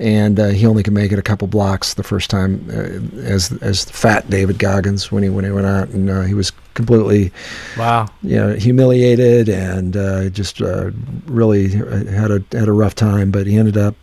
and 0.00 0.40
uh, 0.40 0.48
he 0.48 0.66
only 0.66 0.82
could 0.82 0.94
make 0.94 1.12
it 1.12 1.18
a 1.18 1.22
couple 1.22 1.46
blocks 1.48 1.94
the 1.94 2.02
first 2.02 2.30
time 2.30 2.66
uh, 2.70 3.20
as 3.22 3.52
as 3.60 3.84
fat 3.84 4.28
David 4.30 4.58
Goggins 4.58 5.12
when 5.12 5.22
he 5.22 5.28
when 5.28 5.44
he 5.44 5.50
went 5.50 5.66
out, 5.66 5.88
and 5.90 6.08
uh, 6.08 6.22
he 6.22 6.34
was 6.34 6.52
completely 6.74 7.32
Wow. 7.78 8.08
you 8.22 8.36
know, 8.36 8.54
humiliated 8.54 9.48
and 9.48 9.96
uh, 9.96 10.28
just 10.30 10.60
uh, 10.62 10.90
really 11.26 11.68
had 11.70 12.30
a 12.30 12.42
had 12.52 12.68
a 12.68 12.72
rough 12.72 12.94
time. 12.94 13.30
But 13.30 13.46
he 13.46 13.56
ended 13.56 13.76
up. 13.76 13.94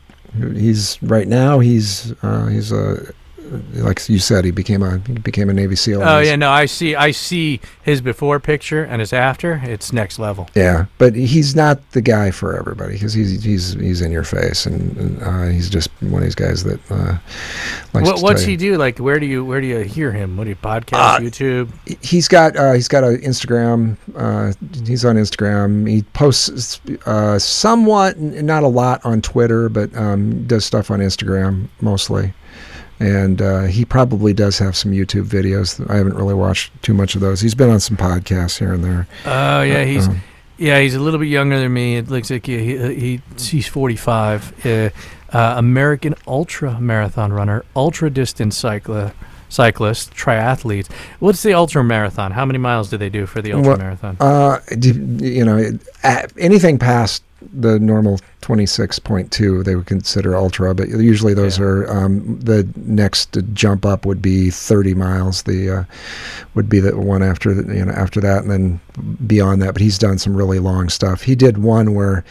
He's 0.54 1.02
right 1.02 1.28
now. 1.28 1.60
He's 1.60 2.14
uh, 2.22 2.46
he's 2.48 2.72
a 2.72 3.14
like 3.74 4.08
you 4.10 4.20
said, 4.20 4.46
he 4.46 4.52
became 4.52 4.84
a 4.84 5.00
he 5.00 5.14
became 5.14 5.50
a 5.50 5.54
Navy 5.54 5.76
SEAL. 5.76 6.02
Oh 6.04 6.20
yeah, 6.20 6.36
no, 6.36 6.50
I 6.50 6.66
see. 6.66 6.96
I 6.96 7.12
see 7.12 7.60
his 7.84 8.02
before 8.02 8.40
picture 8.40 8.84
and 8.84 9.00
his 9.00 9.14
after. 9.14 9.62
It's 9.64 9.92
next 9.92 10.20
level. 10.20 10.50
Yeah, 10.56 10.86
but 10.98 11.16
he's 11.16 11.56
not 11.56 11.92
the 11.92 12.02
guy 12.02 12.32
for 12.32 12.56
everybody 12.58 12.94
because 12.94 13.14
he's 13.14 13.44
he's 13.44 13.74
he's 13.74 14.02
in 14.02 14.12
your 14.12 14.24
face 14.24 14.66
and, 14.66 14.96
and 14.98 15.24
uh, 15.24 15.48
he's 15.48 15.70
just 15.70 15.90
one 16.02 16.22
of 16.22 16.24
these 16.24 16.36
guys 16.36 16.64
that 16.64 16.80
uh, 16.92 17.18
likes 17.94 18.08
What, 18.08 18.22
what's 18.22 18.44
he 18.44 18.56
do? 18.56 18.78
Like, 18.78 19.00
where 19.00 19.20
do 19.20 19.26
you 19.26 19.44
where 19.44 19.62
do 19.62 19.68
you 19.68 19.80
hear 19.80 20.12
him? 20.12 20.38
What 20.38 20.46
do 20.46 20.52
you 20.52 20.56
podcast, 20.56 20.94
Uh, 20.94 21.20
YouTube? 21.20 22.04
He's 22.04 22.28
got 22.28 22.56
uh, 22.56 22.74
he's 22.74 22.88
got 22.88 23.04
an 23.04 23.18
Instagram. 23.18 23.98
Uh, 24.16 24.54
he's 24.86 25.06
on 25.06 25.16
Instagram. 25.16 25.90
He 25.90 26.04
posts 26.14 26.82
uh, 27.06 27.40
somewhat, 27.40 28.20
not 28.20 28.64
a 28.64 28.68
lot 28.68 29.04
on 29.06 29.22
Twitter, 29.22 29.70
but 29.70 29.96
um, 29.96 30.46
does 30.46 30.66
stuff 30.66 30.92
on 30.92 31.00
Instagram 31.00 31.68
mostly. 31.82 32.34
And 33.00 33.42
uh, 33.42 33.62
he 33.64 33.86
probably 33.86 34.34
does 34.34 34.60
have 34.60 34.76
some 34.76 34.92
YouTube 34.92 35.26
videos. 35.26 35.90
I 35.90 35.96
haven't 35.96 36.16
really 36.16 36.34
watched 36.34 36.72
too 36.84 36.94
much 36.94 37.16
of 37.16 37.22
those. 37.22 37.40
He's 37.40 37.56
been 37.56 37.70
on 37.70 37.80
some 37.80 37.96
podcasts 37.96 38.60
here 38.60 38.74
and 38.74 38.84
there. 38.84 39.08
Oh 39.26 39.62
yeah, 39.62 39.86
he's 39.86 40.08
Um, 40.08 40.22
yeah 40.58 40.80
he's 40.82 40.96
a 40.96 41.00
little 41.00 41.20
bit 41.20 41.30
younger 41.30 41.60
than 41.60 41.72
me. 41.72 41.96
It 41.96 42.10
looks 42.10 42.30
like 42.30 42.46
he, 42.46 42.58
he, 42.60 42.94
he 42.96 43.22
he's 43.38 43.68
forty 43.68 43.96
five. 43.96 44.54
Uh, 44.66 44.90
uh, 45.32 45.54
American 45.58 46.16
ultra 46.28 46.80
marathon 46.82 47.32
runner, 47.32 47.64
ultra 47.76 48.10
distance 48.10 48.58
cycler, 48.58 49.14
cyclist, 49.48 50.12
triathlete. 50.14 50.92
What's 51.20 51.44
the 51.44 51.54
ultra 51.54 51.84
marathon? 51.84 52.32
How 52.32 52.46
many 52.46 52.60
miles 52.60 52.90
do 52.90 52.98
they 52.98 53.10
do 53.10 53.26
for 53.26 53.42
the 53.42 53.54
ultra 53.54 53.70
Well, 53.70 53.78
marathon? 53.78 54.18
Uh, 54.20 54.60
you 54.82 55.46
know, 55.46 55.78
anything 56.38 56.80
past 56.80 57.24
the 57.54 57.80
normal 57.80 58.20
26.2 58.42 59.64
they 59.64 59.76
would 59.76 59.86
consider 59.86 60.36
ultra, 60.36 60.74
but 60.74 60.90
usually 60.90 61.34
those 61.34 61.58
Yeah. 61.60 61.66
are 61.66 61.90
um, 61.92 62.40
the 62.40 62.68
next 62.78 63.38
jump 63.54 63.86
up 63.86 64.06
would 64.06 64.22
be 64.22 64.50
30 64.50 64.94
miles. 64.94 65.44
The 65.44 65.70
uh, 65.70 65.84
would 66.56 66.70
be 66.70 66.80
the 66.80 66.96
one 66.98 67.22
after 67.24 67.54
the, 67.54 67.76
you 67.76 67.86
know 67.86 67.92
after 67.92 68.20
that, 68.22 68.42
and 68.44 68.52
then 68.52 68.80
beyond 69.28 69.62
that. 69.62 69.74
But 69.74 69.82
he's 69.82 69.98
done 69.98 70.18
some 70.18 70.36
really 70.36 70.60
long 70.60 70.90
stuff. 70.90 71.22
He 71.22 71.36
did 71.36 71.58
one 71.60 71.94
where 71.94 72.24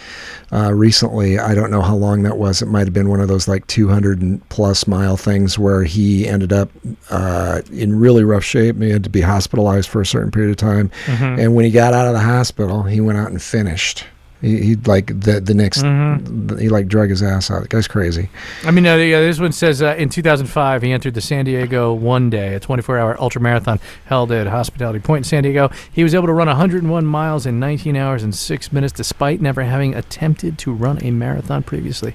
uh, 0.53 0.73
recently, 0.75 1.39
I 1.39 1.55
don't 1.55 1.71
know 1.71 1.83
how 1.83 1.95
long 1.97 2.23
that 2.23 2.39
was. 2.39 2.63
It 2.63 2.67
might 2.67 2.87
have 2.87 2.95
been 2.95 3.09
one 3.09 3.21
of 3.21 3.29
those 3.29 3.49
like 3.49 3.67
200 3.67 4.41
plus 4.49 4.87
mile 4.87 5.17
things 5.17 5.59
where 5.59 5.85
he 5.85 6.27
ended 6.27 6.53
up 6.53 6.71
uh, 7.11 7.61
in 7.73 7.99
really 7.99 8.25
rough 8.25 8.45
shape. 8.45 8.77
He 8.81 8.91
had 8.91 9.05
to 9.05 9.11
be 9.11 9.21
hospitalized 9.21 9.89
for 9.89 10.01
a 10.01 10.07
certain 10.07 10.31
period 10.31 10.51
of 10.51 10.57
time. 10.57 10.91
Mhm. 11.07 11.39
And 11.39 11.55
when 11.55 11.65
he 11.65 11.71
got 11.71 11.93
out 11.95 12.07
of 12.07 12.13
the 12.15 12.21
hospital, 12.21 12.83
he 12.83 13.01
went 13.01 13.19
out 13.19 13.31
and 13.31 13.41
finished. 13.41 14.05
He, 14.41 14.63
he 14.63 14.77
like 14.77 15.07
the 15.21 15.41
the 15.41 15.55
next 15.55 15.83
Mhm. 15.83 16.61
he 16.61 16.69
like 16.69 16.87
drug 16.87 17.11
his 17.11 17.23
ass 17.23 17.51
out. 17.51 17.63
The 17.63 17.69
guy's 17.69 17.89
crazy. 17.89 18.29
I 18.65 18.71
mean, 18.71 18.87
uh, 18.87 18.95
yeah, 18.97 19.21
this 19.21 19.41
one 19.41 19.51
says 19.53 19.83
uh, 19.83 19.97
in 19.99 20.09
2005 20.11 20.83
he 20.83 20.93
entered 20.93 21.15
the 21.15 21.21
San 21.21 21.45
Diego 21.45 21.93
One 21.93 22.31
Day, 22.31 22.55
a 22.55 22.61
24-hour 22.61 23.21
ultra 23.21 23.41
marathon 23.41 23.81
held 24.05 24.31
at 24.31 24.47
Hospitality 24.47 25.01
Point 25.01 25.21
in 25.21 25.25
San 25.25 25.43
Diego. 25.43 25.71
He 25.93 26.05
was 26.05 26.15
able 26.15 26.27
to 26.29 26.33
run 26.33 26.47
101 26.47 27.05
miles 27.05 27.47
in 27.47 27.59
19 27.59 27.97
hours 27.97 28.23
and 28.23 28.33
six 28.35 28.73
minutes, 28.73 28.93
despite 28.93 29.41
never 29.41 29.63
having 29.65 29.95
attempted 29.95 30.57
to 30.59 30.73
run 30.73 30.99
a 31.03 31.11
marathon 31.11 31.65
previously. 31.65 32.15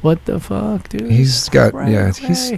What 0.00 0.24
the 0.24 0.40
fuck, 0.40 0.88
dude? 0.88 1.10
He's 1.10 1.48
got 1.50 1.72
Cray, 1.72 1.92
yeah. 1.92 2.12
He's 2.12 2.52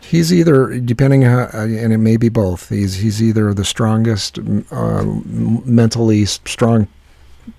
he's 0.00 0.32
either 0.32 0.78
depending 0.80 1.22
how, 1.22 1.48
and 1.52 1.92
it 1.92 1.98
may 1.98 2.16
be 2.16 2.28
both. 2.30 2.68
He's 2.70 2.94
he's 2.94 3.22
either 3.22 3.52
the 3.52 3.64
strongest, 3.64 4.38
uh, 4.70 5.04
mentally 5.66 6.24
strong 6.24 6.88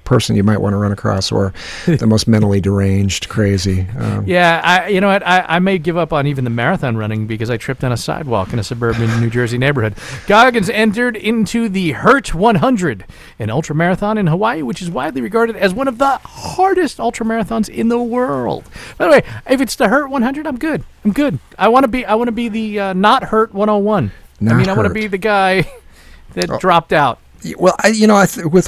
person 0.03 0.35
you 0.35 0.43
might 0.43 0.59
want 0.61 0.73
to 0.73 0.77
run 0.77 0.91
across, 0.91 1.31
or 1.31 1.53
the 1.85 2.05
most 2.07 2.27
mentally 2.27 2.61
deranged, 2.61 3.27
crazy. 3.29 3.87
Um, 3.97 4.25
Yeah, 4.27 4.61
I, 4.63 4.87
you 4.89 5.01
know 5.01 5.07
what? 5.07 5.25
I, 5.25 5.41
I 5.47 5.59
may 5.59 5.77
give 5.77 5.97
up 5.97 6.13
on 6.13 6.27
even 6.27 6.43
the 6.43 6.49
marathon 6.49 6.95
running 6.97 7.27
because 7.27 7.49
I 7.49 7.57
tripped 7.57 7.83
on 7.83 7.91
a 7.91 7.97
sidewalk 7.97 8.53
in 8.53 8.59
a 8.59 8.63
suburban 8.63 9.07
New 9.19 9.29
Jersey 9.29 9.57
neighborhood. 9.57 9.95
Goggins 10.27 10.69
entered 10.69 11.15
into 11.17 11.69
the 11.69 11.91
Hurt 11.93 12.33
100, 12.35 13.05
an 13.39 13.49
ultra 13.49 13.75
marathon 13.75 14.17
in 14.17 14.27
Hawaii, 14.27 14.61
which 14.61 14.81
is 14.81 14.89
widely 14.89 15.21
regarded 15.21 15.55
as 15.55 15.73
one 15.73 15.87
of 15.87 15.97
the 15.97 16.17
hardest 16.23 16.99
ultra 16.99 17.25
marathons 17.25 17.67
in 17.69 17.87
the 17.89 17.99
world. 18.01 18.63
By 18.97 19.05
the 19.05 19.11
way, 19.11 19.23
if 19.49 19.61
it's 19.61 19.75
the 19.75 19.87
Hurt 19.89 20.09
100, 20.09 20.45
I'm 20.47 20.57
good. 20.57 20.83
I'm 21.03 21.13
good. 21.13 21.39
I 21.57 21.67
want 21.69 21.83
to 21.83 21.87
be. 21.87 22.05
I 22.05 22.15
want 22.15 22.27
to 22.27 22.31
be 22.31 22.49
the 22.49 22.79
uh, 22.79 22.93
not 22.93 23.23
Hurt 23.23 23.53
101. 23.53 24.11
I 24.11 24.43
Not 24.43 24.55
mean, 24.57 24.69
I 24.69 24.73
want 24.73 24.87
to 24.87 24.93
be 24.93 25.07
the 25.07 25.17
guy 25.17 25.61
that 26.33 26.49
Oh. 26.49 26.59
dropped 26.59 26.91
out. 26.93 27.19
Well, 27.57 27.75
I, 27.83 27.89
you 27.89 28.07
know, 28.07 28.15
I 28.15 28.25
th- 28.25 28.47
with 28.47 28.67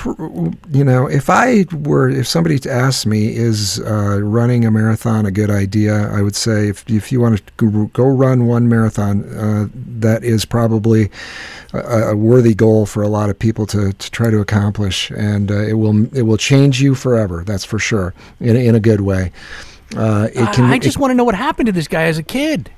you 0.72 0.84
know, 0.84 1.08
if 1.08 1.30
I 1.30 1.66
were, 1.74 2.10
if 2.10 2.28
somebody 2.28 2.60
asked 2.70 3.06
me, 3.08 3.36
is 3.36 3.80
uh, 3.80 4.20
running 4.22 4.66
a 4.66 4.72
marathon 4.72 5.26
a 5.26 5.32
good 5.32 5.50
idea? 5.50 6.10
I 6.12 6.22
would 6.22 6.36
say, 6.36 6.68
if 6.70 6.84
if 6.90 7.12
you 7.12 7.20
want 7.22 7.38
to 7.38 7.54
go, 7.70 7.86
go 7.88 8.08
run 8.08 8.46
one 8.46 8.70
marathon, 8.70 9.24
uh, 9.38 9.68
that 10.00 10.24
is 10.24 10.46
probably 10.46 11.10
a, 11.74 11.80
a 12.12 12.16
worthy 12.16 12.54
goal 12.54 12.86
for 12.86 13.02
a 13.04 13.08
lot 13.10 13.30
of 13.30 13.40
people 13.40 13.66
to, 13.68 13.94
to 13.94 14.12
try 14.12 14.30
to 14.30 14.40
accomplish, 14.40 15.10
and 15.12 15.50
uh, 15.50 15.56
it 15.62 15.74
will 15.74 16.14
it 16.16 16.24
will 16.24 16.38
change 16.38 16.82
you 16.82 16.94
forever. 16.94 17.44
That's 17.46 17.66
for 17.66 17.80
sure, 17.80 18.14
in 18.40 18.56
a- 18.56 18.68
in 18.68 18.76
a 18.76 18.80
good 18.80 19.02
way. 19.02 19.32
Uh, 19.96 20.28
it 20.34 20.54
can. 20.54 20.66
I, 20.66 20.74
I 20.74 20.76
it- 20.76 20.82
just 20.84 20.98
want 21.00 21.12
to 21.12 21.16
know 21.16 21.24
what 21.24 21.36
happened 21.36 21.68
to 21.68 21.72
this 21.72 21.88
guy 21.88 22.04
as 22.04 22.18
a 22.18 22.24
kid. 22.24 22.70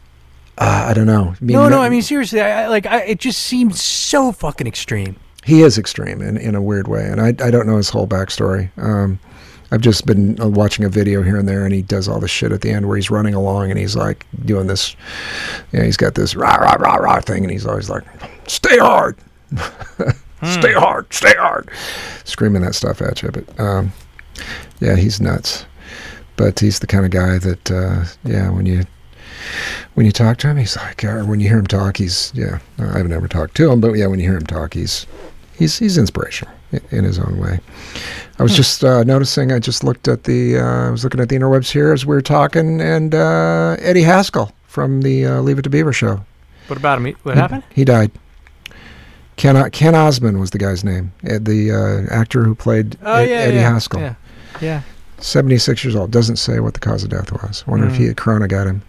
uh, 0.58 0.86
I 0.90 0.94
don't 0.94 1.08
know. 1.08 1.34
I 1.40 1.44
mean, 1.44 1.56
no, 1.56 1.68
no. 1.70 1.82
I 1.82 1.90
mean, 1.90 2.02
seriously. 2.04 2.40
I, 2.42 2.64
I- 2.64 2.68
like, 2.68 2.86
I, 2.86 3.02
it 3.02 3.20
just 3.20 3.42
seemed 3.42 3.76
so 3.76 4.32
fucking 4.32 4.68
extreme. 4.68 5.16
He 5.46 5.62
is 5.62 5.78
extreme 5.78 6.22
in, 6.22 6.38
in 6.38 6.56
a 6.56 6.62
weird 6.62 6.88
way, 6.88 7.06
and 7.06 7.22
I, 7.22 7.30
I 7.46 7.52
don't 7.52 7.68
know 7.68 7.78
his 7.78 7.90
whole 7.90 8.08
backstory. 8.08 8.70
Um, 8.78 9.20
I've 9.72 9.82
just 9.82 10.06
been 10.06 10.40
uh, 10.42 10.48
watching 10.48 10.84
a 10.84 10.90
video 10.90 11.22
here 11.22 11.38
and 11.38 11.48
there, 11.48 11.64
and 11.64 11.74
he 11.74 11.82
does 11.82 12.08
all 12.08 12.20
this 12.20 12.32
shit 12.32 12.52
at 12.52 12.62
the 12.62 12.72
end 12.72 12.88
where 12.88 12.98
he's 12.98 13.12
running 13.12 13.36
along 13.36 13.70
and 13.70 13.80
he's 13.80 13.96
like 13.96 14.26
doing 14.46 14.68
this. 14.68 14.96
You 15.72 15.80
know, 15.80 15.86
he's 15.86 15.98
got 15.98 16.16
this 16.16 16.36
rah 16.36 16.56
rah 16.56 16.74
rah 16.74 16.96
rah 16.96 17.22
thing, 17.22 17.44
and 17.44 17.52
he's 17.52 17.66
always 17.66 17.90
like, 17.90 18.04
"Stay 18.48 18.78
hard, 18.78 19.18
stay 20.44 20.74
hard, 20.74 21.14
stay 21.14 21.36
hard," 21.36 21.70
screaming 22.24 22.64
that 22.64 22.76
stuff 22.76 23.02
at 23.02 23.22
you. 23.22 23.30
But 23.30 23.60
um, 23.60 23.94
yeah, 24.80 24.96
he's 24.96 25.22
nuts. 25.22 25.66
But 26.36 26.60
he's 26.60 26.80
the 26.80 26.88
kind 26.88 27.06
of 27.06 27.12
guy 27.12 27.38
that 27.38 27.72
uh, 27.72 28.06
yeah, 28.24 28.50
when 28.50 28.66
you 28.66 28.86
when 29.96 30.06
you 30.06 30.12
talk 30.12 30.38
to 30.38 30.48
him, 30.48 30.58
he's 30.58 30.76
like, 30.78 31.04
or 31.04 31.24
when 31.26 31.40
you 31.40 31.48
hear 31.50 31.60
him 31.60 31.68
talk, 31.68 31.98
he's 31.98 32.32
yeah. 32.36 32.60
I've 32.78 33.08
never 33.08 33.28
talked 33.28 33.56
to 33.58 33.72
him, 33.72 33.82
but 33.82 33.94
yeah, 33.94 34.08
when 34.08 34.20
you 34.20 34.26
hear 34.28 34.38
him 34.38 34.46
talk, 34.46 34.74
he's 34.74 35.06
he's 35.58 35.78
he's 35.80 35.98
inspirational 35.98 36.54
in 36.92 37.04
his 37.04 37.18
own 37.20 37.38
way. 37.40 37.60
I 38.38 38.44
was 38.44 38.56
just 38.56 38.84
uh, 38.84 39.04
noticing. 39.04 39.52
I 39.52 39.60
just 39.60 39.84
looked 39.84 40.08
at 40.08 40.24
the. 40.24 40.60
Uh, 40.60 40.88
I 40.88 40.90
was 40.92 41.04
looking 41.04 41.20
at 41.20 41.30
the 41.30 41.36
interwebs 41.38 41.72
here 41.72 41.92
as 41.94 42.06
we 42.06 42.16
were 42.16 42.22
talking, 42.22 42.80
and 42.82 43.14
uh, 43.16 43.76
Eddie 43.80 44.04
Haskell 44.04 44.54
from 44.68 45.02
the 45.02 45.26
uh, 45.26 45.42
Leave 45.42 45.60
It 45.60 45.64
to 45.64 45.70
Beaver 45.70 45.92
show. 45.94 46.24
What 46.68 46.78
about 46.78 47.00
him? 47.00 47.16
What 47.24 47.36
He- 47.36 47.40
happened? 47.42 47.64
He 47.74 47.84
died. 47.86 48.12
Ken 49.36 49.56
O- 49.58 49.70
Ken 49.70 49.96
Osmond 49.96 50.40
was 50.40 50.52
the 50.52 50.58
guy's 50.58 50.84
name. 50.84 51.12
Uh, 51.24 51.40
the 51.42 51.72
uh, 51.72 52.14
actor 52.14 52.44
who 52.44 52.54
played 52.54 52.98
Oh 53.04 53.14
Ed- 53.16 53.30
yeah, 53.30 53.36
Eddie 53.38 53.56
yeah, 53.58 53.74
Haskell. 53.74 54.02
Yeah, 54.02 54.16
yeah. 54.62 54.82
76 55.22 55.84
years 55.84 55.96
old. 55.96 56.12
Doesn't 56.12 56.38
say 56.38 56.60
what 56.60 56.74
the 56.74 56.80
cause 56.80 57.04
of 57.04 57.10
death 57.10 57.32
was. 57.32 57.66
Wonder 57.68 57.88
if 57.88 57.94
Mm. 57.94 57.98
he 57.98 58.06
had 58.08 58.18
Corona 58.18 58.48
got 58.48 58.68
him. 58.68 58.82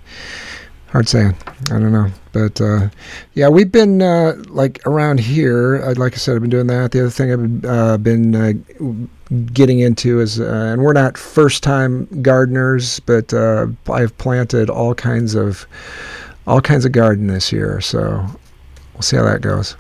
Hard 0.89 1.09
saying. 1.09 1.37
I 1.67 1.79
don't 1.79 1.93
know. 1.93 2.09
But 2.33 2.61
uh, 2.61 2.89
yeah, 3.35 3.49
we've 3.49 3.71
been 3.71 4.03
uh, 4.03 4.35
like 4.49 4.81
around 4.87 5.21
here. 5.21 5.83
Uh, 5.85 5.95
like 5.97 6.15
I 6.15 6.17
said, 6.17 6.35
I've 6.35 6.41
been 6.41 6.51
doing 6.51 6.67
that. 6.67 6.91
The 6.91 7.01
other 7.03 7.11
thing 7.11 7.33
I've 7.33 7.65
uh, 7.65 7.97
been 7.99 8.35
uh, 8.35 8.53
getting 9.53 9.79
into 9.79 10.21
is, 10.21 10.41
uh, 10.41 10.45
and 10.73 10.83
we're 10.83 10.93
not 10.93 11.17
first 11.17 11.63
time 11.63 12.07
gardeners, 12.23 12.99
but 13.01 13.33
uh, 13.33 13.69
I've 13.89 14.17
planted 14.19 14.69
all 14.69 14.95
kinds 14.95 15.35
of 15.37 15.65
all 16.49 16.61
kinds 16.61 16.85
of 16.85 16.91
garden 16.91 17.29
this 17.29 17.53
year. 17.53 17.81
So 17.81 18.27
we'll 18.95 19.03
see 19.03 19.17
how 19.17 19.23
that 19.25 19.43
goes. 19.43 19.77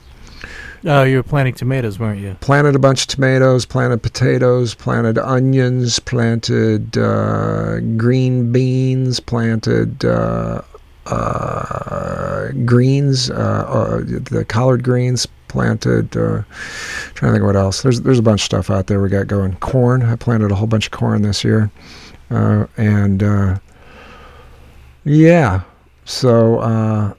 Oh, 0.85 1.03
you 1.03 1.17
were 1.17 1.23
planting 1.23 1.55
tomatoes, 1.55 1.99
weren't 1.99 2.21
you? 2.21 2.37
planted 2.41 2.75
a 2.75 2.79
bunch 2.79 3.03
of 3.03 3.09
tomatoes, 3.09 3.67
planted 3.67 4.03
potatoes, 4.03 4.75
planted 4.75 5.19
onions, 5.19 5.99
planted 5.99 6.97
uh, 6.97 7.81
green 7.99 8.51
beans, 8.51 9.21
planted 9.21 10.03
uh, 10.07 10.63
uh, 11.07 12.49
greens, 12.65 13.31
uh, 13.31 13.35
uh, 13.35 13.99
the 13.99 14.45
collard 14.49 14.83
greens, 14.83 15.27
planted. 15.49 16.17
Uh, 16.17 16.43
trying 17.15 17.33
to 17.33 17.39
think 17.39 17.45
what 17.45 17.57
else. 17.57 17.83
There's 17.83 18.01
there's 18.01 18.19
a 18.19 18.23
bunch 18.23 18.41
of 18.41 18.45
stuff 18.47 18.71
out 18.71 18.87
there 18.87 19.03
we 19.03 19.11
got 19.11 19.27
going. 19.27 19.57
Corn. 19.57 20.03
I 20.03 20.17
planted 20.17 20.51
a 20.51 20.55
whole 20.55 20.67
bunch 20.67 20.87
of 20.87 20.93
corn 20.93 21.21
this 21.21 21.45
year, 21.45 21.71
uh, 22.31 22.67
and 22.79 23.61
yeah. 25.05 25.61
So, 26.07 27.17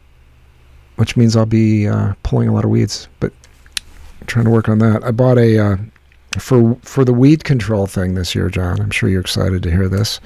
which 0.95 1.15
means 1.15 1.35
I'll 1.35 1.45
be 1.45 1.87
pulling 2.23 2.47
a 2.47 2.53
lot 2.53 2.65
of 2.65 2.71
weeds, 2.71 3.07
but 3.19 3.31
trying 4.27 4.45
to 4.45 4.51
work 4.51 4.69
on 4.69 4.79
that. 4.79 5.03
I 5.03 5.11
bought 5.11 5.37
a 5.37 5.57
uh, 5.57 5.77
for 6.39 6.77
for 6.81 7.03
the 7.03 7.13
weed 7.13 7.43
control 7.43 7.87
thing 7.87 8.15
this 8.15 8.33
year, 8.33 8.49
John. 8.49 8.79
I'm 8.79 8.91
sure 8.91 9.09
you're 9.09 9.21
excited 9.21 9.61
to 9.63 9.71
hear 9.71 9.89
this. 9.89 10.19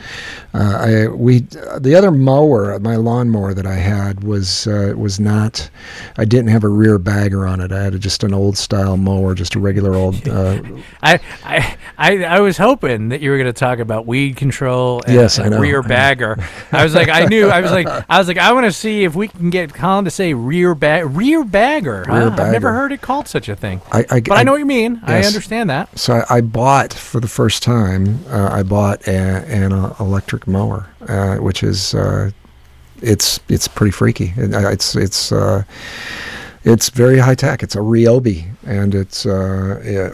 Uh, 0.54 0.78
I 0.80 1.08
we 1.08 1.40
the 1.80 1.96
other 1.98 2.12
mower, 2.12 2.80
my 2.80 2.96
lawnmower 2.96 3.54
that 3.54 3.66
I 3.66 3.76
had 3.76 4.24
was 4.24 4.68
uh, 4.68 4.94
was 4.96 5.20
not. 5.20 5.70
I 6.18 6.26
didn't 6.26 6.50
have 6.50 6.64
a 6.64 6.70
rear 6.70 7.00
bagger 7.00 7.48
on 7.48 7.60
it. 7.60 7.72
I 7.72 7.84
had 7.84 8.00
just 8.00 8.24
an 8.24 8.34
old 8.34 8.58
style 8.58 8.98
mower, 8.98 9.34
just 9.34 9.56
a 9.56 9.60
regular 9.60 9.96
old. 9.96 10.28
Uh, 10.28 10.62
I, 11.02 11.20
I 11.44 11.78
I 11.98 12.24
I 12.24 12.40
was 12.40 12.58
hoping 12.58 13.10
that 13.10 13.22
you 13.22 13.32
were 13.32 13.38
going 13.38 13.48
to 13.48 13.54
talk 13.54 13.80
about 13.80 14.06
weed 14.06 14.36
control 14.36 15.02
and, 15.08 15.16
Yes, 15.16 15.40
I 15.40 15.50
know, 15.50 15.60
rear 15.60 15.82
I 15.84 15.88
bagger. 15.88 16.38
I 16.72 16.84
was 16.84 16.94
like, 16.94 17.10
I 17.10 17.26
knew. 17.26 17.50
I 17.50 17.62
was 17.62 17.72
like, 17.72 17.88
I 17.88 18.20
was 18.20 18.28
like, 18.28 18.38
I 18.38 18.54
want 18.54 18.66
to 18.66 18.72
see 18.72 19.06
if 19.06 19.16
we 19.16 19.28
can 19.28 19.50
get 19.50 19.74
Colin 19.74 20.06
to 20.06 20.12
say 20.12 20.34
rear 20.34 20.76
bag 20.76 21.06
rear 21.06 21.44
bagger. 21.44 22.06
Rear 22.08 22.30
I've 22.30 22.52
never 22.52 22.74
heard 22.74 22.92
it 22.92 23.02
called 23.02 23.28
such 23.28 23.50
a 23.50 23.56
thing. 23.56 23.82
I, 23.92 24.06
I, 24.10 24.20
But 24.20 24.38
I 24.38 24.44
know 24.44 24.52
what 24.52 24.60
you 24.60 24.66
mean. 24.66 25.02
I 25.04 25.24
understand 25.24 25.70
that. 25.72 25.95
So 25.96 26.24
I, 26.30 26.38
I 26.38 26.42
bought 26.42 26.94
for 26.94 27.20
the 27.22 27.28
first 27.28 27.64
time. 27.64 28.20
Uh, 28.30 28.50
I 28.52 28.64
bought 28.64 29.08
a, 29.08 29.12
an 29.12 29.72
uh, 29.72 29.96
electric 30.00 30.46
mower, 30.48 30.88
uh, 31.08 31.38
which 31.38 31.64
is 31.64 31.94
uh, 31.96 32.32
it's 33.02 33.40
it's 33.50 33.68
pretty 33.68 33.92
freaky. 33.92 34.34
It, 34.36 34.54
uh, 34.54 34.70
it's 34.70 34.96
it's 34.96 35.32
uh, 35.32 35.64
it's 36.64 36.90
very 36.90 37.20
high 37.20 37.36
tech. 37.36 37.64
It's 37.64 37.76
a 37.76 37.80
Ryobi, 37.80 38.46
and 38.66 38.94
it's 38.94 39.26
uh, 39.26 39.80
it, 39.84 40.14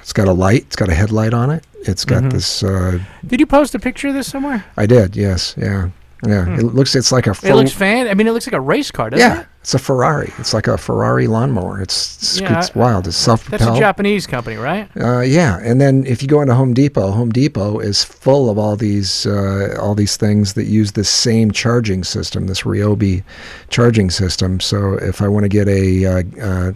it's 0.00 0.12
got 0.12 0.26
a 0.28 0.32
light. 0.32 0.62
It's 0.62 0.76
got 0.76 0.88
a 0.88 0.94
headlight 0.94 1.34
on 1.34 1.50
it. 1.50 1.64
It's 1.82 2.04
got 2.06 2.22
Mhm. 2.22 2.32
this. 2.32 2.62
Uh, 2.62 2.98
Did 3.26 3.40
you 3.40 3.46
post 3.46 3.74
a 3.74 3.78
picture 3.78 4.08
of 4.08 4.14
this 4.14 4.30
somewhere? 4.30 4.64
I 4.78 4.86
did. 4.86 5.16
Yes. 5.16 5.54
Yeah. 5.58 5.90
Yeah. 6.26 6.58
It 6.58 6.62
looks. 6.62 6.94
It's 6.94 7.12
like 7.12 7.26
a. 7.26 7.34
Hmm. 7.34 7.46
It 7.46 7.54
looks 7.54 7.72
fan. 7.72 8.08
I 8.08 8.14
mean, 8.14 8.26
it 8.26 8.32
looks 8.32 8.46
like 8.46 8.54
a 8.54 8.60
race 8.60 8.90
car, 8.90 9.10
doesn't 9.10 9.28
yeah. 9.28 9.42
it? 9.42 9.46
It's 9.60 9.72
a 9.72 9.78
Ferrari. 9.78 10.30
It's 10.38 10.52
like 10.52 10.66
a 10.66 10.76
Ferrari 10.76 11.26
lawnmower. 11.26 11.80
It's 11.80 12.16
it's, 12.18 12.40
Yeah, 12.40 12.58
it's 12.58 12.74
wild. 12.74 13.06
It's 13.06 13.16
self-propelled. 13.16 13.60
That's 13.60 13.78
a. 13.78 13.80
Japanese 13.80 14.26
company, 14.26 14.56
right? 14.56 14.90
Uh, 14.94 15.20
yeah, 15.20 15.58
and 15.62 15.80
then 15.80 16.04
if 16.06 16.20
you 16.20 16.28
go 16.28 16.42
into 16.42 16.54
Home 16.54 16.74
Depot, 16.74 17.10
Home 17.12 17.30
Depot 17.30 17.78
is 17.78 18.04
full 18.04 18.50
of 18.50 18.58
all 18.58 18.76
these 18.76 19.24
uh, 19.26 19.76
all 19.80 19.94
these 19.94 20.18
things 20.18 20.52
that 20.52 20.64
use 20.64 20.92
this 20.92 21.08
same 21.08 21.50
charging 21.50 22.04
system, 22.04 22.46
this 22.46 22.62
Ryobi 22.62 23.24
charging 23.70 24.10
system. 24.10 24.60
So 24.60 24.94
if 24.94 25.22
I 25.22 25.28
want 25.28 25.44
to 25.44 25.48
get 25.48 25.66
a 25.66 26.04
uh, 26.04 26.22
uh, 26.42 26.72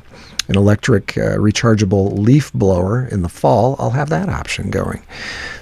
an 0.48 0.56
electric 0.56 1.18
uh, 1.18 1.36
rechargeable 1.36 2.16
leaf 2.18 2.52
blower 2.54 3.06
in 3.06 3.20
the 3.20 3.28
fall, 3.28 3.76
I'll 3.78 3.90
have 3.90 4.08
that 4.08 4.30
option 4.30 4.70
going. 4.70 5.02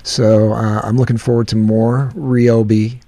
So 0.05 0.53
uh, 0.53 0.81
I'm 0.85 0.97
looking 0.97 1.19
forward 1.19 1.49
to 1.49 1.57
more 1.57 2.13
Ryobi 2.15 3.01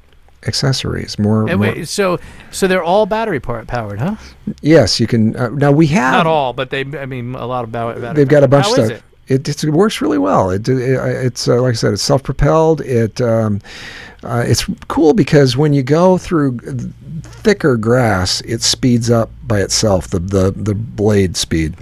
accessories. 0.48 1.18
More, 1.18 1.48
And 1.48 1.60
more- 1.60 1.84
so 1.84 2.18
so 2.50 2.66
they're 2.66 2.82
all 2.82 3.06
battery 3.06 3.38
powered, 3.40 4.00
huh? 4.00 4.16
yes, 4.62 4.98
you 4.98 5.06
can. 5.06 5.36
Uh, 5.36 5.48
now 5.50 5.70
we 5.70 5.86
have 5.88 6.12
Not 6.14 6.26
all, 6.26 6.52
but 6.52 6.70
they. 6.70 6.80
I 6.80 7.06
mean, 7.06 7.34
a 7.34 7.46
lot 7.46 7.64
of 7.64 7.70
ba- 7.70 7.94
battery. 7.94 8.14
They've 8.14 8.28
got 8.28 8.42
a 8.42 8.48
bunch 8.48 8.66
How 8.66 8.76
of 8.76 8.86
stuff. 8.86 9.02
it? 9.28 9.48
It, 9.64 9.64
works 9.72 10.00
really 10.00 10.18
well. 10.18 10.50
It, 10.50 10.68
it 10.68 10.78
it's 11.26 11.46
uh, 11.46 11.60
like 11.60 11.72
I 11.72 11.74
said, 11.74 11.92
it's 11.92 12.02
self-propelled. 12.02 12.80
It 12.80 13.20
um, 13.20 13.60
uh, 14.24 14.42
it's 14.46 14.64
cool 14.88 15.12
because 15.12 15.56
when 15.56 15.72
you 15.74 15.82
go 15.82 16.16
through 16.18 16.58
thicker 17.22 17.76
grass, 17.76 18.40
it 18.42 18.62
speeds 18.62 19.10
up 19.10 19.30
by 19.46 19.60
itself. 19.60 20.08
The 20.08 20.18
the 20.18 20.50
the 20.50 20.74
blade 20.74 21.36
speed. 21.36 21.76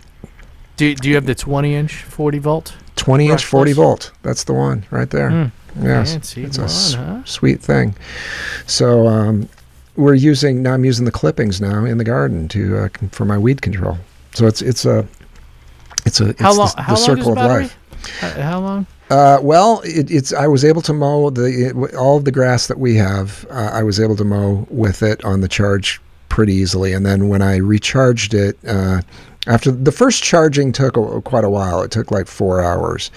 Do, 0.77 0.95
do 0.95 1.09
you 1.09 1.15
have 1.15 1.25
the 1.25 1.35
20 1.35 1.75
inch 1.75 2.03
40 2.03 2.39
volt? 2.39 2.77
20 2.97 3.31
inch, 3.31 3.45
40 3.47 3.73
volt. 3.73 4.13
That's 4.23 4.45
the 4.45 4.53
one 4.53 4.85
right 4.91 5.09
there. 5.09 5.31
Mm. 5.31 5.53
Yes, 5.83 6.13
Fancy 6.13 6.45
it's 6.45 6.59
a 6.59 6.63
s- 6.65 6.95
huh? 6.95 7.23
sweet 7.25 7.61
thing. 7.61 7.95
So 8.67 9.07
um, 9.07 9.49
we're 9.97 10.15
using 10.15 10.63
now. 10.63 10.75
I'm 10.75 10.85
using 10.85 11.05
the 11.05 11.11
clippings 11.13 11.61
now 11.61 11.85
in 11.85 11.99
the 11.99 12.05
garden 12.05 12.49
to 12.49 12.79
uh, 12.79 12.89
for 13.13 13.25
my 13.25 13.39
weed 13.39 13.63
control. 13.63 13.99
So 14.35 14.47
it's 14.47 14.63
it's 14.63 14.85
a 14.85 15.07
it's 16.05 16.21
a 16.21 16.31
it's 16.31 16.41
How 16.41 16.55
long? 16.55 16.71
the, 16.77 16.83
How 16.83 16.95
the 16.95 17.01
long 17.01 17.07
circle 17.07 17.29
of 17.31 17.37
battery? 17.37 17.63
life. 17.65 17.79
Uh, 18.23 18.43
how 18.43 18.61
long? 18.61 18.87
Uh, 19.11 19.39
well, 19.43 19.81
it, 19.85 20.11
it's 20.11 20.33
I 20.33 20.47
was 20.49 20.65
able 20.65 20.83
to 20.83 20.93
mow 20.93 21.31
the 21.31 21.45
it, 21.71 21.95
all 21.95 22.17
of 22.17 22.25
the 22.25 22.33
grass 22.33 22.67
that 22.69 22.79
we 22.79 22.97
have. 22.97 23.47
Uh, 23.51 23.71
I 23.73 23.83
was 23.83 24.01
able 24.01 24.17
to 24.17 24.25
mow 24.25 24.67
with 24.71 25.03
it 25.03 25.25
on 25.25 25.41
the 25.41 25.49
charge 25.49 26.01
pretty 26.29 26.55
easily, 26.55 26.93
and 26.93 27.05
then 27.07 27.29
when 27.29 27.43
I 27.43 27.57
recharged 27.57 28.35
it. 28.35 28.57
Uh, 28.67 29.01
after 29.49 29.71
the 29.71 29.93
first 29.93 30.25
charging 30.25 30.73
took 30.73 30.97
a, 30.97 31.23
quite 31.23 31.45
a 31.45 31.49
while, 31.49 31.81
it 31.83 31.93
took 31.93 32.11
like 32.11 32.27
four 32.27 32.61
hours. 32.61 33.13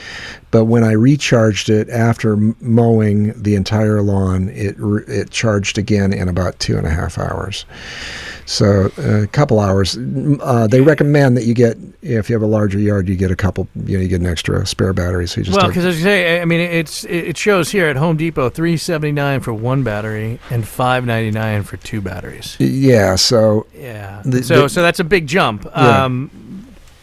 But 0.51 0.65
when 0.65 0.83
I 0.83 0.93
recharged 0.93 1.69
it 1.69 1.89
after 1.89 2.35
mowing 2.59 3.33
the 3.41 3.55
entire 3.55 4.01
lawn, 4.01 4.49
it 4.49 4.75
it 5.07 5.29
charged 5.29 5.77
again 5.77 6.11
in 6.11 6.27
about 6.27 6.57
two 6.59 6.77
and 6.77 6.87
a 6.87 6.89
half 6.89 7.17
hours. 7.17 7.65
So 8.45 8.89
uh, 8.97 9.21
a 9.23 9.27
couple 9.27 9.59
hours. 9.59 9.95
Uh, 10.41 10.65
they 10.65 10.81
recommend 10.81 11.37
that 11.37 11.43
you 11.43 11.53
get 11.53 11.77
if 12.01 12.29
you 12.29 12.33
have 12.33 12.41
a 12.41 12.47
larger 12.47 12.79
yard, 12.79 13.07
you 13.07 13.15
get 13.15 13.29
a 13.29 13.35
couple. 13.35 13.67
You 13.85 13.97
know, 13.97 14.01
you 14.01 14.07
get 14.09 14.21
an 14.21 14.25
extra 14.25 14.65
spare 14.65 14.91
battery. 14.91 15.27
So 15.27 15.41
you 15.41 15.45
just 15.45 15.55
Well, 15.55 15.67
because 15.67 15.85
as 15.85 15.97
you 15.97 16.03
say, 16.03 16.41
I 16.41 16.45
mean, 16.45 16.59
it's 16.59 17.03
it 17.03 17.37
shows 17.37 17.69
here 17.69 17.85
at 17.87 17.95
Home 17.95 18.17
Depot 18.17 18.49
379 18.49 19.41
for 19.41 19.53
one 19.53 19.83
battery 19.83 20.39
and 20.49 20.67
599 20.67 21.61
for 21.61 21.77
two 21.77 22.01
batteries. 22.01 22.55
Yeah, 22.59 23.15
so 23.17 23.67
Yeah. 23.79 24.23
The- 24.25 24.41
so 24.43 24.63
the- 24.63 24.69
so 24.69 24.81
that's 24.81 24.99
a 24.99 25.03
big 25.03 25.27
jump. 25.27 25.65
Yeah. 25.65 26.05
Um, 26.05 26.31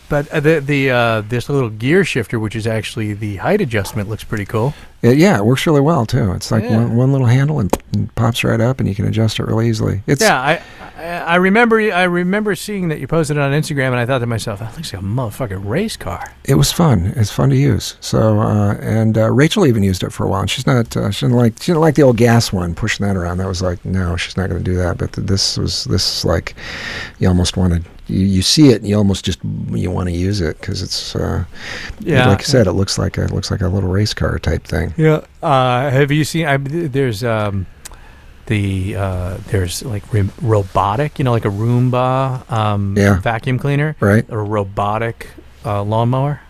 but 0.08 0.28
uh, 0.28 0.40
the 0.40 0.60
the 0.60 0.90
uh, 0.90 1.20
this 1.22 1.48
little 1.48 1.70
gear 1.70 2.04
shifter, 2.04 2.38
which 2.38 2.56
is 2.56 2.66
actually 2.66 3.12
the 3.14 3.36
height 3.36 3.60
adjustment, 3.60 4.08
looks 4.08 4.24
pretty 4.24 4.44
cool. 4.44 4.74
it, 5.02 5.18
yeah, 5.18 5.36
it 5.38 5.44
works 5.44 5.66
really 5.66 5.80
well 5.80 6.06
too. 6.06 6.32
It's 6.32 6.50
like 6.50 6.64
Yeah. 6.64 6.76
one, 6.78 6.96
one 6.96 7.12
little 7.12 7.26
handle 7.26 7.60
and, 7.60 7.70
and 7.92 8.14
pops 8.14 8.42
right 8.44 8.60
up, 8.60 8.80
and 8.80 8.88
you 8.88 8.94
can 8.94 9.06
adjust 9.06 9.38
it 9.40 9.44
really 9.46 9.68
easily. 9.68 10.02
It's 10.06 10.22
yeah, 10.22 10.40
I, 10.40 10.62
I 10.98 11.06
I 11.18 11.36
remember 11.36 11.78
I 11.80 12.04
remember 12.04 12.54
seeing 12.54 12.88
that 12.88 13.00
you 13.00 13.06
posted 13.06 13.36
it 13.36 13.40
on 13.40 13.52
Instagram, 13.52 13.88
and 13.88 13.96
I 13.96 14.06
thought 14.06 14.20
to 14.20 14.26
myself, 14.26 14.60
that 14.60 14.74
looks 14.76 14.92
like 14.92 15.02
a 15.02 15.04
motherfucking 15.04 15.68
race 15.68 15.96
car. 15.96 16.32
it 16.44 16.54
was 16.54 16.72
fun. 16.72 17.12
It's 17.16 17.30
fun 17.32 17.50
to 17.50 17.56
use. 17.56 17.96
So 18.00 18.40
uh, 18.40 18.74
and 18.80 19.18
uh, 19.18 19.30
Rachel 19.30 19.66
even 19.66 19.82
used 19.82 20.02
it 20.02 20.12
for 20.12 20.24
a 20.24 20.28
while. 20.28 20.40
And 20.42 20.50
she's 20.50 20.66
not 20.66 20.96
uh, 20.96 21.10
she 21.10 21.26
didn't 21.26 21.36
like 21.36 21.54
she 21.62 21.72
didn't 21.72 21.80
like 21.82 21.94
the 21.96 22.02
old 22.02 22.16
gas 22.16 22.52
one 22.52 22.74
pushing 22.74 23.06
that 23.06 23.16
around. 23.16 23.38
That 23.38 23.48
was 23.48 23.60
like 23.62 23.84
no, 23.84 24.16
she's 24.16 24.36
not 24.36 24.48
going 24.50 24.62
to 24.62 24.70
do 24.70 24.76
that. 24.76 24.98
But 24.98 25.12
th- 25.12 25.26
this 25.26 25.58
was 25.58 25.84
this 25.84 26.18
is 26.18 26.24
like 26.24 26.54
you 27.18 27.28
almost 27.28 27.56
wanted. 27.56 27.84
You, 28.08 28.20
you 28.24 28.42
see 28.42 28.68
it 28.68 28.76
and 28.76 28.86
you 28.88 28.96
almost 28.96 29.24
just 29.24 29.40
you 29.70 29.90
want 29.90 30.08
to 30.08 30.14
use 30.14 30.40
it 30.40 30.60
because 30.60 30.80
it's 30.82 31.16
uh, 31.16 31.44
Yeah, 32.00 32.28
like 32.28 32.40
I 32.40 32.42
said 32.42 32.66
it 32.66 32.72
looks 32.72 32.98
like 32.98 33.18
a 33.18 33.24
it 33.24 33.32
looks 33.32 33.50
like 33.50 33.60
a 33.62 33.68
little 33.68 33.88
race 33.90 34.14
car 34.14 34.38
type 34.38 34.64
thing. 34.64 34.94
Yeah. 34.96 35.24
Uh, 35.42 35.90
have 35.90 36.10
you 36.12 36.24
seen? 36.24 36.46
I, 36.46 36.56
there's 36.58 37.24
um, 37.24 37.66
the 38.46 38.94
uh, 38.96 39.36
there's 39.48 39.82
like 39.84 40.12
re- 40.12 40.30
robotic, 40.40 41.18
you 41.18 41.24
know, 41.24 41.32
like 41.32 41.44
a 41.44 41.48
Roomba 41.50 42.48
um, 42.50 42.94
Yeah. 42.96 43.18
vacuum 43.20 43.58
cleaner, 43.58 43.96
Right? 43.98 44.24
a 44.28 44.38
robotic 44.38 45.28
uh, 45.64 45.82
lawnmower. 45.82 46.40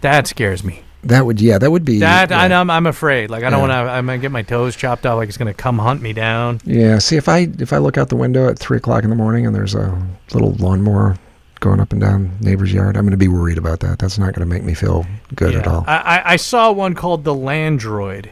That 0.00 0.26
scares 0.26 0.64
me. 0.64 0.82
That 1.04 1.24
would 1.24 1.40
yeah 1.40 1.56
that 1.58 1.70
would 1.70 1.84
be 1.84 2.00
That 2.00 2.30
I 2.30 2.42
yeah. 2.42 2.48
know 2.48 2.60
I'm, 2.60 2.70
I'm 2.70 2.86
afraid. 2.86 3.30
Like 3.30 3.42
I 3.42 3.50
don't 3.50 3.60
Yeah. 3.68 3.82
want 3.82 3.88
to. 3.88 3.92
I'm 3.92 4.06
gonna 4.06 4.18
get 4.18 4.30
my 4.32 4.42
toes 4.42 4.76
chopped 4.76 5.06
off. 5.06 5.16
Like 5.16 5.28
it's 5.28 5.38
gonna 5.38 5.54
come 5.54 5.78
hunt 5.78 6.02
me 6.02 6.12
down. 6.12 6.60
Yeah. 6.64 6.98
See, 6.98 7.16
if 7.16 7.28
I 7.28 7.48
if 7.58 7.72
I 7.72 7.78
look 7.78 7.96
out 7.96 8.10
the 8.10 8.16
window 8.16 8.48
at 8.48 8.58
three 8.58 8.76
o'clock 8.76 9.02
in 9.04 9.10
the 9.10 9.16
morning 9.16 9.46
and 9.46 9.54
there's 9.54 9.74
a 9.74 9.96
little 10.34 10.52
lawnmower 10.54 11.16
going 11.60 11.80
up 11.80 11.92
and 11.92 12.00
down 12.00 12.36
neighbor's 12.40 12.72
yard, 12.72 12.96
I'm 12.96 13.04
going 13.04 13.10
to 13.12 13.16
be 13.16 13.28
worried 13.28 13.58
about 13.58 13.80
that. 13.80 13.98
That's 13.98 14.18
not 14.18 14.34
going 14.34 14.46
to 14.48 14.52
make 14.54 14.62
me 14.62 14.72
feel 14.74 15.04
good 15.34 15.54
at 15.54 15.66
all. 15.66 15.84
I, 15.86 15.96
I 15.96 16.22
I 16.32 16.36
saw 16.36 16.70
one 16.72 16.94
called 16.94 17.24
the 17.24 17.34
Landroid. 17.34 18.28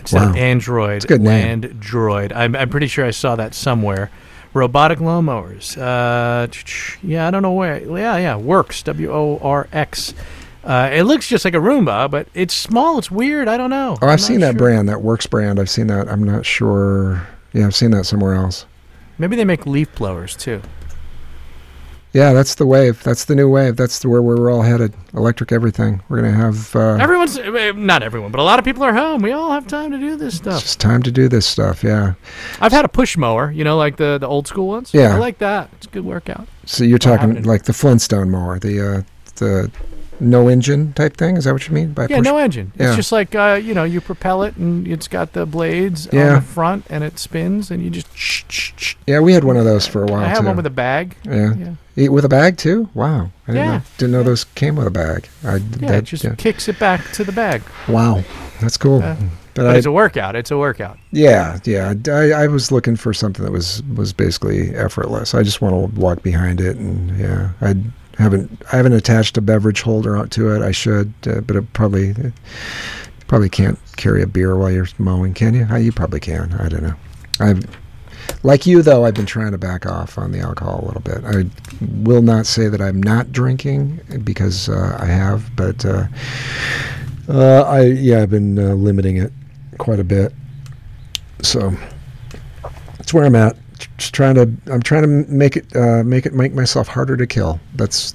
It's 0.00 0.12
Wow. 0.12 0.30
an 0.30 0.36
Android 0.36 0.96
It's 0.96 1.04
a 1.04 1.08
good 1.08 1.20
name. 1.22 1.62
Landroid. 1.62 2.32
I'm 2.34 2.54
I'm 2.56 2.68
pretty 2.68 2.86
sure 2.86 3.04
I 3.04 3.10
saw 3.10 3.36
that 3.36 3.54
somewhere. 3.54 4.10
Robotic 4.54 4.98
lawnmowers. 5.00 5.76
Uh, 5.76 6.46
yeah, 7.02 7.26
I 7.28 7.30
don't 7.30 7.42
know 7.42 7.52
where. 7.52 7.78
Yeah, 7.78 8.16
yeah, 8.16 8.34
Worx. 8.34 8.82
W 8.84 9.12
O 9.12 9.38
R 9.42 9.68
X. 9.72 10.14
Uh, 10.66 10.90
it 10.92 11.04
looks 11.04 11.28
just 11.28 11.44
like 11.44 11.54
a 11.54 11.58
Roomba, 11.58 12.10
but 12.10 12.26
it's 12.34 12.52
small. 12.52 12.98
It's 12.98 13.10
weird. 13.10 13.46
I 13.46 13.56
don't 13.56 13.70
know. 13.70 13.96
Oh, 14.02 14.08
I've 14.08 14.20
seen 14.20 14.40
that 14.40 14.52
sure. 14.52 14.58
brand, 14.58 14.88
that 14.88 14.98
Worx 14.98 15.30
brand. 15.30 15.60
I've 15.60 15.70
seen 15.70 15.86
that. 15.86 16.08
I'm 16.08 16.24
not 16.24 16.44
sure. 16.44 17.26
Yeah, 17.52 17.66
I've 17.66 17.74
seen 17.74 17.92
that 17.92 18.04
somewhere 18.04 18.34
else. 18.34 18.66
Maybe 19.16 19.36
they 19.36 19.44
make 19.44 19.64
leaf 19.64 19.94
blowers 19.94 20.36
too. 20.36 20.60
Yeah, 22.12 22.32
that's 22.32 22.54
the 22.54 22.66
wave. 22.66 23.02
That's 23.02 23.26
the 23.26 23.34
new 23.34 23.48
wave. 23.48 23.76
That's 23.76 23.98
the, 23.98 24.08
where 24.08 24.22
we're 24.22 24.50
all 24.50 24.62
headed. 24.62 24.94
Electric 25.12 25.52
everything. 25.52 26.02
We're 26.08 26.22
going 26.22 26.32
to 26.32 26.38
have. 26.38 26.74
Uh, 26.74 26.94
Everyone's 26.94 27.36
eh, 27.38 27.72
not 27.72 28.02
everyone, 28.02 28.32
but 28.32 28.40
a 28.40 28.42
lot 28.42 28.58
of 28.58 28.64
people 28.64 28.82
are 28.82 28.94
home. 28.94 29.20
We 29.22 29.32
all 29.32 29.52
have 29.52 29.66
time 29.66 29.92
to 29.92 29.98
do 29.98 30.16
this 30.16 30.34
it's 30.34 30.36
stuff. 30.38 30.62
just 30.62 30.80
time 30.80 31.02
to 31.02 31.12
do 31.12 31.28
this 31.28 31.46
stuff. 31.46 31.84
Yeah. 31.84 32.14
I've 32.60 32.72
had 32.72 32.84
a 32.86 32.88
push 32.88 33.16
mower, 33.16 33.52
you 33.52 33.64
know, 33.64 33.76
like 33.76 33.98
the 33.98 34.16
the 34.18 34.26
old 34.26 34.48
school 34.48 34.66
ones. 34.66 34.94
Yeah. 34.94 35.14
I 35.14 35.18
like 35.18 35.38
that. 35.38 35.68
It's 35.74 35.86
a 35.86 35.90
good 35.90 36.06
workout. 36.06 36.48
So 36.64 36.84
you're 36.84 36.98
talking 36.98 37.42
like 37.42 37.64
the 37.64 37.74
Flintstone 37.74 38.30
mower, 38.30 38.58
the 38.58 38.80
uh, 38.80 39.02
the 39.36 39.70
no 40.20 40.48
engine 40.48 40.92
type 40.94 41.16
thing. 41.16 41.36
Is 41.36 41.44
that 41.44 41.52
what 41.52 41.66
you 41.68 41.74
mean 41.74 41.92
by 41.92 42.06
Yeah, 42.08 42.18
push? 42.18 42.24
no 42.24 42.36
engine. 42.38 42.72
Yeah. 42.78 42.88
It's 42.88 42.96
just 42.96 43.12
like 43.12 43.34
uh, 43.34 43.60
you 43.62 43.74
know, 43.74 43.84
you 43.84 44.00
propel 44.00 44.42
it 44.42 44.56
and 44.56 44.86
it's 44.88 45.08
got 45.08 45.32
the 45.32 45.46
blades 45.46 46.06
on 46.08 46.34
the 46.34 46.40
front 46.40 46.84
and 46.90 47.02
it 47.04 47.18
spins 47.18 47.70
and 47.70 47.82
you 47.82 47.90
just. 47.90 48.96
Yeah, 49.06 49.20
we 49.20 49.32
had 49.32 49.44
one 49.44 49.56
of 49.56 49.64
those 49.64 49.86
for 49.86 50.02
a 50.02 50.06
while 50.06 50.22
I 50.24 50.28
have 50.28 50.40
too. 50.40 50.46
one 50.46 50.56
with 50.56 50.66
a 50.66 50.70
bag. 50.70 51.16
yeah. 51.24 51.74
Yeah, 51.94 52.08
with 52.08 52.24
a 52.24 52.28
bag 52.28 52.56
too? 52.58 52.88
Wow. 52.94 53.30
I 53.48 53.52
didn't 53.52 53.56
Yeah. 53.64 53.72
know, 53.78 53.82
didn't 53.98 54.12
know 54.12 54.18
Yeah. 54.18 54.24
those 54.24 54.44
came 54.44 54.76
with 54.76 54.86
a 54.86 54.90
bag. 54.90 55.28
I, 55.44 55.56
yeah. 55.56 55.58
that- 55.88 55.94
it 55.98 56.04
just 56.04 56.24
kicks 56.38 56.68
it 56.68 56.78
back 56.78 57.10
to 57.12 57.24
the 57.24 57.32
bag. 57.32 57.62
Wow. 57.88 58.22
That's 58.60 58.76
cool. 58.76 59.00
Yeah. 59.00 59.16
but 59.54 59.64
But 59.64 59.66
I, 59.74 59.76
it's 59.78 59.86
a 59.86 59.92
workout. 59.92 60.36
It's 60.36 60.50
a 60.50 60.58
workout. 60.58 60.98
yeah, 61.12 61.58
yeah. 61.64 61.94
I, 62.08 62.32
I 62.44 62.46
was 62.48 62.70
looking 62.70 62.96
for 62.96 63.14
something 63.14 63.42
that 63.44 63.52
was 63.52 63.82
was 63.94 64.12
basically 64.12 64.74
effortless. 64.74 65.34
I 65.34 65.42
just 65.42 65.62
want 65.62 65.72
to 65.94 65.98
walk 66.00 66.22
behind 66.22 66.60
it 66.60 66.76
and 66.76 67.18
yeah. 67.18 67.50
I 67.62 67.74
haven't 68.22 68.62
I 68.72 68.76
haven't 68.76 68.94
attached 68.94 69.36
a 69.36 69.40
beverage 69.40 69.82
holder 69.82 70.16
out 70.16 70.30
to 70.32 70.54
it. 70.54 70.62
I 70.62 70.72
should, 70.72 71.12
uh, 71.26 71.40
but 71.40 71.56
it 71.56 71.72
probably 71.72 72.14
probably 73.26 73.48
can't 73.48 73.78
carry 73.96 74.22
a 74.22 74.26
beer 74.26 74.56
while 74.56 74.70
you're 74.70 74.86
mowing, 74.98 75.34
can 75.34 75.54
you? 75.54 75.66
Uh, 75.70 75.76
You 75.76 75.92
probably 75.92 76.20
can. 76.20 76.52
I 76.54 76.68
don't 76.68 76.82
know. 76.82 76.94
I've 77.40 77.64
like 78.42 78.66
you 78.66 78.82
though. 78.82 79.04
I've 79.04 79.14
been 79.14 79.26
trying 79.26 79.52
to 79.52 79.58
back 79.58 79.86
off 79.86 80.18
on 80.18 80.32
the 80.32 80.40
alcohol 80.40 80.80
a 80.82 80.86
little 80.86 81.00
bit. 81.00 81.24
I 81.24 81.44
will 82.02 82.22
not 82.22 82.46
say 82.46 82.68
that 82.68 82.80
I'm 82.80 83.02
not 83.02 83.32
drinking 83.32 84.00
because 84.24 84.68
uh, 84.68 84.96
I 85.00 85.06
have, 85.06 85.54
but 85.56 85.84
uh, 85.84 86.06
uh, 87.28 87.62
I 87.62 87.82
yeah 87.82 88.22
I've 88.22 88.30
been 88.30 88.58
uh, 88.58 88.74
limiting 88.74 89.16
it 89.18 89.32
quite 89.78 90.00
a 90.00 90.04
bit. 90.04 90.32
So 91.42 91.72
that's 92.96 93.12
where 93.12 93.24
I'm 93.24 93.36
at. 93.36 93.56
Just 93.98 94.14
trying 94.14 94.34
to 94.36 94.50
I'm 94.72 94.82
trying 94.82 95.02
to 95.02 95.08
make 95.08 95.56
it 95.56 95.74
uh, 95.76 96.02
make 96.04 96.26
it 96.26 96.32
make 96.34 96.52
myself 96.54 96.88
harder 96.88 97.16
to 97.16 97.26
kill. 97.26 97.60
That's 97.74 98.14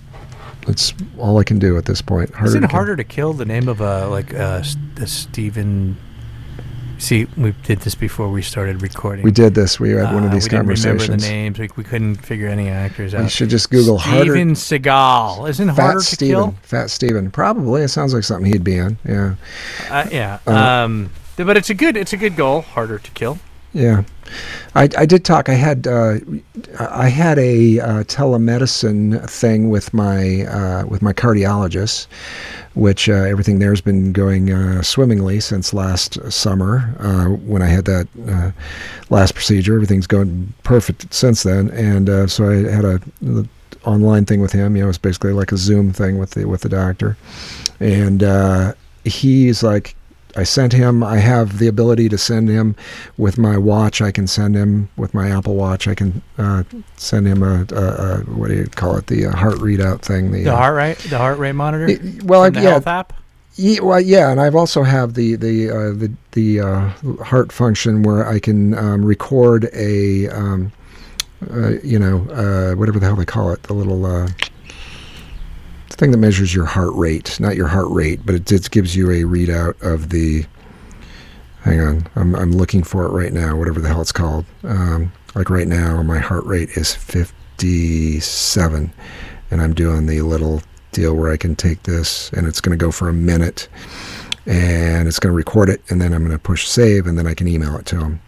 that's 0.68 0.94
all 1.18 1.38
I 1.40 1.44
can 1.44 1.60
do 1.60 1.78
at 1.78 1.86
this 1.86 2.02
point. 2.02 2.32
Harder 2.34 2.48
Isn't 2.50 2.62
to 2.62 2.68
harder 2.68 2.96
to 2.96 3.04
kill 3.04 3.34
the 3.34 3.46
name 3.46 3.68
of 3.68 3.82
a 3.82 4.08
like 4.08 4.34
uh, 4.34 4.64
the 4.96 5.08
Stephen? 5.08 5.98
See, 7.00 7.26
we 7.36 7.52
did 7.64 7.80
this 7.80 7.96
before 7.96 8.30
we 8.30 8.44
started 8.44 8.84
recording. 8.84 9.24
We 9.26 9.32
did 9.32 9.56
this. 9.56 9.80
We 9.80 9.90
had 9.90 10.14
one 10.14 10.24
of 10.24 10.30
Uh, 10.30 10.34
these 10.36 10.44
we 10.44 10.50
didn't 10.50 10.68
remember 10.68 10.84
conversations. 10.84 11.24
the 11.24 11.30
names. 11.32 11.58
We, 11.58 11.70
we 11.76 11.84
couldn't 11.84 12.16
figure 12.18 12.48
any 12.48 12.70
actors 12.70 13.14
You 13.14 13.20
out. 13.20 13.32
should 13.32 13.50
just 13.50 13.72
Google 13.72 13.98
harder. 13.98 14.34
Steven 14.34 14.54
Seagal. 14.54 15.50
Isn't 15.50 15.68
Fat 15.70 15.82
harder 15.82 16.02
to 16.02 16.16
kill? 16.16 16.56
Fat 16.62 16.92
Steven. 16.92 17.32
Probably. 17.32 17.82
It 17.82 17.88
sounds 17.88 18.14
like 18.14 18.24
something 18.24 18.52
he'd 18.52 18.64
be 18.64 18.78
in. 18.78 19.00
Yeah. 19.04 19.34
Uh, 19.90 20.08
yeah. 20.12 20.40
Uh, 20.46 20.52
um, 20.54 21.10
but 21.38 21.58
it's 21.58 21.72
a 21.72 21.74
good 21.74 21.98
it's 21.98 22.14
a 22.14 22.18
good 22.18 22.36
goal. 22.36 22.62
Harder 22.62 23.00
to 23.00 23.12
kill. 23.12 23.40
Yeah, 23.74 24.04
I, 24.76 24.90
I 24.98 25.06
did 25.06 25.24
talk. 25.24 25.48
I 25.48 25.54
had 25.54 25.88
uh, 25.88 26.16
I 26.78 27.08
had 27.08 27.40
a 27.40 27.80
uh, 27.80 28.04
telemedicine 28.04 29.30
thing 29.30 29.70
with 29.70 29.94
my 29.94 30.46
uh, 30.46 30.86
with 30.88 31.02
my 31.02 31.14
cardiologist, 31.14 32.08
which 32.74 33.08
uh, 33.08 33.14
everything 33.14 33.60
there's 33.60 33.80
been 33.80 34.12
going 34.12 34.52
uh, 34.52 34.82
swimmingly 34.82 35.40
since 35.40 35.74
last 35.74 36.20
summer 36.30 36.94
uh, 37.00 37.26
when 37.30 37.62
I 37.62 37.68
had 37.68 37.86
that 37.86 38.54
last 39.10 39.36
procedure. 39.36 39.76
Everything's 39.76 40.08
going 40.08 40.54
perfect 40.64 41.14
since 41.14 41.44
then, 41.44 41.70
and 41.70 42.30
so 42.30 42.50
I 42.50 42.70
had 42.70 42.84
a 42.84 43.00
online 43.86 44.26
thing 44.26 44.42
with 44.42 44.52
him. 44.52 44.76
You 44.76 44.84
know, 44.84 44.90
it's 44.90 44.98
basically 44.98 45.32
like 45.32 45.54
a 45.54 45.58
Zoom 45.58 45.94
thing 45.94 46.18
with 46.18 46.32
the 46.32 46.44
with 46.44 46.62
the 46.62 46.70
doctor, 46.70 47.16
and 47.80 48.76
he's 49.06 49.64
like 49.64 49.96
I 50.36 50.44
sent 50.44 50.74
him. 50.74 51.04
I 51.04 51.18
have 51.18 51.60
the 51.60 51.68
ability 51.68 52.08
to 52.10 52.18
send 52.18 52.48
him 52.50 52.76
with 53.18 53.38
my 53.38 53.58
watch. 53.58 54.02
I 54.02 54.12
can 54.12 54.28
send 54.28 54.56
him 54.56 54.90
with 54.98 55.14
my 55.14 55.30
Apple 55.30 55.56
Watch. 55.56 55.88
I 55.88 55.96
can 55.96 56.22
uh, 56.38 56.64
send 56.96 57.28
him 57.28 57.44
a, 57.44 57.66
a, 57.74 57.76
a 57.76 58.18
what 58.22 58.48
do 58.50 58.56
you 58.56 58.66
call 58.68 58.96
it? 58.98 59.08
The 59.08 59.26
uh, 59.28 59.36
heart 59.36 59.56
readout 59.56 60.02
thing. 60.02 60.32
The, 60.32 60.44
The 60.44 60.54
uh, 60.54 60.58
heart 60.58 60.76
rate 60.76 60.98
the 61.10 61.18
heart 61.18 61.38
rate 61.38 61.52
monitor. 61.54 61.88
it- 61.88 62.24
well, 62.24 62.44
I, 62.44 62.50
the 62.50 62.62
yeah, 62.62 62.70
health 62.70 62.88
app. 62.88 63.14
yeah, 63.56 63.82
well, 63.82 64.00
yeah, 64.00 64.32
and 64.32 64.40
I've 64.40 64.56
also 64.56 64.84
have 64.84 65.14
the 65.16 65.36
the 65.36 65.70
uh, 65.70 65.92
the 65.94 66.12
the 66.32 66.60
uh, 66.62 66.90
heart 67.24 67.52
function 67.52 68.04
where 68.04 68.26
I 68.28 68.40
can 68.40 68.74
um, 68.78 69.04
record 69.04 69.70
a 69.74 70.30
um, 70.30 70.72
uh, 71.52 71.72
you 71.84 72.00
know 72.00 72.20
uh, 72.32 72.76
whatever 72.76 73.00
the 73.00 73.06
hell 73.06 73.16
they 73.18 73.26
call 73.26 73.52
it, 73.52 73.64
the 73.64 73.74
little 73.74 74.06
uh, 75.92 75.96
thing 75.96 76.12
that 76.12 76.18
measures 76.18 76.54
your 76.54 76.66
heart 76.66 76.94
rate, 76.94 77.40
not 77.40 77.56
your 77.56 77.68
heart 77.68 77.90
rate, 77.90 78.26
but 78.26 78.36
it 78.36 78.46
just 78.46 78.72
gives 78.72 78.96
you 78.96 79.10
a 79.10 79.24
readout 79.24 79.82
of 79.82 80.10
the. 80.10 80.46
Hang 81.62 81.80
on, 81.80 82.08
I'm 82.16 82.36
I'm 82.36 82.52
looking 82.52 82.84
for 82.84 83.06
it 83.06 83.12
right 83.12 83.34
now. 83.34 83.56
Whatever 83.58 83.80
the 83.80 83.88
hell 83.88 84.02
it's 84.02 84.12
called. 84.12 84.46
Um, 84.64 85.12
like 85.36 85.50
right 85.50 85.68
now, 85.68 86.02
my 86.02 86.20
heart 86.20 86.44
rate 86.46 86.70
is 86.76 86.94
57, 86.96 88.92
and 89.52 89.62
I'm 89.62 89.74
doing 89.74 90.08
the 90.08 90.22
little 90.22 90.62
deal 90.92 91.16
where 91.16 91.32
I 91.32 91.38
can 91.38 91.56
take 91.56 91.84
this 91.84 92.32
and 92.34 92.48
it's 92.48 92.62
going 92.62 92.78
to 92.78 92.84
go 92.84 92.92
for 92.92 93.10
a 93.10 93.14
minute 93.14 93.68
and 94.46 95.08
it's 95.08 95.20
going 95.20 95.32
to 95.32 95.36
record 95.36 95.70
it 95.70 95.82
and 95.90 96.02
then 96.02 96.14
I'm 96.14 96.20
going 96.20 96.38
to 96.38 96.40
push 96.40 96.68
save 96.68 97.08
and 97.08 97.18
then 97.18 97.28
I 97.28 97.34
can 97.34 97.48
email 97.48 97.78
it 97.78 97.86
to 97.88 98.00
him. 98.00 98.22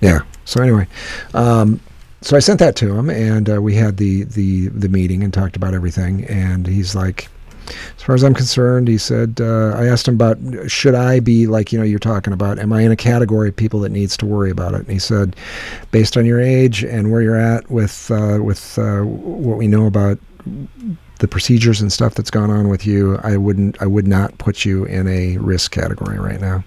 Yeah. 0.00 0.20
So 0.44 0.62
anyway, 0.62 0.86
um, 1.34 1.80
so 2.20 2.36
I 2.36 2.40
sent 2.40 2.58
that 2.58 2.76
to 2.76 2.94
him 2.94 3.10
and 3.10 3.48
uh, 3.48 3.62
we 3.62 3.74
had 3.74 3.96
the, 3.96 4.24
the, 4.24 4.68
the 4.68 4.88
meeting 4.88 5.22
and 5.22 5.32
talked 5.32 5.56
about 5.56 5.74
everything. 5.74 6.24
And 6.24 6.66
he's 6.66 6.94
like, 6.94 7.28
as 7.96 8.02
far 8.02 8.14
as 8.14 8.24
I'm 8.24 8.34
concerned, 8.34 8.88
he 8.88 8.98
said, 8.98 9.40
uh, 9.40 9.74
I 9.76 9.86
asked 9.86 10.08
him 10.08 10.14
about, 10.14 10.38
should 10.70 10.94
I 10.94 11.20
be 11.20 11.46
like, 11.46 11.72
you 11.72 11.78
know, 11.78 11.84
you're 11.84 11.98
talking 11.98 12.32
about, 12.32 12.58
am 12.58 12.72
I 12.72 12.82
in 12.82 12.90
a 12.90 12.96
category 12.96 13.50
of 13.50 13.56
people 13.56 13.80
that 13.80 13.90
needs 13.90 14.16
to 14.18 14.26
worry 14.26 14.50
about 14.50 14.74
it? 14.74 14.80
And 14.80 14.90
he 14.90 14.98
said, 14.98 15.36
based 15.90 16.16
on 16.16 16.24
your 16.24 16.40
age 16.40 16.82
and 16.82 17.12
where 17.12 17.22
you're 17.22 17.36
at 17.36 17.70
with, 17.70 18.10
uh, 18.10 18.38
with 18.42 18.78
uh, 18.78 19.02
what 19.02 19.58
we 19.58 19.68
know 19.68 19.86
about 19.86 20.18
the 21.18 21.28
procedures 21.28 21.80
and 21.80 21.92
stuff 21.92 22.14
that's 22.14 22.30
gone 22.30 22.50
on 22.50 22.68
with 22.68 22.86
you, 22.86 23.18
I 23.18 23.36
wouldn't, 23.36 23.80
I 23.82 23.86
would 23.86 24.06
not 24.08 24.38
put 24.38 24.64
you 24.64 24.84
in 24.84 25.06
a 25.06 25.36
risk 25.36 25.72
category 25.72 26.18
right 26.18 26.40
now. 26.40 26.64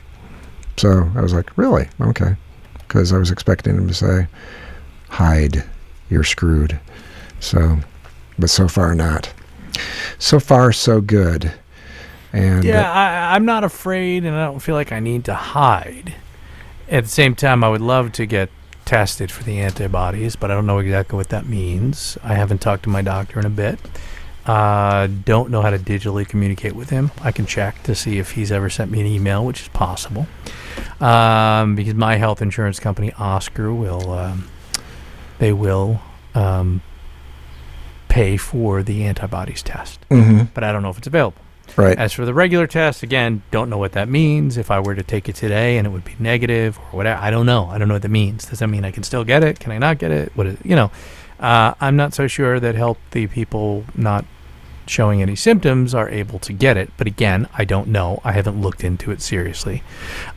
So 0.78 1.10
I 1.16 1.22
was 1.22 1.34
like, 1.34 1.58
really? 1.58 1.88
Okay. 2.00 2.36
Because 2.78 3.12
I 3.12 3.18
was 3.18 3.32
expecting 3.32 3.76
him 3.76 3.88
to 3.88 3.94
say, 3.94 4.28
hide, 5.12 5.64
you're 6.10 6.24
screwed. 6.24 6.80
So, 7.40 7.80
but 8.40 8.50
so 8.50 8.68
far 8.68 8.96
not. 8.96 9.32
So 10.18 10.40
far 10.40 10.72
so 10.72 11.02
good. 11.02 11.54
And 12.34 12.64
Yeah, 12.64 12.92
I, 12.92 13.36
I'm 13.36 13.46
not 13.46 13.64
afraid, 13.64 14.24
and 14.24 14.36
I 14.36 14.46
don't 14.46 14.60
feel 14.60 14.76
like 14.76 14.92
I 14.92 15.00
need 15.00 15.26
to 15.26 15.34
hide. 15.34 16.16
At 16.90 17.04
the 17.04 17.10
same 17.10 17.36
time, 17.36 17.64
I 17.64 17.70
would 17.70 17.82
love 17.82 18.12
to 18.14 18.26
get 18.26 18.50
tested 18.86 19.32
for 19.32 19.44
the 19.44 19.60
antibodies, 19.60 20.36
but 20.36 20.50
I 20.50 20.56
don't 20.56 20.66
know 20.66 20.80
exactly 20.80 21.18
what 21.18 21.30
that 21.30 21.46
means. 21.46 22.18
I 22.24 22.34
haven't 22.36 22.60
talked 22.60 22.84
to 22.84 22.90
my 22.90 23.02
doctor 23.02 23.40
in 23.40 23.46
a 23.46 23.50
bit. 23.50 23.80
Uh, 24.46 25.08
don't 25.08 25.52
know 25.52 25.62
how 25.62 25.70
to 25.70 25.78
digitally 25.78 26.28
communicate 26.28 26.74
with 26.74 26.90
him. 26.90 27.12
I 27.22 27.32
can 27.32 27.46
check 27.46 27.84
to 27.84 27.94
see 27.94 28.18
if 28.18 28.32
he's 28.32 28.52
ever 28.52 28.70
sent 28.70 28.92
me 28.92 29.02
an 29.02 29.06
email, 29.06 29.46
which 29.46 29.62
is 29.62 29.68
possible. 29.68 30.28
Um, 31.00 31.76
because 31.76 31.94
my 31.94 32.16
health 32.16 32.42
insurance 32.42 32.80
company, 32.80 33.14
Oscar, 33.20 33.74
will 33.74 34.12
um, 34.12 34.48
they 35.42 35.52
will 35.52 36.00
um, 36.36 36.82
pay 38.08 38.38
for 38.38 38.84
the 38.84 39.04
antibodies 39.04 39.64
test, 39.64 40.00
Mhm, 40.10 40.50
but 40.54 40.64
I 40.64 40.72
don't 40.72 40.84
know 40.84 40.92
if 40.92 41.00
it's 41.00 41.08
available. 41.08 41.42
right. 41.76 41.98
As 41.98 42.14
for 42.14 42.26
the 42.26 42.34
regular 42.34 42.68
test, 42.68 43.02
again, 43.02 43.42
don't 43.50 43.68
know 43.70 43.78
what 43.80 43.94
that 43.94 44.08
means. 44.08 44.56
If 44.58 44.70
I 44.70 44.80
were 44.80 44.94
to 44.94 45.02
take 45.04 45.28
it 45.30 45.36
today 45.36 45.78
and 45.78 45.88
it 45.88 45.90
would 45.90 46.04
be 46.06 46.16
negative 46.20 46.78
or 46.78 46.98
whatever, 46.98 47.20
I 47.20 47.32
don't 47.32 47.46
know. 47.48 47.66
I 47.72 47.78
don't 47.80 47.88
know 47.88 47.96
what 47.96 48.04
that 48.04 48.10
means. 48.10 48.46
Does 48.46 48.60
that 48.60 48.68
mean 48.68 48.86
I 48.86 48.92
can 48.92 49.02
still 49.04 49.24
get 49.24 49.44
it? 49.44 49.60
Can 49.60 49.72
I 49.72 49.78
not 49.80 49.98
get 49.98 50.12
it? 50.12 50.32
What 50.36 50.46
is, 50.48 50.58
you 50.64 50.76
know? 50.76 50.92
Uh, 51.40 51.74
I'm 51.82 51.96
not 51.96 52.14
so 52.14 52.28
sure 52.28 52.60
that 52.60 52.76
healthy 52.76 53.26
people 53.26 53.86
not 53.96 54.26
showing 54.92 55.22
any 55.22 55.36
symptoms 55.36 55.96
are 55.96 56.10
able 56.10 56.38
to 56.40 56.54
get 56.54 56.78
it. 56.78 56.92
But 56.98 57.08
again, 57.08 57.48
I 57.58 57.66
don't 57.66 57.88
know. 57.88 58.20
I 58.24 58.34
haven't 58.34 58.62
looked 58.62 58.84
into 58.84 59.12
it 59.12 59.22
seriously. 59.22 59.84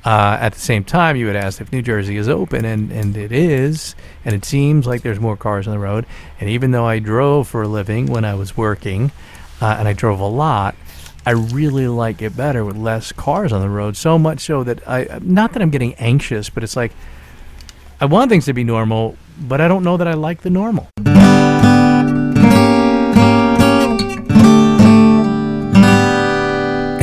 Uh, 0.04 0.38
at 0.40 0.54
the 0.54 0.60
same 0.60 0.84
time, 0.84 1.16
you 1.16 1.26
had 1.26 1.36
asked 1.36 1.60
if 1.60 1.72
New 1.72 1.82
Jersey 1.82 2.16
is 2.16 2.28
open, 2.28 2.64
and, 2.64 2.92
and 2.92 3.16
it 3.16 3.32
is, 3.32 3.94
and 4.24 4.34
it 4.34 4.44
seems 4.44 4.86
like 4.86 5.02
there's 5.02 5.20
more 5.20 5.36
cars 5.36 5.66
on 5.66 5.74
the 5.74 5.78
road. 5.80 6.06
And 6.40 6.48
even 6.48 6.70
though 6.70 6.86
I 6.86 7.00
drove 7.00 7.48
for 7.48 7.62
a 7.62 7.68
living 7.68 8.06
when 8.06 8.24
I 8.24 8.34
was 8.34 8.56
working, 8.56 9.10
uh, 9.60 9.76
and 9.78 9.88
I 9.88 9.92
drove 9.92 10.20
a 10.20 10.26
lot, 10.26 10.76
I 11.26 11.32
really 11.32 11.88
like 11.88 12.22
it 12.22 12.36
better 12.36 12.64
with 12.64 12.76
less 12.76 13.10
cars 13.12 13.52
on 13.52 13.60
the 13.60 13.68
road. 13.68 13.96
So 13.96 14.18
much 14.18 14.40
so 14.40 14.62
that 14.64 14.86
I, 14.86 15.18
not 15.22 15.52
that 15.54 15.62
I'm 15.62 15.70
getting 15.70 15.94
anxious, 15.94 16.50
but 16.50 16.62
it's 16.62 16.76
like 16.76 16.92
I 18.00 18.06
want 18.06 18.30
things 18.30 18.44
to 18.44 18.52
be 18.52 18.64
normal, 18.64 19.16
but 19.40 19.60
I 19.60 19.68
don't 19.68 19.82
know 19.82 19.96
that 19.96 20.06
I 20.06 20.14
like 20.14 20.42
the 20.42 20.50
normal. 20.50 20.88